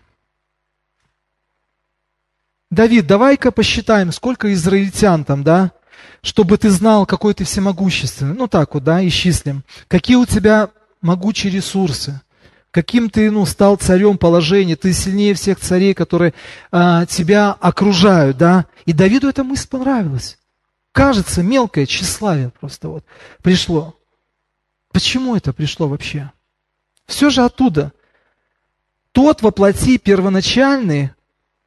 Давид, 2.72 3.06
давай-ка 3.06 3.52
посчитаем, 3.52 4.12
сколько 4.12 4.52
израильтян 4.54 5.26
там, 5.26 5.44
да, 5.44 5.72
чтобы 6.24 6.58
ты 6.58 6.72
знал, 6.72 7.06
какой 7.06 7.36
ты 7.36 7.44
всемогущественный. 7.44 8.36
Ну 8.36 8.48
так 8.48 8.74
вот, 8.74 8.84
да, 8.84 9.06
исчислим. 9.08 9.64
Какие 9.88 10.16
у 10.16 10.26
тебя 10.26 10.72
могучие 11.02 11.54
ресурсы 11.54 12.20
каким 12.72 13.10
ты 13.10 13.32
ну, 13.32 13.48
стал 13.48 13.78
царем 13.78 14.20
положения, 14.20 14.76
ты 14.76 14.94
сильнее 14.94 15.34
всех 15.34 15.60
царей, 15.60 15.96
которые 15.96 16.36
а, 16.72 17.08
тебя 17.08 17.52
окружают, 17.54 18.38
да. 18.38 18.68
И 18.86 18.94
Давиду 18.94 19.28
эта 19.28 19.44
мысль 19.44 19.68
понравилась. 19.68 20.38
Кажется, 20.92 21.42
мелкое 21.42 21.88
тщеславие 21.88 22.52
просто 22.60 22.90
вот 22.90 23.06
пришло. 23.42 23.96
Почему 24.92 25.36
это 25.36 25.52
пришло 25.52 25.88
вообще? 25.88 26.32
Все 27.10 27.30
же 27.30 27.44
оттуда. 27.44 27.92
Тот 29.12 29.42
воплоти 29.42 29.98
первоначальный 29.98 31.12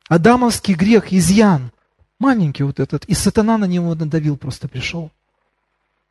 адамовский 0.09 0.74
грех, 0.74 1.12
изъян, 1.12 1.70
маленький 2.18 2.62
вот 2.62 2.80
этот, 2.80 3.05
и 3.05 3.14
сатана 3.14 3.59
на 3.59 3.66
него 3.66 3.95
надавил, 3.95 4.36
просто 4.36 4.68
пришел. 4.68 5.11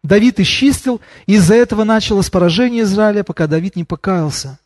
Давид 0.04 0.40
исчистил, 0.40 1.02
и 1.26 1.34
из-за 1.36 1.56
этого 1.56 1.84
началось 1.84 2.30
поражение 2.30 2.84
Израиля, 2.84 3.24
пока 3.24 3.48
Давид 3.48 3.76
не 3.76 3.84
покаялся 3.84 4.60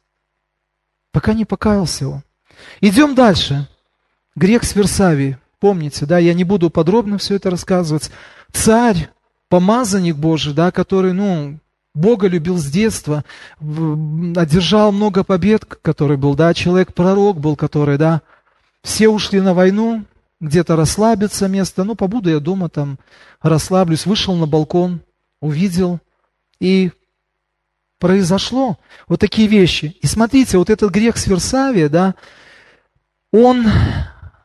пока 1.15 1.33
не 1.33 1.45
покаялся 1.45 2.09
он. 2.09 2.23
Идем 2.81 3.15
дальше. 3.15 3.69
Грех 4.35 4.65
с 4.65 4.75
Версавии. 4.75 5.37
Помните, 5.61 6.05
да, 6.05 6.17
я 6.17 6.33
не 6.33 6.43
буду 6.43 6.69
подробно 6.69 7.17
все 7.17 7.35
это 7.35 7.49
рассказывать. 7.49 8.11
Царь, 8.51 9.09
помазанник 9.47 10.17
Божий, 10.17 10.53
да, 10.53 10.73
который, 10.73 11.13
ну, 11.13 11.57
Бога 11.95 12.27
любил 12.27 12.57
с 12.57 12.65
детства, 12.65 13.23
одержал 13.59 14.91
много 14.91 15.23
побед, 15.23 15.65
который 15.65 16.17
был, 16.17 16.35
да, 16.35 16.53
человек-пророк 16.53 17.39
был, 17.39 17.55
который, 17.55 17.97
да, 17.97 18.21
все 18.83 19.07
ушли 19.07 19.39
на 19.39 19.53
войну, 19.53 20.03
где-то 20.41 20.75
расслабиться 20.75 21.47
место, 21.47 21.85
ну, 21.85 21.95
побуду 21.95 22.29
я 22.29 22.39
дома 22.39 22.69
там, 22.69 22.99
расслаблюсь, 23.41 24.05
вышел 24.05 24.35
на 24.35 24.45
балкон, 24.45 25.01
увидел, 25.41 25.99
и 26.59 26.91
произошло 27.99 28.77
вот 29.07 29.21
такие 29.21 29.47
вещи. 29.47 29.97
И 30.01 30.07
смотрите, 30.07 30.57
вот 30.57 30.69
этот 30.69 30.91
грех 30.91 31.17
Сверсавия, 31.17 31.87
да, 31.87 32.15
он 33.31 33.65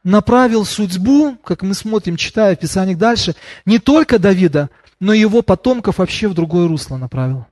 направил 0.04 0.64
судьбу, 0.64 1.36
как 1.44 1.62
мы 1.62 1.74
смотрим, 1.74 2.16
читая 2.16 2.54
в 2.54 2.60
Писаниях 2.60 2.98
дальше, 2.98 3.34
не 3.64 3.78
только 3.78 4.18
Давида, 4.20 4.70
но 5.00 5.14
его 5.14 5.42
потомков 5.42 5.98
вообще 5.98 6.28
в 6.28 6.34
другое 6.34 6.68
русло 6.68 6.98
направил. 6.98 7.46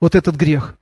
Вот 0.00 0.14
этот 0.14 0.34
грех. 0.34 0.76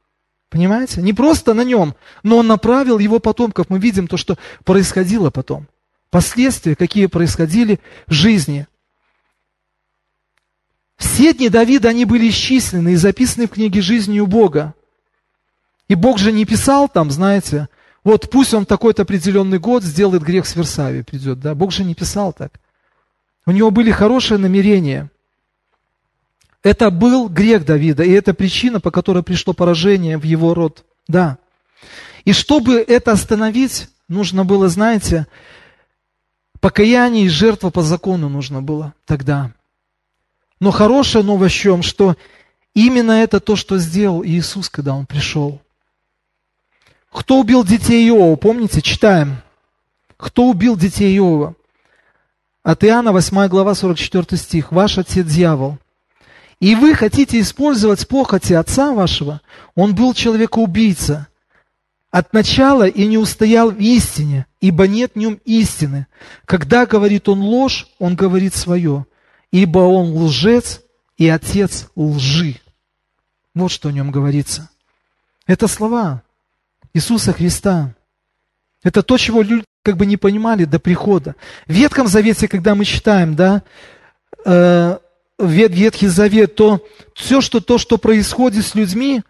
Понимаете? 0.48 1.02
Не 1.02 1.12
просто 1.12 1.52
на 1.52 1.64
нем, 1.64 1.96
но 2.22 2.38
он 2.38 2.46
направил 2.46 3.00
его 3.00 3.18
потомков. 3.18 3.68
Мы 3.68 3.80
видим 3.80 4.06
то, 4.06 4.16
что 4.16 4.38
происходило 4.64 5.30
потом. 5.30 5.66
Последствия, 6.10 6.76
какие 6.76 7.06
происходили 7.06 7.80
в 8.06 8.12
жизни. 8.12 8.68
Все 10.96 11.34
дни 11.34 11.48
Давида, 11.48 11.88
они 11.88 12.04
были 12.04 12.28
исчислены 12.28 12.92
и 12.92 12.96
записаны 12.96 13.48
в 13.48 13.50
книге 13.50 13.80
жизни 13.80 14.20
у 14.20 14.28
Бога. 14.28 14.74
И 15.88 15.96
Бог 15.96 16.18
же 16.18 16.30
не 16.30 16.44
писал 16.44 16.88
там, 16.88 17.10
знаете, 17.10 17.68
вот 18.04 18.30
пусть 18.30 18.54
он 18.54 18.64
такой-то 18.64 19.02
определенный 19.02 19.58
год 19.58 19.82
сделает 19.82 20.22
грех 20.22 20.46
с 20.46 20.54
Версави, 20.54 21.02
придет, 21.02 21.40
да, 21.40 21.54
Бог 21.56 21.72
же 21.72 21.82
не 21.82 21.96
писал 21.96 22.32
так. 22.32 22.60
У 23.44 23.50
него 23.50 23.70
были 23.72 23.90
хорошие 23.90 24.38
намерения. 24.38 25.10
Это 26.64 26.90
был 26.90 27.28
грех 27.28 27.66
Давида, 27.66 28.04
и 28.04 28.10
это 28.10 28.32
причина, 28.32 28.80
по 28.80 28.90
которой 28.90 29.22
пришло 29.22 29.52
поражение 29.52 30.16
в 30.16 30.24
его 30.24 30.54
род, 30.54 30.84
да. 31.06 31.36
И 32.24 32.32
чтобы 32.32 32.76
это 32.76 33.12
остановить, 33.12 33.88
нужно 34.08 34.46
было, 34.46 34.70
знаете, 34.70 35.26
покаяние 36.60 37.26
и 37.26 37.28
жертва 37.28 37.68
по 37.68 37.82
закону 37.82 38.30
нужно 38.30 38.62
было 38.62 38.94
тогда. 39.04 39.52
Но 40.58 40.70
хорошая 40.70 41.22
новость 41.22 41.54
в 41.54 41.58
чем, 41.58 41.82
что 41.82 42.16
именно 42.72 43.12
это 43.12 43.40
то, 43.40 43.56
что 43.56 43.76
сделал 43.76 44.24
Иисус, 44.24 44.70
когда 44.70 44.94
Он 44.94 45.04
пришел. 45.04 45.60
Кто 47.10 47.40
убил 47.40 47.62
детей 47.62 48.08
Иова? 48.08 48.36
Помните, 48.36 48.80
читаем. 48.80 49.36
Кто 50.16 50.48
убил 50.48 50.76
детей 50.76 51.14
Иова? 51.18 51.56
От 52.62 52.82
Иоанна 52.84 53.12
8 53.12 53.48
глава 53.48 53.74
44 53.74 54.40
стих. 54.40 54.72
Ваш 54.72 54.96
отец 54.96 55.26
дьявол. 55.26 55.78
И 56.60 56.74
вы 56.74 56.94
хотите 56.94 57.40
использовать 57.40 58.06
похоти 58.08 58.52
отца 58.52 58.92
вашего? 58.92 59.40
Он 59.74 59.94
был 59.94 60.14
человекоубийца. 60.14 61.28
От 62.10 62.32
начала 62.32 62.86
и 62.86 63.06
не 63.06 63.18
устоял 63.18 63.70
в 63.70 63.78
истине, 63.80 64.46
ибо 64.60 64.86
нет 64.86 65.12
в 65.14 65.18
нем 65.18 65.40
истины. 65.44 66.06
Когда 66.44 66.86
говорит 66.86 67.28
он 67.28 67.40
ложь, 67.40 67.88
он 67.98 68.14
говорит 68.14 68.54
свое 68.54 69.06
ибо 69.54 69.78
он 69.78 70.16
лжец 70.16 70.82
и 71.16 71.28
отец 71.28 71.86
лжи. 71.94 72.56
Вот 73.54 73.70
что 73.70 73.88
о 73.88 73.92
нем 73.92 74.10
говорится. 74.10 74.68
Это 75.46 75.68
слова 75.68 76.24
Иисуса 76.92 77.32
Христа. 77.32 77.94
Это 78.82 79.04
то, 79.04 79.16
чего 79.16 79.42
люди 79.42 79.64
как 79.84 79.96
бы 79.96 80.06
не 80.06 80.16
понимали 80.16 80.64
до 80.64 80.80
прихода. 80.80 81.36
В 81.68 81.72
Ветхом 81.72 82.08
Завете, 82.08 82.48
когда 82.48 82.74
мы 82.74 82.84
читаем, 82.84 83.36
да, 83.36 83.62
э, 84.44 84.98
Ветхий 85.38 86.06
Завет, 86.06 86.54
то 86.54 86.84
все, 87.14 87.40
что, 87.40 87.60
то, 87.60 87.78
что 87.78 87.98
происходит 87.98 88.64
с 88.64 88.74
людьми, 88.74 89.22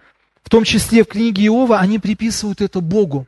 в 0.43 0.51
том 0.51 0.65
числе 0.65 1.03
в 1.03 1.09
книге 1.09 1.47
Иова, 1.47 1.79
они 1.79 1.99
приписывают 1.99 2.61
это 2.61 2.81
Богу. 2.81 3.27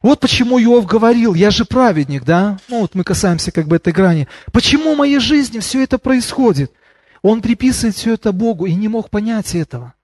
Вот 0.00 0.18
почему 0.18 0.60
Иов 0.60 0.86
говорил, 0.86 1.34
я 1.34 1.50
же 1.50 1.64
праведник, 1.64 2.24
да? 2.24 2.58
Ну 2.68 2.80
вот 2.80 2.94
мы 2.94 3.04
касаемся 3.04 3.52
как 3.52 3.66
бы 3.66 3.76
этой 3.76 3.92
грани. 3.92 4.26
Почему 4.52 4.94
в 4.94 4.98
моей 4.98 5.20
жизни 5.20 5.60
все 5.60 5.82
это 5.82 5.98
происходит? 5.98 6.72
Он 7.22 7.40
приписывает 7.40 7.94
все 7.94 8.14
это 8.14 8.32
Богу 8.32 8.66
и 8.66 8.74
не 8.74 8.88
мог 8.88 9.10
понять 9.10 9.54
этого. 9.54 9.94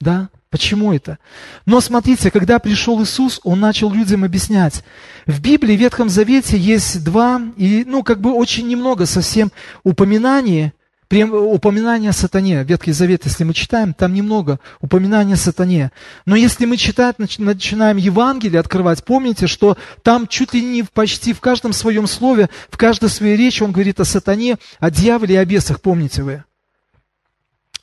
Да? 0.00 0.28
Почему 0.50 0.94
это? 0.94 1.18
Но 1.66 1.80
смотрите, 1.80 2.30
когда 2.30 2.58
пришел 2.58 3.02
Иисус, 3.02 3.40
Он 3.44 3.60
начал 3.60 3.92
людям 3.92 4.24
объяснять. 4.24 4.82
В 5.26 5.40
Библии, 5.40 5.76
в 5.76 5.80
Ветхом 5.80 6.08
Завете 6.08 6.56
есть 6.56 7.04
два, 7.04 7.42
и, 7.56 7.84
ну, 7.86 8.02
как 8.02 8.20
бы 8.20 8.32
очень 8.32 8.66
немного 8.66 9.04
совсем 9.04 9.52
упоминаний 9.84 10.72
упоминание 11.10 12.10
о 12.10 12.12
сатане, 12.12 12.64
Ветхий 12.64 12.92
Завет, 12.92 13.24
если 13.24 13.42
мы 13.42 13.54
читаем, 13.54 13.94
там 13.94 14.12
немного 14.12 14.60
упоминания 14.80 15.34
о 15.34 15.38
сатане. 15.38 15.90
Но 16.26 16.36
если 16.36 16.66
мы 16.66 16.76
читать, 16.76 17.18
начинаем 17.18 17.96
Евангелие 17.96 18.60
открывать, 18.60 19.02
помните, 19.04 19.46
что 19.46 19.78
там 20.02 20.26
чуть 20.26 20.52
ли 20.52 20.62
не 20.62 20.82
почти 20.82 21.32
в 21.32 21.40
каждом 21.40 21.72
своем 21.72 22.06
слове, 22.06 22.50
в 22.68 22.76
каждой 22.76 23.08
своей 23.08 23.36
речи 23.36 23.62
он 23.62 23.72
говорит 23.72 24.00
о 24.00 24.04
сатане, 24.04 24.58
о 24.80 24.90
дьяволе 24.90 25.36
и 25.36 25.38
о 25.38 25.44
бесах, 25.46 25.80
помните 25.80 26.22
вы. 26.22 26.44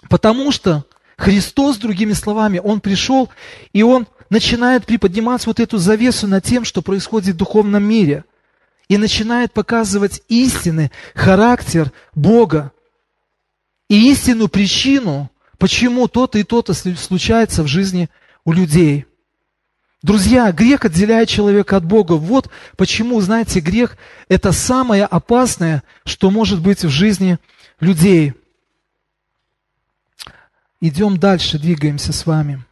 Потому 0.08 0.52
что 0.52 0.86
Христос, 1.18 1.78
другими 1.78 2.14
словами, 2.14 2.60
Он 2.64 2.80
пришел, 2.82 3.30
и 3.74 3.84
Он 3.84 4.08
начинает 4.30 4.86
приподнимать 4.86 5.46
вот 5.46 5.60
эту 5.60 5.78
завесу 5.78 6.28
над 6.28 6.44
тем, 6.44 6.66
что 6.66 6.82
происходит 6.82 7.36
в 7.36 7.38
духовном 7.38 7.84
мире. 7.84 8.26
И 8.88 8.98
начинает 8.98 9.52
показывать 9.52 10.22
истины, 10.28 10.92
характер 11.16 11.92
Бога. 12.14 12.72
И 13.90 14.12
истинную 14.12 14.50
причину, 14.50 15.32
почему 15.58 16.08
то-то 16.08 16.38
и 16.38 16.44
то-то 16.44 16.74
случается 16.74 17.64
в 17.64 17.68
жизни 17.68 18.10
у 18.44 18.52
людей. 18.52 19.06
Друзья, 20.04 20.52
грех 20.52 20.86
отделяет 20.86 21.30
человека 21.30 21.78
от 21.78 21.86
Бога. 21.86 22.14
Вот 22.14 22.50
почему, 22.78 23.20
знаете, 23.22 23.60
грех– 23.60 23.98
это 24.30 24.52
самое 24.52 25.06
опасное, 25.06 25.82
что 26.04 26.30
может 26.30 26.62
быть 26.62 26.84
в 26.84 26.90
жизни 26.90 27.40
людей. 27.80 28.36
Идем 30.88 31.18
дальше, 31.18 31.58
двигаемся 31.58 32.14
с 32.14 32.28
вами. 32.28 32.64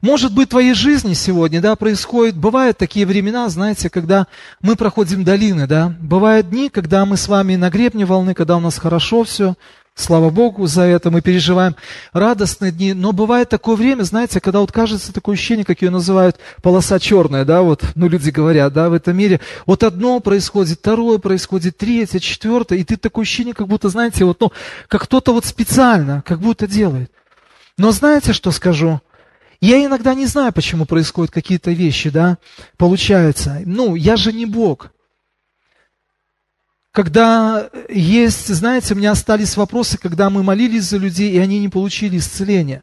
Может 0.00 0.34
быть, 0.34 0.48
в 0.48 0.50
твоей 0.50 0.74
жизни 0.74 1.14
сегодня, 1.14 1.60
да, 1.60 1.76
происходит, 1.76 2.36
бывают 2.36 2.76
такие 2.76 3.06
времена, 3.06 3.48
знаете, 3.48 3.88
когда 3.88 4.26
мы 4.60 4.74
проходим 4.74 5.22
долины, 5.22 5.68
да, 5.68 5.94
бывают 6.00 6.50
дни, 6.50 6.70
когда 6.70 7.04
мы 7.04 7.16
с 7.16 7.28
вами 7.28 7.54
на 7.54 7.70
гребне 7.70 8.04
волны, 8.04 8.34
когда 8.34 8.56
у 8.56 8.60
нас 8.60 8.78
хорошо 8.78 9.22
все, 9.22 9.54
слава 10.00 10.30
Богу 10.30 10.66
за 10.66 10.82
это, 10.82 11.10
мы 11.10 11.20
переживаем 11.20 11.76
радостные 12.12 12.72
дни, 12.72 12.92
но 12.94 13.12
бывает 13.12 13.48
такое 13.48 13.76
время, 13.76 14.04
знаете, 14.04 14.40
когда 14.40 14.60
вот 14.60 14.72
кажется 14.72 15.12
такое 15.12 15.34
ощущение, 15.34 15.64
как 15.64 15.82
ее 15.82 15.90
называют, 15.90 16.36
полоса 16.62 16.98
черная, 16.98 17.44
да, 17.44 17.62
вот, 17.62 17.84
ну, 17.94 18.08
люди 18.08 18.30
говорят, 18.30 18.72
да, 18.72 18.88
в 18.88 18.92
этом 18.92 19.16
мире, 19.16 19.40
вот 19.66 19.82
одно 19.82 20.20
происходит, 20.20 20.78
второе 20.78 21.18
происходит, 21.18 21.76
третье, 21.76 22.20
четвертое, 22.20 22.78
и 22.78 22.84
ты 22.84 22.96
такое 22.96 23.24
ощущение, 23.24 23.54
как 23.54 23.66
будто, 23.66 23.88
знаете, 23.88 24.24
вот, 24.24 24.40
ну, 24.40 24.52
как 24.86 25.02
кто-то 25.02 25.32
вот 25.32 25.44
специально, 25.44 26.22
как 26.24 26.40
будто 26.40 26.66
делает. 26.66 27.10
Но 27.76 27.92
знаете, 27.92 28.32
что 28.32 28.50
скажу? 28.50 29.00
Я 29.60 29.84
иногда 29.84 30.14
не 30.14 30.26
знаю, 30.26 30.52
почему 30.52 30.84
происходят 30.84 31.32
какие-то 31.32 31.72
вещи, 31.72 32.10
да, 32.10 32.38
получается. 32.76 33.60
Ну, 33.64 33.96
я 33.96 34.16
же 34.16 34.32
не 34.32 34.46
Бог. 34.46 34.92
Когда 36.98 37.70
есть, 37.88 38.48
знаете, 38.48 38.92
у 38.92 38.96
меня 38.96 39.12
остались 39.12 39.56
вопросы, 39.56 39.98
когда 39.98 40.30
мы 40.30 40.42
молились 40.42 40.82
за 40.82 40.96
людей, 40.96 41.30
и 41.30 41.38
они 41.38 41.60
не 41.60 41.68
получили 41.68 42.18
исцеления. 42.18 42.82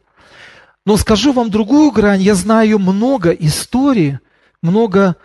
Но 0.86 0.96
скажу 0.96 1.34
вам 1.34 1.52
другую 1.52 1.92
грань, 1.92 2.22
я 2.22 2.34
знаю 2.34 2.80
много 2.80 3.32
историй, 3.32 4.20
много 4.62 5.18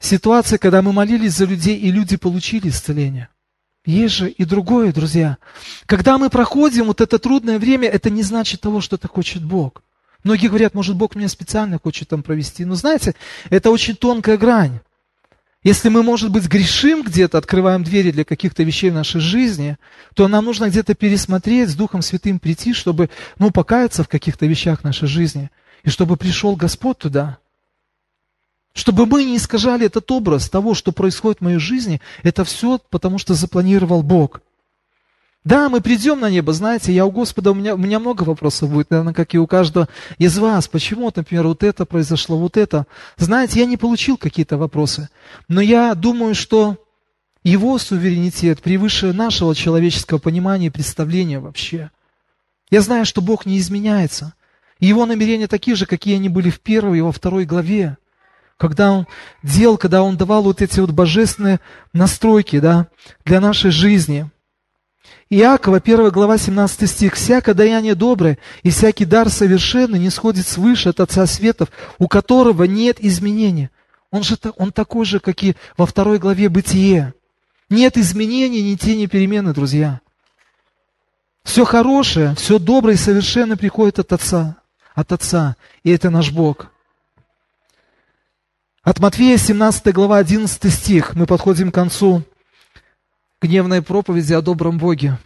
ситуаций, 0.00 0.58
когда 0.58 0.82
мы 0.82 0.92
молились 0.92 1.34
за 1.34 1.44
людей, 1.44 1.78
и 1.78 1.92
люди 1.92 2.16
получили 2.16 2.70
исцеление. 2.70 3.28
Есть 3.86 4.16
же 4.16 4.28
и 4.28 4.44
другое, 4.44 4.92
друзья. 4.92 5.38
Когда 5.86 6.18
мы 6.18 6.28
проходим 6.28 6.86
вот 6.86 7.00
это 7.00 7.20
трудное 7.20 7.60
время, 7.60 7.88
это 7.88 8.10
не 8.10 8.24
значит 8.24 8.60
того, 8.60 8.80
что 8.80 8.96
это 8.96 9.06
хочет 9.06 9.44
Бог. 9.44 9.84
Многие 10.24 10.48
говорят, 10.48 10.74
может, 10.74 10.96
Бог 10.96 11.14
меня 11.14 11.28
специально 11.28 11.78
хочет 11.78 12.08
там 12.08 12.24
провести. 12.24 12.64
Но 12.64 12.74
знаете, 12.74 13.14
это 13.48 13.70
очень 13.70 13.94
тонкая 13.94 14.36
грань. 14.38 14.80
Если 15.64 15.88
мы, 15.88 16.02
может 16.02 16.30
быть, 16.30 16.46
грешим 16.46 17.02
где-то, 17.02 17.38
открываем 17.38 17.82
двери 17.82 18.10
для 18.10 18.24
каких-то 18.24 18.62
вещей 18.62 18.90
в 18.90 18.94
нашей 18.94 19.22
жизни, 19.22 19.78
то 20.14 20.28
нам 20.28 20.44
нужно 20.44 20.68
где-то 20.68 20.94
пересмотреть, 20.94 21.70
с 21.70 21.74
Духом 21.74 22.02
Святым 22.02 22.38
прийти, 22.38 22.74
чтобы, 22.74 23.08
ну, 23.38 23.50
покаяться 23.50 24.04
в 24.04 24.08
каких-то 24.08 24.44
вещах 24.44 24.80
в 24.80 24.84
нашей 24.84 25.08
жизни. 25.08 25.50
И 25.82 25.88
чтобы 25.88 26.18
пришел 26.18 26.54
Господь 26.54 26.98
туда. 26.98 27.38
Чтобы 28.74 29.06
мы 29.06 29.24
не 29.24 29.38
искажали 29.38 29.86
этот 29.86 30.10
образ 30.10 30.50
того, 30.50 30.74
что 30.74 30.92
происходит 30.92 31.38
в 31.38 31.44
моей 31.44 31.58
жизни, 31.58 32.02
это 32.22 32.44
все 32.44 32.78
потому, 32.90 33.16
что 33.16 33.32
запланировал 33.32 34.02
Бог. 34.02 34.42
Да, 35.44 35.68
мы 35.68 35.82
придем 35.82 36.20
на 36.20 36.30
небо, 36.30 36.54
знаете, 36.54 36.90
я 36.90 37.04
у 37.04 37.10
Господа, 37.10 37.50
у 37.50 37.54
меня, 37.54 37.74
у 37.74 37.78
меня 37.78 37.98
много 37.98 38.22
вопросов 38.22 38.70
будет, 38.70 38.88
наверное, 38.88 39.12
как 39.12 39.34
и 39.34 39.38
у 39.38 39.46
каждого 39.46 39.90
из 40.16 40.38
вас. 40.38 40.68
Почему, 40.68 41.12
например, 41.14 41.46
вот 41.46 41.62
это 41.62 41.84
произошло, 41.84 42.38
вот 42.38 42.56
это? 42.56 42.86
Знаете, 43.18 43.60
я 43.60 43.66
не 43.66 43.76
получил 43.76 44.16
какие-то 44.16 44.56
вопросы, 44.56 45.10
но 45.46 45.60
я 45.60 45.94
думаю, 45.94 46.34
что 46.34 46.78
его 47.42 47.76
суверенитет 47.76 48.62
превыше 48.62 49.12
нашего 49.12 49.54
человеческого 49.54 50.18
понимания 50.18 50.68
и 50.68 50.70
представления 50.70 51.40
вообще. 51.40 51.90
Я 52.70 52.80
знаю, 52.80 53.04
что 53.04 53.20
Бог 53.20 53.44
не 53.44 53.58
изменяется. 53.58 54.32
Его 54.80 55.04
намерения 55.04 55.46
такие 55.46 55.76
же, 55.76 55.84
какие 55.84 56.14
они 56.16 56.30
были 56.30 56.48
в 56.48 56.60
первой 56.60 56.98
и 56.98 57.02
во 57.02 57.12
второй 57.12 57.44
главе. 57.44 57.98
Когда 58.56 58.92
Он 58.92 59.06
делал, 59.42 59.76
когда 59.76 60.02
Он 60.02 60.16
давал 60.16 60.42
вот 60.44 60.62
эти 60.62 60.80
вот 60.80 60.92
божественные 60.92 61.60
настройки 61.92 62.60
да, 62.60 62.88
для 63.26 63.40
нашей 63.40 63.70
жизни– 63.70 64.30
Иакова, 65.36 65.78
1 65.78 66.10
глава, 66.10 66.38
17 66.38 66.88
стих. 66.88 67.14
«Всякое 67.14 67.56
даяние 67.56 67.96
доброе 67.96 68.38
и 68.62 68.70
всякий 68.70 69.04
дар 69.04 69.28
совершенный 69.28 69.98
не 69.98 70.10
сходит 70.10 70.46
свыше 70.46 70.90
от 70.90 71.00
Отца 71.00 71.26
Светов, 71.26 71.70
у 71.98 72.06
которого 72.06 72.64
нет 72.64 72.98
изменения». 73.00 73.70
Он 74.12 74.22
же 74.22 74.36
он 74.58 74.70
такой 74.70 75.04
же, 75.04 75.18
как 75.18 75.42
и 75.42 75.56
во 75.76 75.86
второй 75.86 76.18
главе 76.18 76.48
Бытие. 76.48 77.14
Нет 77.68 77.98
изменений, 77.98 78.62
ни 78.62 78.76
тени 78.76 79.06
перемены, 79.06 79.52
друзья. 79.52 80.00
Все 81.42 81.64
хорошее, 81.64 82.36
все 82.36 82.60
доброе 82.60 82.94
и 82.94 82.96
совершенно 82.96 83.56
приходит 83.56 83.98
от 83.98 84.12
Отца. 84.12 84.58
От 84.94 85.10
Отца. 85.10 85.56
И 85.82 85.90
это 85.90 86.10
наш 86.10 86.30
Бог. 86.30 86.70
От 88.84 89.00
Матфея, 89.00 89.36
17 89.36 89.92
глава, 89.92 90.18
11 90.18 90.72
стих. 90.72 91.16
Мы 91.16 91.26
подходим 91.26 91.72
к 91.72 91.74
концу 91.74 92.22
гневной 93.44 93.82
проповеди 93.82 94.32
о 94.32 94.40
добром 94.40 94.78
Боге. 94.78 95.18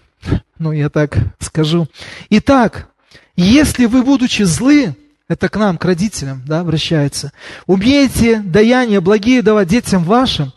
Ну, 0.59 0.73
я 0.73 0.89
так 0.89 1.16
скажу. 1.39 1.87
Итак, 2.31 2.89
если 3.37 3.87
вы, 3.87 4.03
будучи 4.03 4.43
злы, 4.43 4.97
это 5.29 5.49
к 5.49 5.57
нам, 5.57 5.79
к 5.79 5.85
родителям, 5.85 6.43
да, 6.45 6.61
обращается, 6.61 7.33
умеете 7.66 8.41
даяния 8.41 9.01
благие 9.01 9.41
давать 9.41 9.69
детям 9.69 10.03
вашим, 10.03 10.53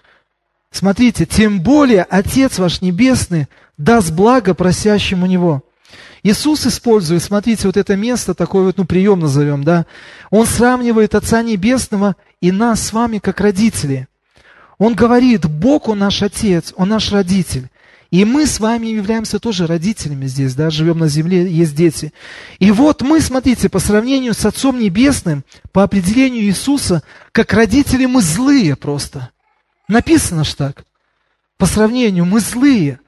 смотрите, 0.71 1.27
тем 1.27 1.61
более 1.61 2.03
Отец 2.03 2.57
ваш 2.57 2.81
Небесный 2.81 3.47
даст 3.77 4.11
благо 4.11 4.55
просящему 4.55 5.27
Него. 5.27 5.63
Иисус 6.23 6.65
использует, 6.65 7.21
смотрите, 7.21 7.67
вот 7.67 7.77
это 7.77 7.95
место, 7.95 8.33
такой 8.33 8.63
вот, 8.63 8.77
ну, 8.77 8.85
прием 8.85 9.19
назовем, 9.19 9.63
да, 9.63 9.85
Он 10.31 10.47
сравнивает 10.47 11.13
Отца 11.13 11.43
Небесного 11.43 12.15
и 12.39 12.51
нас 12.51 12.81
с 12.81 12.93
вами 12.93 13.19
как 13.19 13.39
родители. 13.39 14.07
Он 14.81 14.95
говорит, 14.95 15.45
Бог, 15.45 15.89
Он 15.89 15.99
наш 15.99 16.23
Отец, 16.23 16.73
Он 16.75 16.89
наш 16.89 17.11
родитель. 17.11 17.69
И 18.09 18.25
мы 18.25 18.47
с 18.47 18.59
вами 18.59 18.87
являемся 18.87 19.37
тоже 19.37 19.67
родителями 19.67 20.25
здесь, 20.25 20.55
да, 20.55 20.71
живем 20.71 20.97
на 20.97 21.07
земле, 21.07 21.47
есть 21.47 21.75
дети. 21.75 22.11
И 22.57 22.71
вот 22.71 23.03
мы, 23.03 23.21
смотрите, 23.21 23.69
по 23.69 23.77
сравнению 23.77 24.33
с 24.33 24.43
Отцом 24.43 24.79
Небесным, 24.79 25.43
по 25.71 25.83
определению 25.83 26.45
Иисуса, 26.45 27.03
как 27.31 27.53
родители 27.53 28.07
мы 28.07 28.23
злые 28.23 28.75
просто. 28.75 29.29
Написано 29.87 30.43
ж 30.43 30.55
так. 30.55 30.83
По 31.59 31.67
сравнению 31.67 32.25
мы 32.25 32.39
злые. 32.39 32.99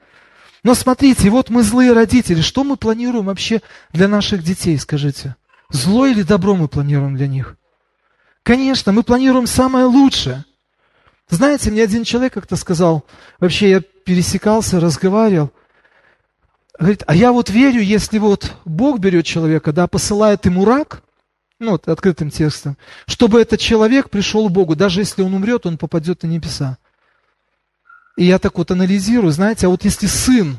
Но 0.62 0.76
смотрите, 0.76 1.28
вот 1.28 1.50
мы 1.50 1.64
злые 1.64 1.92
родители. 1.92 2.40
Что 2.40 2.62
мы 2.62 2.76
планируем 2.76 3.24
вообще 3.24 3.62
для 3.92 4.06
наших 4.06 4.44
детей, 4.44 4.78
скажите? 4.78 5.34
Зло 5.70 6.06
или 6.06 6.22
добро 6.22 6.54
мы 6.54 6.68
планируем 6.68 7.16
для 7.16 7.26
них? 7.26 7.56
Конечно, 8.44 8.92
мы 8.92 9.02
планируем 9.02 9.48
самое 9.48 9.86
лучшее– 9.86 10.44
знаете, 11.34 11.70
мне 11.70 11.82
один 11.82 12.04
человек 12.04 12.32
как-то 12.32 12.56
сказал, 12.56 13.04
вообще 13.40 13.70
я 13.70 13.80
пересекался, 13.80 14.80
разговаривал, 14.80 15.50
говорит, 16.78 17.02
а 17.06 17.14
я 17.14 17.32
вот 17.32 17.50
верю, 17.50 17.82
если 17.82 18.18
вот 18.18 18.52
Бог 18.64 18.98
берет 18.98 19.26
человека, 19.26 19.72
да, 19.72 19.86
посылает 19.86 20.44
ему 20.46 20.64
рак, 20.64 21.02
ну, 21.58 21.72
вот 21.72 21.88
открытым 21.88 22.30
текстом, 22.30 22.76
чтобы 23.06 23.40
этот 23.40 23.60
человек 23.60 24.10
пришел 24.10 24.48
к 24.48 24.52
Богу, 24.52 24.76
даже 24.76 25.00
если 25.00 25.22
он 25.22 25.34
умрет, 25.34 25.66
он 25.66 25.78
попадет 25.78 26.22
на 26.22 26.26
небеса. 26.26 26.78
И 28.16 28.24
я 28.24 28.38
так 28.38 28.56
вот 28.58 28.70
анализирую, 28.70 29.32
знаете, 29.32 29.66
а 29.66 29.70
вот 29.70 29.84
если 29.84 30.06
сын, 30.06 30.58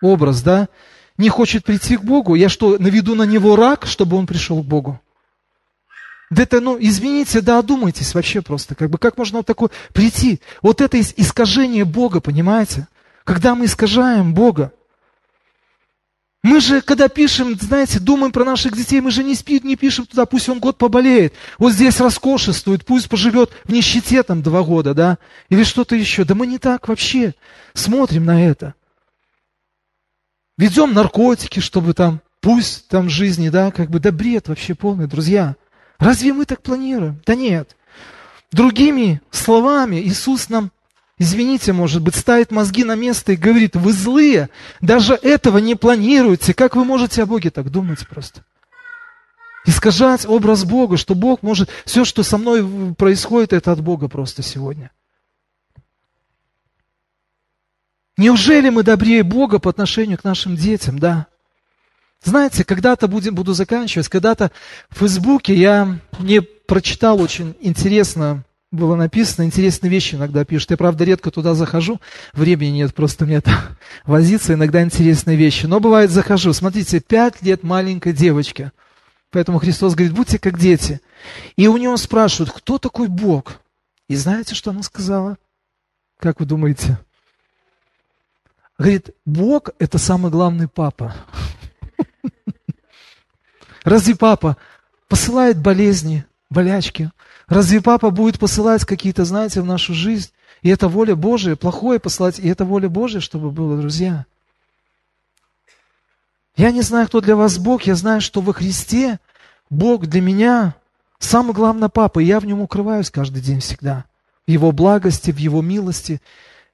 образ, 0.00 0.42
да, 0.42 0.68
не 1.16 1.28
хочет 1.28 1.64
прийти 1.64 1.96
к 1.96 2.02
Богу, 2.02 2.34
я 2.34 2.48
что, 2.48 2.76
наведу 2.78 3.14
на 3.14 3.22
него 3.24 3.56
рак, 3.56 3.86
чтобы 3.86 4.16
он 4.16 4.26
пришел 4.26 4.62
к 4.62 4.66
Богу? 4.66 5.00
Да 6.32 6.44
это, 6.44 6.62
ну, 6.62 6.78
извините, 6.80 7.42
да 7.42 7.58
одумайтесь 7.58 8.14
вообще 8.14 8.40
просто. 8.40 8.74
Как 8.74 8.88
бы, 8.88 8.96
как 8.96 9.18
можно 9.18 9.40
вот 9.40 9.46
такое 9.46 9.68
прийти? 9.92 10.40
Вот 10.62 10.80
это 10.80 10.98
искажение 10.98 11.84
Бога, 11.84 12.22
понимаете? 12.22 12.88
Когда 13.24 13.54
мы 13.54 13.66
искажаем 13.66 14.32
Бога, 14.32 14.72
Мы 16.42 16.60
же, 16.60 16.80
когда 16.80 17.08
пишем, 17.08 17.56
знаете, 17.60 18.00
думаем 18.00 18.32
про 18.32 18.44
наших 18.44 18.76
детей, 18.76 19.00
мы 19.00 19.10
же 19.12 19.22
не, 19.22 19.34
спит, 19.34 19.62
не 19.62 19.76
пишем 19.76 20.06
туда, 20.06 20.26
пусть 20.26 20.48
он 20.48 20.58
год 20.58 20.76
поболеет. 20.76 21.34
Вот 21.58 21.72
здесь 21.72 22.00
роскошествует, 22.00 22.84
пусть 22.84 23.08
поживет 23.08 23.50
в 23.64 23.70
нищете 23.70 24.22
там 24.22 24.42
два 24.42 24.62
года, 24.62 24.94
да, 24.94 25.18
или 25.50 25.62
что-то 25.62 25.94
еще. 25.94 26.24
Да 26.24 26.34
мы 26.34 26.48
не 26.48 26.58
так 26.58 26.88
вообще 26.88 27.34
смотрим 27.74 28.24
на 28.24 28.44
это. 28.44 28.74
Ведем 30.58 30.94
наркотики, 30.94 31.60
чтобы 31.60 31.94
там, 31.94 32.20
пусть 32.40 32.88
там 32.88 33.08
жизни, 33.08 33.50
да, 33.50 33.70
как 33.70 33.90
бы, 33.90 34.00
да 34.00 34.10
бред 34.10 34.48
вообще 34.48 34.74
полный, 34.74 35.06
друзья. 35.06 35.56
Разве 36.02 36.32
мы 36.32 36.46
так 36.46 36.62
планируем? 36.62 37.20
Да 37.24 37.36
нет. 37.36 37.76
Другими 38.50 39.22
словами, 39.30 39.96
Иисус 39.96 40.48
нам 40.48 40.72
извините, 41.16 41.72
может 41.72 42.02
быть, 42.02 42.16
ставит 42.16 42.50
мозги 42.50 42.82
на 42.82 42.96
место 42.96 43.32
и 43.32 43.36
говорит, 43.36 43.76
вы 43.76 43.92
злые, 43.92 44.50
даже 44.80 45.14
этого 45.14 45.58
не 45.58 45.76
планируете. 45.76 46.54
Как 46.54 46.74
вы 46.74 46.84
можете 46.84 47.22
о 47.22 47.26
Боге 47.26 47.50
так 47.50 47.70
думать 47.70 48.06
просто? 48.08 48.44
Искажать 49.64 50.26
образ 50.26 50.64
Бога, 50.64 50.96
что 50.96 51.14
Бог 51.14 51.42
может, 51.42 51.70
все, 51.84 52.04
что 52.04 52.24
со 52.24 52.36
мной 52.36 52.94
происходит, 52.96 53.52
это 53.52 53.70
от 53.70 53.80
Бога 53.80 54.08
просто 54.08 54.42
сегодня. 54.42 54.90
Неужели 58.16 58.70
мы 58.70 58.82
добрее 58.82 59.22
Бога 59.22 59.60
по 59.60 59.70
отношению 59.70 60.18
к 60.18 60.24
нашим 60.24 60.56
детям, 60.56 60.98
да? 60.98 61.28
Знаете, 62.22 62.64
когда-то 62.64 63.08
будем, 63.08 63.34
буду 63.34 63.52
заканчивать, 63.52 64.08
когда-то 64.08 64.52
в 64.90 64.98
Фейсбуке 64.98 65.54
я 65.54 65.98
не 66.20 66.40
прочитал 66.40 67.20
очень 67.20 67.56
интересно 67.60 68.44
было 68.72 68.96
написано, 68.96 69.44
интересные 69.44 69.90
вещи 69.90 70.14
иногда 70.14 70.46
пишут. 70.46 70.70
Я, 70.70 70.78
правда, 70.78 71.04
редко 71.04 71.30
туда 71.30 71.54
захожу, 71.54 72.00
времени 72.32 72.78
нет 72.78 72.94
просто 72.94 73.26
мне 73.26 73.42
там 73.42 73.54
возиться, 74.06 74.54
иногда 74.54 74.82
интересные 74.82 75.36
вещи. 75.36 75.66
Но 75.66 75.78
бывает 75.78 76.10
захожу. 76.10 76.54
Смотрите, 76.54 77.00
пять 77.00 77.42
лет 77.42 77.62
маленькой 77.62 78.14
девочки. 78.14 78.72
Поэтому 79.30 79.58
Христос 79.58 79.94
говорит, 79.94 80.14
будьте 80.14 80.38
как 80.38 80.58
дети. 80.58 81.00
И 81.56 81.68
у 81.68 81.76
него 81.76 81.96
спрашивают, 81.98 82.50
кто 82.50 82.78
такой 82.78 83.08
Бог? 83.08 83.60
И 84.08 84.16
знаете, 84.16 84.54
что 84.54 84.70
она 84.70 84.82
сказала? 84.82 85.36
Как 86.18 86.40
вы 86.40 86.46
думаете? 86.46 86.98
Говорит, 88.78 89.10
Бог– 89.26 89.70
это 89.78 89.98
самый 89.98 90.30
главный 90.30 90.66
папа. 90.66 91.14
Разве 93.84 94.14
папа 94.14 94.56
посылает 95.08 95.58
болезни, 95.58 96.24
болячки? 96.50 97.10
Разве 97.46 97.80
папа 97.80 98.10
будет 98.10 98.38
посылать 98.38 98.84
какие-то, 98.84 99.24
знаете, 99.24 99.60
в 99.60 99.66
нашу 99.66 99.94
жизнь? 99.94 100.30
И 100.62 100.68
это 100.68 100.88
воля 100.88 101.16
Божия, 101.16 101.56
плохое 101.56 101.98
посылать, 101.98 102.38
и 102.38 102.48
это 102.48 102.64
воля 102.64 102.88
Божия, 102.88 103.20
чтобы 103.20 103.50
было, 103.50 103.76
друзья. 103.76 104.26
Я 106.56 106.70
не 106.70 106.82
знаю, 106.82 107.08
кто 107.08 107.20
для 107.20 107.34
вас 107.34 107.58
Бог, 107.58 107.82
я 107.82 107.94
знаю, 107.94 108.20
что 108.20 108.40
во 108.40 108.52
Христе 108.52 109.18
Бог 109.70 110.06
для 110.06 110.20
меня 110.20 110.74
самый 111.18 111.54
главный 111.54 111.88
папа, 111.88 112.20
и 112.20 112.26
я 112.26 112.40
в 112.40 112.46
нем 112.46 112.60
укрываюсь 112.60 113.10
каждый 113.10 113.42
день 113.42 113.60
всегда. 113.60 114.04
В 114.46 114.50
его 114.50 114.70
благости, 114.70 115.30
в 115.30 115.38
его 115.38 115.62
милости, 115.62 116.20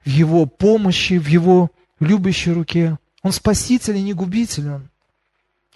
в 0.05 0.09
его 0.09 0.45
помощи, 0.45 1.17
в 1.17 1.27
его 1.27 1.71
любящей 1.99 2.51
руке. 2.51 2.97
Он 3.21 3.31
спаситель 3.31 3.97
и 3.97 4.01
не 4.01 4.13
губитель 4.13 4.69
он. 4.69 4.89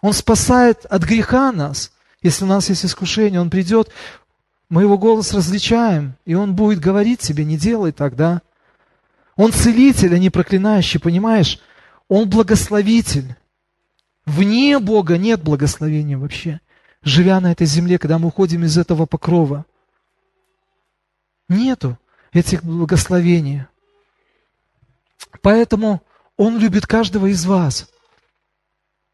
Он 0.04 0.12
спасает 0.12 0.86
от 0.88 1.04
греха 1.04 1.54
нас. 1.54 1.94
Если 2.22 2.44
у 2.44 2.48
нас 2.48 2.68
есть 2.68 2.86
искушение, 2.86 3.40
Он 3.40 3.50
придет, 3.50 3.90
мы 4.68 4.82
его 4.82 4.98
голос 4.98 5.34
различаем, 5.34 6.16
и 6.26 6.34
он 6.34 6.56
будет 6.56 6.80
говорить 6.80 7.22
тебе, 7.22 7.46
не 7.46 7.58
делай 7.58 7.94
так, 7.94 8.16
да? 8.16 8.42
Он 9.38 9.54
целитель, 9.54 10.14
а 10.14 10.18
не 10.18 10.30
проклинающий, 10.30 11.00
понимаешь? 11.00 11.60
Он 12.10 12.30
благословитель. 12.30 13.36
Вне 14.26 14.80
Бога 14.80 15.18
нет 15.18 15.42
благословения 15.42 16.18
вообще, 16.18 16.60
живя 17.02 17.40
на 17.40 17.54
этой 17.54 17.66
земле, 17.66 17.98
когда 17.98 18.20
мы 18.20 18.28
уходим 18.28 18.66
из 18.66 18.78
этого 18.78 19.06
покрова. 19.06 19.66
Нету 21.48 21.98
этих 22.34 22.62
благословений. 22.64 23.64
Поэтому 25.42 26.02
Он 26.36 26.58
любит 26.58 26.88
каждого 26.88 27.28
из 27.28 27.46
вас. 27.46 27.88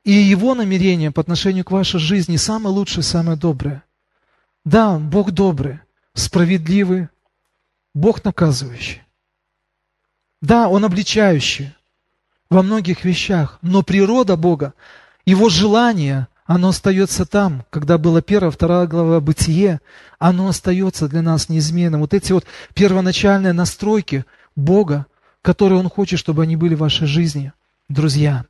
И 0.03 0.11
Его 0.11 0.55
намерение 0.55 1.11
по 1.11 1.21
отношению 1.21 1.65
к 1.65 1.71
вашей 1.71 1.99
жизни 1.99 2.37
самое 2.37 2.73
лучшее, 2.73 3.03
самое 3.03 3.37
доброе. 3.37 3.83
Да, 4.65 4.97
Бог 4.97 5.31
добрый, 5.31 5.79
справедливый, 6.13 7.09
Бог 7.93 8.23
наказывающий. 8.23 9.01
Да, 10.41 10.69
Он 10.69 10.85
обличающий 10.85 11.73
во 12.49 12.63
многих 12.63 13.03
вещах, 13.03 13.59
но 13.61 13.83
природа 13.83 14.35
Бога, 14.37 14.73
Его 15.25 15.49
желание, 15.49 16.27
оно 16.45 16.69
остается 16.69 17.25
там, 17.25 17.65
когда 17.69 17.97
была 17.97 18.21
первая, 18.21 18.49
вторая 18.49 18.87
глава 18.87 19.19
Бытие, 19.19 19.81
оно 20.17 20.47
остается 20.47 21.07
для 21.07 21.21
нас 21.21 21.49
неизменным. 21.49 22.01
Вот 22.01 22.13
эти 22.13 22.31
вот 22.31 22.45
первоначальные 22.73 23.53
настройки 23.53 24.25
Бога, 24.55 25.05
которые 25.41 25.79
Он 25.79 25.89
хочет, 25.89 26.19
чтобы 26.19 26.43
они 26.43 26.55
были 26.55 26.73
в 26.73 26.79
вашей 26.79 27.05
жизни, 27.05 27.53
друзья. 27.87 28.45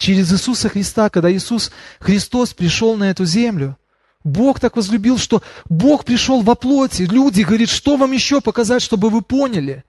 Через 0.00 0.32
Иисуса 0.32 0.70
Христа, 0.70 1.10
когда 1.10 1.30
Иисус 1.30 1.70
Христос 1.98 2.54
пришел 2.54 2.96
на 2.96 3.10
эту 3.10 3.26
землю, 3.26 3.76
Бог 4.24 4.58
так 4.58 4.76
возлюбил, 4.76 5.18
что 5.18 5.42
Бог 5.68 6.06
пришел 6.06 6.40
во 6.40 6.54
плоти. 6.54 7.02
Люди 7.02 7.42
говорят, 7.42 7.68
что 7.68 7.98
вам 7.98 8.12
еще 8.12 8.40
показать, 8.40 8.80
чтобы 8.80 9.10
вы 9.10 9.20
поняли? 9.20 9.84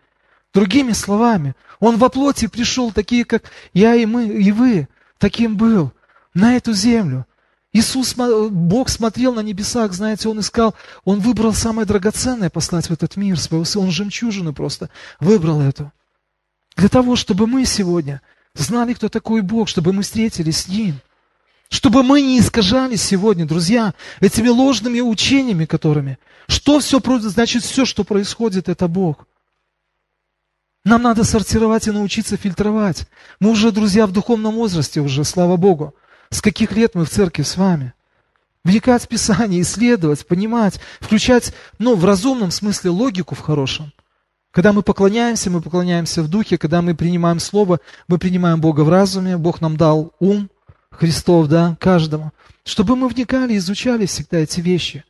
Другими 0.53 0.91
словами, 0.91 1.55
Он 1.79 1.95
во 1.95 2.09
плоти 2.09 2.47
пришел, 2.47 2.91
такие, 2.91 3.23
как 3.23 3.49
я 3.73 3.95
и 3.95 4.05
мы, 4.05 4.27
и 4.27 4.51
вы, 4.51 4.89
таким 5.17 5.55
был, 5.55 5.93
на 6.33 6.57
эту 6.57 6.73
землю. 6.73 7.25
Иисус, 7.71 8.13
Бог 8.13 8.89
смотрел 8.89 9.33
на 9.33 9.39
небесах, 9.39 9.93
знаете, 9.93 10.27
Он 10.27 10.41
искал, 10.41 10.75
Он 11.05 11.21
выбрал 11.21 11.53
самое 11.53 11.87
драгоценное 11.87 12.49
послать 12.49 12.87
в 12.87 12.91
этот 12.91 13.15
мир 13.15 13.39
своего 13.39 13.63
Сына. 13.63 13.85
Он 13.85 13.91
жемчужину 13.91 14.51
просто 14.51 14.89
выбрал 15.21 15.61
эту. 15.61 15.89
Для 16.75 16.89
того, 16.89 17.15
чтобы 17.15 17.47
мы 17.47 17.63
сегодня 17.63 18.21
знали, 18.53 18.93
кто 18.93 19.09
такой 19.09 19.41
Бог, 19.41 19.67
чтобы 19.67 19.93
мы 19.93 20.03
встретились 20.03 20.63
с 20.63 20.67
Ним– 20.67 20.99
чтобы 21.71 22.03
мы 22.03 22.21
не 22.21 22.37
искажались 22.37 23.01
сегодня, 23.01 23.45
друзья, 23.45 23.93
этими 24.19 24.49
ложными 24.49 24.99
учениями, 24.99 25.63
которыми. 25.63 26.19
Что 26.47 26.79
все, 26.79 27.01
значит 27.21 27.63
все, 27.63 27.85
что 27.85 28.03
происходит, 28.03 28.67
это 28.67 28.89
Бог. 28.89 29.25
Нам 30.83 31.01
надо 31.01 31.23
сортировать 31.23 31.87
и 31.87 31.91
научиться 31.91 32.35
фильтровать. 32.35 33.07
Мы 33.39 33.51
уже, 33.51 33.71
друзья, 33.71 34.05
в 34.05 34.11
духовном 34.11 34.55
возрасте 34.55 34.99
уже, 34.99 35.23
слава 35.23 35.55
Богу. 35.55 35.95
С 36.29 36.41
каких 36.41 36.73
лет 36.73 36.93
мы 36.93 37.05
в 37.05 37.09
церкви 37.09 37.43
с 37.43 37.55
вами? 37.55 37.93
Вникать 38.65 39.03
в 39.03 39.07
Писание, 39.07 39.61
исследовать, 39.61 40.27
понимать, 40.27 40.79
включать, 40.99 41.53
ну, 41.79 41.95
в 41.95 42.03
разумном 42.03 42.51
смысле 42.51 42.89
логику 42.89 43.33
в 43.33 43.39
хорошем. 43.39 43.93
Когда 44.51 44.73
мы 44.73 44.83
поклоняемся, 44.83 45.49
мы 45.49 45.61
поклоняемся 45.61 46.21
в 46.21 46.27
духе, 46.27 46.57
когда 46.57 46.81
мы 46.81 46.93
принимаем 46.93 47.39
Слово, 47.39 47.79
мы 48.07 48.17
принимаем 48.17 48.59
Бога 48.59 48.81
в 48.81 48.89
разуме, 48.89 49.37
Бог 49.37 49.61
нам 49.61 49.77
дал 49.77 50.13
ум, 50.19 50.49
Христов, 50.91 51.47
да, 51.47 51.77
каждому, 51.79 52.31
чтобы 52.65 52.97
мы 52.97 53.07
вникали, 53.07 53.57
изучали 53.57 54.05
всегда 54.05 54.39
эти 54.39 54.59
вещи. 54.59 55.05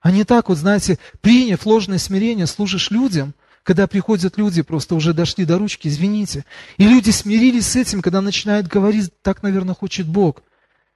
А 0.00 0.12
не 0.12 0.22
так 0.22 0.48
вот, 0.48 0.58
знаете, 0.58 1.00
приняв 1.20 1.66
ложное 1.66 1.98
смирение, 1.98 2.46
служишь 2.46 2.92
людям, 2.92 3.34
когда 3.64 3.88
приходят 3.88 4.38
люди, 4.38 4.62
просто 4.62 4.94
уже 4.94 5.12
дошли 5.12 5.44
до 5.44 5.58
ручки, 5.58 5.88
извините. 5.88 6.44
И 6.76 6.86
люди 6.86 7.10
смирились 7.10 7.66
с 7.66 7.74
этим, 7.74 8.02
когда 8.02 8.20
начинают 8.20 8.68
говорить, 8.68 9.10
так, 9.22 9.42
наверное, 9.42 9.74
хочет 9.74 10.06
Бог. 10.06 10.44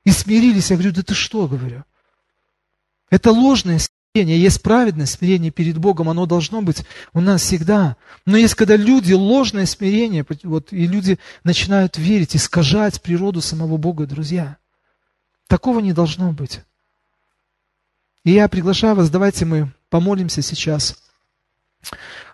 И 0.04 0.10
смирились, 0.10 0.70
я 0.70 0.76
говорю, 0.76 0.92
да 0.92 1.02
ты 1.02 1.14
что, 1.14 1.48
говорю. 1.48 1.82
Это 3.10 3.32
ложное 3.32 3.80
смирение, 4.12 4.40
есть 4.42 4.60
праведное 4.62 5.06
смирение 5.06 5.52
перед 5.52 5.78
Богом, 5.78 6.08
оно 6.08 6.26
должно 6.26 6.62
быть 6.62 6.84
у 7.12 7.20
нас 7.20 7.42
всегда. 7.42 7.96
Но 8.26 8.36
есть 8.36 8.54
когда 8.54 8.74
люди, 8.74 9.12
ложное 9.12 9.66
смирение, 9.66 10.26
вот, 10.42 10.72
и 10.72 10.86
люди 10.88 11.18
начинают 11.44 11.96
верить, 11.96 12.34
искажать 12.34 13.00
природу 13.02 13.40
самого 13.40 13.76
Бога, 13.76 14.06
друзья. 14.06 14.56
Такого 15.46 15.78
не 15.78 15.92
должно 15.92 16.32
быть. 16.32 16.60
И 18.24 18.32
я 18.32 18.48
приглашаю 18.48 18.96
вас, 18.96 19.10
давайте 19.10 19.44
мы 19.44 19.72
помолимся 19.90 20.42
сейчас. 20.42 20.96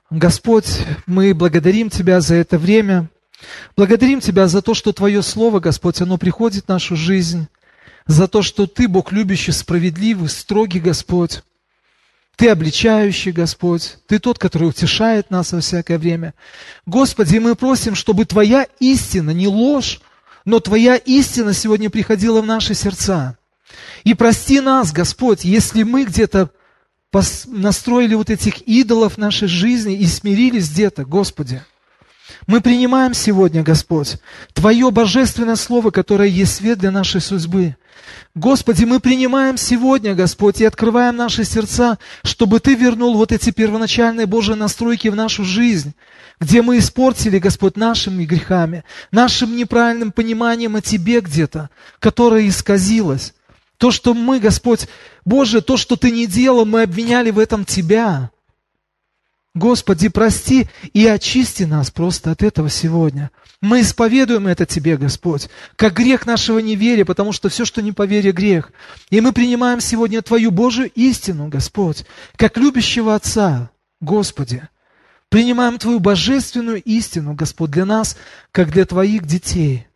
Господь, 0.08 0.80
мы 1.04 1.34
благодарим 1.34 1.90
Тебя 1.90 2.22
за 2.22 2.36
это 2.36 2.58
время. 2.58 3.10
Благодарим 3.76 4.20
Тебя 4.20 4.48
за 4.48 4.62
то, 4.62 4.72
что 4.72 4.94
Твое 4.94 5.22
Слово, 5.22 5.60
Господь, 5.60 6.00
оно 6.00 6.16
приходит 6.16 6.64
в 6.64 6.68
нашу 6.68 6.96
жизнь. 6.96 7.48
За 8.06 8.28
то, 8.28 8.40
что 8.40 8.66
Ты, 8.66 8.88
Бог 8.88 9.12
любящий, 9.12 9.52
справедливый, 9.52 10.30
строгий 10.30 10.80
Господь. 10.80 11.42
Ты 12.36 12.50
обличающий, 12.50 13.32
Господь. 13.32 13.96
Ты 14.06 14.18
тот, 14.18 14.38
который 14.38 14.68
утешает 14.68 15.30
нас 15.30 15.52
во 15.52 15.60
всякое 15.60 15.98
время. 15.98 16.34
Господи, 16.84 17.38
мы 17.38 17.54
просим, 17.54 17.94
чтобы 17.94 18.26
Твоя 18.26 18.66
истина, 18.78 19.30
не 19.30 19.48
ложь, 19.48 20.00
но 20.44 20.60
Твоя 20.60 20.96
истина 20.96 21.54
сегодня 21.54 21.88
приходила 21.88 22.42
в 22.42 22.46
наши 22.46 22.74
сердца. 22.74 23.38
И 24.04 24.14
прости 24.14 24.60
нас, 24.60 24.92
Господь, 24.92 25.44
если 25.44 25.82
мы 25.82 26.04
где-то 26.04 26.50
настроили 27.46 28.14
вот 28.14 28.28
этих 28.28 28.60
идолов 28.68 29.16
нашей 29.16 29.48
жизни 29.48 29.96
и 29.96 30.04
смирились 30.06 30.68
где-то, 30.68 31.06
Господи. 31.06 31.62
Мы 32.46 32.60
принимаем 32.60 33.14
сегодня, 33.14 33.62
Господь, 33.62 34.16
Твое 34.52 34.90
божественное 34.90 35.56
Слово, 35.56 35.90
которое 35.90 36.28
есть 36.28 36.56
свет 36.56 36.78
для 36.78 36.90
нашей 36.90 37.20
судьбы. 37.20 37.76
Господи, 38.34 38.84
мы 38.84 39.00
принимаем 39.00 39.56
сегодня, 39.56 40.14
Господь, 40.14 40.60
и 40.60 40.64
открываем 40.64 41.16
наши 41.16 41.44
сердца, 41.44 41.98
чтобы 42.22 42.60
Ты 42.60 42.74
вернул 42.74 43.16
вот 43.16 43.32
эти 43.32 43.50
первоначальные 43.50 44.26
Божьи 44.26 44.52
настройки 44.52 45.08
в 45.08 45.16
нашу 45.16 45.44
жизнь, 45.44 45.94
где 46.38 46.62
мы 46.62 46.78
испортили, 46.78 47.38
Господь, 47.38 47.76
нашими 47.76 48.24
грехами, 48.24 48.84
нашим 49.10 49.56
неправильным 49.56 50.12
пониманием 50.12 50.76
о 50.76 50.82
Тебе 50.82 51.20
где-то, 51.20 51.70
которое 51.98 52.46
исказилось. 52.48 53.32
То, 53.78 53.90
что 53.90 54.14
мы, 54.14 54.38
Господь, 54.38 54.86
Боже, 55.24 55.60
то, 55.60 55.76
что 55.76 55.96
Ты 55.96 56.10
не 56.10 56.26
делал, 56.26 56.64
мы 56.64 56.82
обвиняли 56.82 57.30
в 57.30 57.38
этом 57.38 57.64
Тебя. 57.64 58.30
Господи, 59.56 60.08
прости 60.08 60.68
и 60.92 61.06
очисти 61.06 61.62
нас 61.62 61.90
просто 61.90 62.30
от 62.30 62.42
этого 62.42 62.68
сегодня. 62.68 63.30
Мы 63.62 63.80
исповедуем 63.80 64.48
это 64.48 64.66
Тебе, 64.66 64.98
Господь, 64.98 65.48
как 65.76 65.94
грех 65.94 66.26
нашего 66.26 66.58
неверия, 66.58 67.06
потому 67.06 67.32
что 67.32 67.48
все, 67.48 67.64
что 67.64 67.80
не 67.80 67.92
по 67.92 68.04
вере, 68.04 68.32
грех. 68.32 68.70
И 69.08 69.18
мы 69.22 69.32
принимаем 69.32 69.80
сегодня 69.80 70.20
Твою 70.20 70.50
Божию 70.50 70.90
истину, 70.94 71.48
Господь, 71.48 72.04
как 72.36 72.58
любящего 72.58 73.14
Отца, 73.14 73.70
Господи. 74.02 74.68
Принимаем 75.30 75.78
Твою 75.78 76.00
божественную 76.00 76.82
истину, 76.82 77.32
Господь, 77.32 77.70
для 77.70 77.86
нас, 77.86 78.18
как 78.52 78.70
для 78.70 78.84
Твоих 78.84 79.24
детей. 79.24 79.86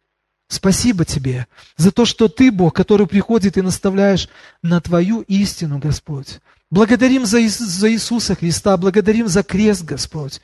Спасибо 0.49 1.05
Тебе 1.05 1.47
за 1.77 1.93
то, 1.93 2.07
что 2.07 2.29
Ты, 2.29 2.51
Бог, 2.51 2.75
который 2.75 3.07
приходит 3.07 3.59
и 3.59 3.63
наставляешь 3.63 4.31
на 4.63 4.81
Твою 4.81 5.21
истину, 5.21 5.79
Господь. 5.79 6.41
Благодарим 6.71 7.27
за, 7.27 7.41
за 7.49 7.91
Иисуса 7.91 8.37
Христа, 8.37 8.77
благодарим 8.77 9.27
за 9.27 9.43
крест, 9.43 9.85
Господь. 9.85 10.41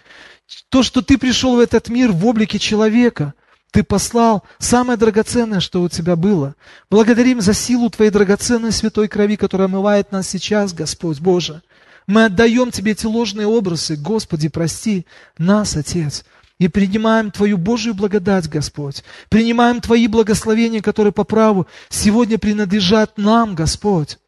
То, 0.71 0.83
что 0.83 1.01
Ты 1.01 1.19
пришел 1.19 1.57
в 1.57 1.61
этот 1.61 1.89
мир 1.89 2.11
в 2.11 2.27
облике 2.27 2.59
человека, 2.59 3.35
Ты 3.71 3.85
послал 3.85 4.43
самое 4.59 4.99
драгоценное, 4.99 5.61
что 5.61 5.83
у 5.83 5.89
Тебя 5.89 6.17
было. 6.17 6.57
Благодарим 6.91 7.41
за 7.41 7.55
силу 7.55 7.91
Твоей 7.91 8.11
драгоценной 8.11 8.73
святой 8.73 9.07
крови, 9.07 9.37
которая 9.37 9.69
омывает 9.69 10.11
нас 10.11 10.29
сейчас, 10.29 10.73
Господь 10.73 11.21
Боже. 11.21 11.63
Мы 12.09 12.25
отдаем 12.25 12.73
Тебе 12.73 12.93
эти 12.93 13.07
ложные 13.07 13.47
образы. 13.47 13.97
Господи, 13.97 14.49
прости 14.49 15.07
нас, 15.39 15.77
Отец. 15.77 16.25
И 16.59 16.67
принимаем 16.67 17.31
Твою 17.31 17.57
Божию 17.57 17.95
благодать, 17.95 18.49
Господь. 18.49 19.05
Принимаем 19.29 19.81
Твои 19.81 20.09
благословения, 20.09 20.83
которые 20.83 21.13
по 21.13 21.23
праву 21.23 21.69
сегодня 21.89 22.37
принадлежат 22.37 23.17
нам, 23.17 23.55
Господь. 23.55 24.19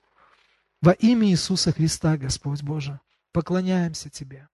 Во 0.80 0.92
имя 0.92 1.28
Иисуса 1.28 1.72
Христа, 1.72 2.16
Господь 2.16 2.62
Боже, 2.62 3.00
поклоняемся 3.32 4.10
Тебе. 4.10 4.48